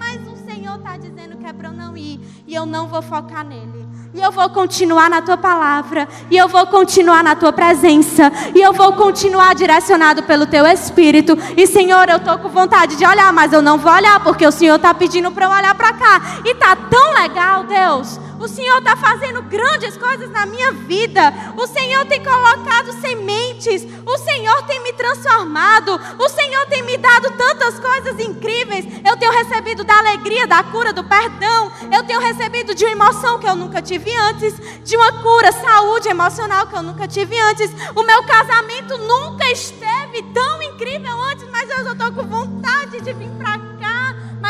Senhor 0.61 0.77
está 0.77 0.99
dizendo 0.99 1.39
que 1.39 1.47
é 1.47 1.55
para 1.55 1.69
eu 1.69 1.73
não 1.73 1.97
ir. 1.97 2.21
E 2.47 2.55
eu 2.55 2.67
não 2.67 2.87
vou 2.87 3.01
focar 3.01 3.43
nele. 3.43 3.89
E 4.13 4.21
eu 4.21 4.31
vou 4.31 4.51
continuar 4.51 5.09
na 5.09 5.23
tua 5.23 5.39
palavra. 5.39 6.07
E 6.31 6.37
eu 6.37 6.49
vou 6.49 6.67
continuar 6.67 7.25
na 7.25 7.35
tua 7.35 7.51
presença. 7.51 8.31
E 8.55 8.61
eu 8.61 8.71
vou 8.75 8.93
continuar 8.93 9.55
direcionado 9.55 10.23
pelo 10.25 10.47
teu 10.47 10.67
espírito. 10.67 11.33
E 11.57 11.67
Senhor, 11.67 12.11
eu 12.11 12.19
estou 12.19 12.37
com 12.39 12.51
vontade 12.51 12.97
de 12.97 13.07
olhar, 13.07 13.33
mas 13.33 13.55
eu 13.55 13.63
não 13.63 13.79
vou 13.79 13.91
olhar, 13.91 14.23
porque 14.23 14.47
o 14.47 14.53
Senhor 14.53 14.77
está 14.77 14.93
pedindo 14.93 15.31
para 15.31 15.47
eu 15.47 15.51
olhar 15.51 15.75
para 15.75 15.95
cá. 15.95 16.21
E 16.45 16.55
tá 16.55 16.77
tão 16.77 17.15
legal, 17.15 17.65
Deus. 17.65 18.21
O 18.41 18.49
Senhor 18.49 18.79
está 18.79 18.97
fazendo 18.97 19.43
grandes 19.43 19.99
coisas 19.99 20.31
na 20.31 20.47
minha 20.47 20.73
vida. 20.73 21.21
O 21.59 21.67
Senhor 21.67 22.07
tem 22.07 22.25
colocado 22.25 22.91
sementes. 22.99 23.87
O 24.07 24.17
Senhor 24.17 24.63
tem 24.63 24.83
me 24.83 24.95
transformado. 24.95 26.01
O 26.19 26.29
Senhor 26.31 26.65
tem 26.67 26.83
me 26.83 26.97
dado 26.97 27.33
tantas 27.37 27.79
coisas 27.79 28.19
incríveis. 28.19 28.87
Eu 29.05 29.15
tenho 29.19 29.31
recebido 29.31 29.85
da 29.85 29.99
alegria, 29.99 30.47
da 30.47 30.63
cura, 30.63 30.91
do 30.91 31.05
perdão. 31.05 31.71
Eu 31.93 32.03
tenho 32.05 32.19
recebido 32.19 32.75
de 32.75 32.83
uma 32.87 32.93
emoção 32.93 33.39
que 33.39 33.47
eu 33.47 33.55
nunca 33.55 33.83
tive 33.83 34.11
antes. 34.17 34.55
De 34.83 34.97
uma 34.97 35.21
cura, 35.21 35.53
saúde 35.53 36.09
emocional 36.09 36.67
que 36.67 36.75
eu 36.75 36.83
nunca 36.83 37.07
tive 37.07 37.39
antes. 37.39 37.71
O 37.95 38.03
meu 38.03 38.23
casamento 38.25 38.97
nunca 38.97 39.51
esteve 39.51 40.23
tão 40.33 40.63
incrível 40.63 41.21
antes, 41.25 41.47
mas 41.51 41.69
eu 41.69 41.93
estou 41.93 42.11
com 42.11 42.27
vontade 42.27 43.03
de 43.03 43.13
vir 43.13 43.29
para 43.39 43.59
cá 43.59 43.70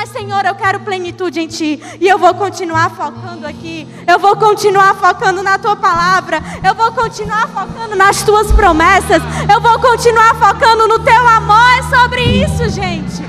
mas, 0.00 0.08
Senhor, 0.08 0.46
eu 0.46 0.54
quero 0.54 0.80
plenitude 0.80 1.40
em 1.40 1.46
Ti. 1.46 1.78
E 2.00 2.08
eu 2.08 2.18
vou 2.18 2.32
continuar 2.32 2.88
focando 2.88 3.46
aqui. 3.46 3.86
Eu 4.06 4.18
vou 4.18 4.34
continuar 4.34 4.94
focando 4.94 5.42
na 5.42 5.58
Tua 5.58 5.76
palavra. 5.76 6.40
Eu 6.66 6.74
vou 6.74 6.90
continuar 6.92 7.46
focando 7.48 7.94
nas 7.94 8.22
Tuas 8.22 8.50
promessas. 8.50 9.22
Eu 9.52 9.60
vou 9.60 9.78
continuar 9.78 10.34
focando 10.36 10.88
no 10.88 11.00
Teu 11.00 11.28
amor. 11.28 11.70
É 11.78 11.82
sobre 11.94 12.22
isso, 12.22 12.70
gente. 12.70 13.22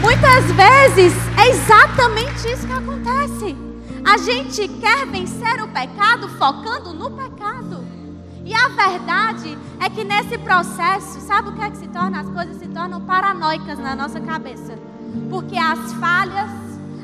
Muitas 0.00 0.44
vezes 0.50 1.12
é 1.38 1.48
exatamente 1.48 2.52
isso 2.52 2.66
que 2.66 2.72
acontece. 2.72 3.56
A 4.04 4.18
gente 4.18 4.66
quer 4.66 5.06
vencer 5.06 5.62
o 5.62 5.68
pecado 5.68 6.28
focando 6.30 6.92
no 6.92 7.08
pecado. 7.12 7.81
E 8.44 8.54
a 8.54 8.68
verdade 8.68 9.56
é 9.80 9.88
que 9.88 10.04
nesse 10.04 10.36
processo, 10.38 11.20
sabe 11.20 11.50
o 11.50 11.52
que 11.52 11.62
é 11.62 11.70
que 11.70 11.76
se 11.76 11.88
torna? 11.88 12.20
As 12.20 12.28
coisas 12.28 12.56
se 12.56 12.68
tornam 12.68 13.00
paranoicas 13.00 13.78
na 13.78 13.94
nossa 13.94 14.20
cabeça. 14.20 14.78
Porque 15.30 15.56
as 15.56 15.92
falhas, 15.94 16.50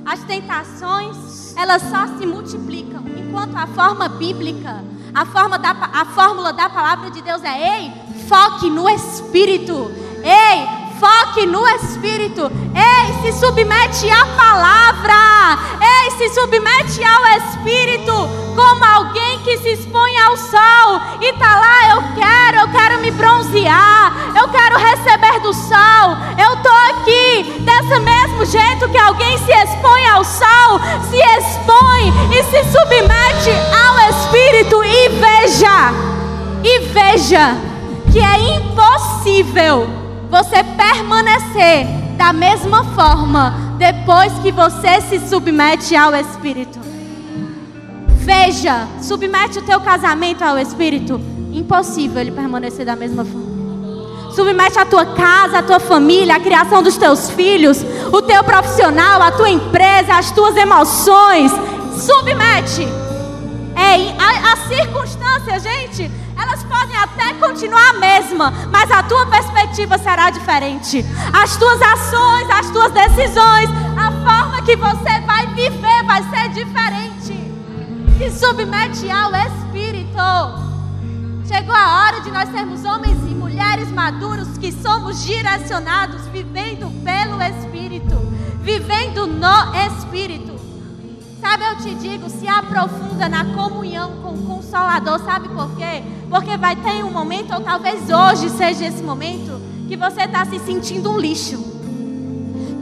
as 0.05 0.21
tentações, 0.25 1.57
elas 1.57 1.83
só 1.83 2.07
se 2.19 2.27
multiplicam. 2.27 3.03
Enquanto 3.17 3.57
a 3.57 3.67
forma 3.67 4.09
bíblica, 4.09 4.83
a, 5.15 5.25
forma 5.27 5.59
da, 5.59 5.71
a 5.71 6.05
fórmula 6.07 6.53
da 6.53 6.69
palavra 6.69 7.11
de 7.11 7.23
Deus 7.23 7.43
é: 7.45 7.83
ei, 7.83 7.93
foque 8.27 8.69
no 8.71 8.89
Espírito. 8.89 9.91
Ei, 10.25 10.88
foque 10.99 11.47
no 11.47 11.67
Espírito. 11.69 12.51
Ei, 12.75 13.33
se 13.33 13.41
submete 13.41 14.11
à 14.11 14.27
palavra. 14.27 15.59
Ei, 15.81 16.11
se 16.13 16.29
submete 16.35 17.03
ao 17.05 17.27
Espírito. 17.39 18.13
Como 18.55 18.85
alguém 18.85 19.39
que 19.41 19.57
se 19.59 19.71
expõe 19.71 20.19
ao 20.19 20.37
sol 20.37 21.01
e 21.21 21.33
tá 21.35 21.57
lá, 21.57 21.95
eu 21.95 22.03
quero, 22.15 22.61
eu 22.61 22.69
quero 22.69 23.01
me 23.01 23.11
bronzear. 23.13 24.13
Eu 24.37 24.49
quero 24.49 24.77
receber 24.77 25.41
do 25.41 25.55
sol. 25.55 26.17
Eu 26.37 26.57
tô 26.63 26.69
aqui 26.91 27.61
desse 27.61 28.01
mesmo 28.01 28.45
jeito 28.45 28.89
que 28.89 28.99
alguém 28.99 29.39
se 29.39 29.53
expõe 29.53 30.07
ao 30.09 30.25
sol, 30.25 30.81
se 31.09 31.17
expõe 31.17 32.13
e 32.37 32.43
se 32.45 32.65
submete 32.73 33.51
ao 33.87 34.11
Espírito 34.11 34.85
e 34.85 35.09
veja. 35.09 35.93
E 36.65 36.81
veja 36.89 37.57
que 38.11 38.19
é 38.19 38.57
impossível 38.57 40.08
você 40.31 40.63
permanecer 40.77 41.87
da 42.17 42.33
mesma 42.33 42.85
forma 42.95 43.77
depois 43.79 44.33
que 44.41 44.53
você 44.53 45.01
se 45.01 45.21
submete 45.29 45.95
ao 45.97 46.15
Espírito. 46.15 46.79
Veja, 48.09 48.87
submete 49.01 49.59
o 49.59 49.63
teu 49.63 49.81
casamento 49.81 50.43
ao 50.43 50.59
Espírito. 50.59 51.21
Impossível 51.53 52.21
ele 52.21 52.31
permanecer 52.31 52.85
da 52.85 52.95
mesma 52.95 53.25
forma. 53.25 53.49
Submete 54.35 54.79
a 54.79 54.85
tua 54.85 55.07
casa, 55.07 55.59
a 55.59 55.63
tua 55.63 55.81
família, 55.81 56.37
a 56.37 56.41
criação 56.41 56.83
dos 56.83 56.97
teus 56.97 57.31
filhos, 57.31 57.85
o 58.13 58.21
teu 58.21 58.45
profissional, 58.45 59.23
a 59.23 59.33
tua 59.33 59.49
empresa, 59.49 60.15
as 60.15 60.31
tuas 60.31 60.57
emoções. 60.57 61.51
Submete. 61.97 62.87
É, 63.75 64.15
a, 64.21 64.53
a 64.53 64.57
circunstância, 64.69 65.59
gente, 65.61 66.11
elas 66.39 66.63
podem 66.63 66.97
até 66.97 67.35
continuar 67.35 67.91
a 67.91 67.95
mesma, 67.95 68.53
mas 68.71 68.91
a 68.91 69.03
tua 69.03 69.27
perspectiva 69.27 69.99
será 69.99 70.31
diferente. 70.31 71.05
As 71.33 71.57
tuas 71.57 71.83
ações, 71.83 72.49
as 72.51 72.71
tuas 72.71 72.93
decisões, 72.93 73.69
a 73.97 74.13
forma 74.13 74.63
que 74.63 74.77
você 74.77 75.21
vai 75.27 75.47
viver 75.49 76.05
vai 76.05 76.23
ser 76.31 76.49
diferente. 76.51 77.49
Se 78.19 78.31
submete 78.39 79.11
ao 79.11 79.35
Espírito. 79.35 80.69
Chegou 81.47 81.75
a 81.75 82.03
hora 82.03 82.21
de 82.21 82.31
nós 82.31 82.49
sermos 82.51 82.85
homens 82.85 83.19
e 83.27 83.35
mulheres 83.35 83.91
maduros 83.91 84.59
que 84.59 84.71
somos 84.71 85.25
direcionados, 85.25 86.27
vivendo 86.27 86.89
pelo 87.03 87.43
Espírito, 87.43 88.17
vivendo 88.61 89.27
no 89.27 89.75
Espírito. 89.87 90.58
Sabe, 91.49 91.65
eu 91.65 91.77
te 91.77 91.95
digo, 91.95 92.29
se 92.29 92.47
aprofunda 92.47 93.27
na 93.27 93.43
comunhão 93.43 94.13
com 94.23 94.35
o 94.35 94.43
Consolador. 94.43 95.19
Sabe 95.21 95.49
por 95.49 95.75
quê? 95.77 96.03
Porque 96.29 96.59
vai 96.59 96.77
ter 96.77 97.03
um 97.03 97.11
momento, 97.11 97.55
ou 97.55 97.61
talvez 97.63 98.03
hoje 98.11 98.51
seja 98.51 98.85
esse 98.85 99.03
momento, 99.03 99.59
que 99.89 99.97
você 99.97 100.25
está 100.25 100.45
se 100.45 100.59
sentindo 100.59 101.11
um 101.11 101.19
lixo. 101.19 101.57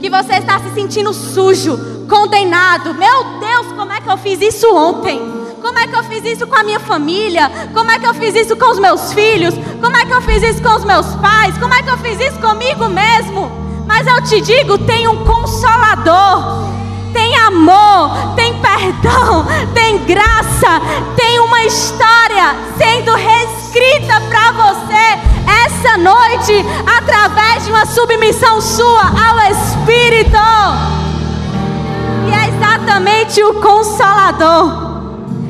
Que 0.01 0.09
você 0.09 0.33
está 0.33 0.59
se 0.59 0.69
sentindo 0.71 1.13
sujo, 1.13 1.79
condenado. 2.09 2.93
Meu 2.93 3.39
Deus, 3.39 3.67
como 3.71 3.93
é 3.93 4.01
que 4.01 4.09
eu 4.09 4.17
fiz 4.17 4.41
isso 4.41 4.67
ontem? 4.75 5.17
Como 5.61 5.79
é 5.79 5.87
que 5.87 5.95
eu 5.95 6.03
fiz 6.03 6.25
isso 6.25 6.45
com 6.45 6.55
a 6.55 6.63
minha 6.63 6.81
família? 6.81 7.49
Como 7.73 7.89
é 7.89 7.97
que 7.97 8.05
eu 8.05 8.13
fiz 8.15 8.35
isso 8.35 8.57
com 8.57 8.69
os 8.69 8.79
meus 8.79 9.13
filhos? 9.13 9.55
Como 9.81 9.95
é 9.95 10.05
que 10.05 10.11
eu 10.11 10.21
fiz 10.21 10.43
isso 10.43 10.61
com 10.61 10.75
os 10.75 10.83
meus 10.83 11.07
pais? 11.15 11.57
Como 11.57 11.73
é 11.73 11.81
que 11.81 11.89
eu 11.89 11.97
fiz 11.99 12.19
isso 12.19 12.39
comigo 12.39 12.89
mesmo? 12.89 13.49
Mas 13.87 14.05
eu 14.05 14.21
te 14.25 14.41
digo, 14.41 14.77
tem 14.79 15.07
um 15.07 15.23
consolador 15.23 16.76
tem 17.13 17.35
amor, 17.37 18.35
tem 18.35 18.53
perdão, 18.59 19.45
tem 19.73 19.97
graça, 20.05 20.81
tem 21.15 21.39
uma 21.39 21.63
história 21.63 22.55
sendo 22.77 23.13
reescrita 23.13 24.21
para 24.29 24.51
você 24.51 25.37
essa 25.65 25.97
noite 25.97 26.53
através 26.97 27.65
de 27.65 27.71
uma 27.71 27.85
submissão 27.85 28.59
sua 28.61 29.03
ao 29.03 29.51
Espírito. 29.51 30.37
E 32.27 32.33
é 32.33 32.49
exatamente 32.49 33.43
o 33.43 33.55
consolador. 33.61 34.87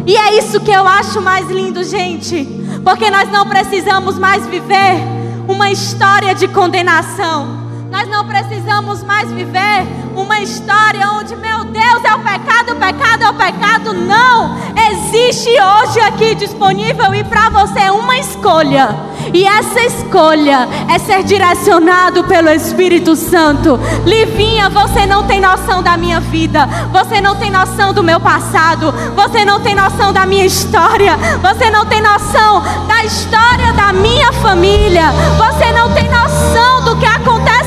E 0.06 0.16
é 0.16 0.38
isso 0.38 0.60
que 0.62 0.72
eu 0.72 0.88
acho 0.88 1.22
mais 1.22 1.50
lindo, 1.50 1.84
gente, 1.84 2.46
porque 2.84 3.10
nós 3.12 3.30
não 3.30 3.46
precisamos 3.46 4.18
mais 4.18 4.46
viver 4.48 5.02
uma 5.48 5.72
história 5.72 6.34
de 6.34 6.48
condenação. 6.48 7.68
Nós 7.92 8.08
não 8.08 8.26
precisamos 8.26 9.04
mais 9.04 9.32
viver 9.32 9.86
uma 10.18 10.40
história 10.40 11.10
onde, 11.12 11.36
meu 11.36 11.64
Deus, 11.66 12.04
é 12.04 12.14
o 12.14 12.20
pecado, 12.20 12.74
o 12.74 12.76
pecado 12.76 13.24
é 13.24 13.30
o 13.30 13.34
pecado. 13.34 13.94
Não! 13.94 14.58
Existe 14.92 15.50
hoje 15.50 16.00
aqui 16.00 16.36
disponível 16.36 17.14
e 17.14 17.24
para 17.24 17.50
você 17.50 17.90
uma 17.90 18.18
escolha. 18.18 18.96
E 19.34 19.46
essa 19.46 19.82
escolha 19.82 20.68
é 20.88 20.98
ser 20.98 21.24
direcionado 21.24 22.24
pelo 22.24 22.50
Espírito 22.50 23.16
Santo. 23.16 23.80
Livinha, 24.06 24.70
você 24.70 25.06
não 25.06 25.24
tem 25.24 25.42
noção 25.42 25.84
da 25.84 25.98
minha 25.98 26.20
vida. 26.20 26.68
Você 26.92 27.20
não 27.20 27.36
tem 27.36 27.52
noção 27.52 27.94
do 27.94 28.04
meu 28.04 28.20
passado. 28.20 28.94
Você 29.16 29.44
não 29.44 29.60
tem 29.60 29.76
noção 29.76 30.14
da 30.14 30.26
minha 30.26 30.46
história. 30.46 31.18
Você 31.42 31.70
não 31.70 31.86
tem 31.86 32.02
noção 32.02 32.64
da 32.88 33.04
história 33.04 33.74
da 33.74 33.92
minha 33.92 34.32
família. 34.34 35.12
Você 35.38 35.72
não 35.74 35.92
tem 35.94 36.10
noção 36.10 36.84
do 36.86 36.96
que 36.96 37.06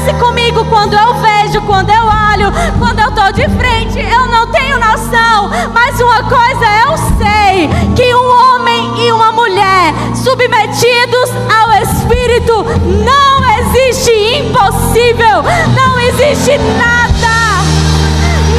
acontece 0.00 0.14
comigo 0.14 0.64
quando 0.66 0.94
eu 0.94 1.14
vejo, 1.14 1.60
quando 1.62 1.90
eu 1.90 2.04
olho, 2.04 2.52
quando 2.78 3.00
eu 3.00 3.08
estou 3.08 3.32
de 3.32 3.48
frente. 3.56 3.98
Eu 3.98 4.26
não 4.26 4.46
tenho 4.46 4.78
noção, 4.78 5.50
mas 5.72 6.00
uma 6.00 6.22
coisa 6.24 6.64
eu 6.86 6.96
sei: 7.18 7.68
que 7.94 8.14
um 8.14 8.30
homem 8.30 9.06
e 9.06 9.12
uma 9.12 9.32
mulher 9.32 9.92
submetidos 10.14 11.30
ao 11.50 11.82
Espírito 11.82 12.64
não 13.04 13.58
existe 13.58 14.10
impossível, 14.38 15.42
não 15.74 15.98
existe 15.98 16.56
nada, 16.78 17.62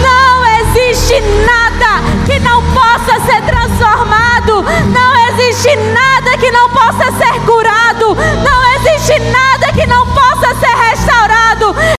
não 0.01 0.45
existe 0.61 1.19
nada 1.45 2.01
que 2.25 2.39
não 2.39 2.61
possa 2.73 3.19
ser 3.25 3.41
transformado, 3.41 4.63
não 4.93 5.29
existe 5.29 5.75
nada 5.93 6.37
que 6.37 6.51
não 6.51 6.69
possa 6.69 7.11
ser 7.13 7.39
curado, 7.45 8.15
não 8.43 8.75
existe 8.75 9.19
nada 9.31 9.71
que 9.73 9.85
não 9.87 10.05
possa 10.07 10.55
ser 10.55 10.90
restaurado. 11.01 11.81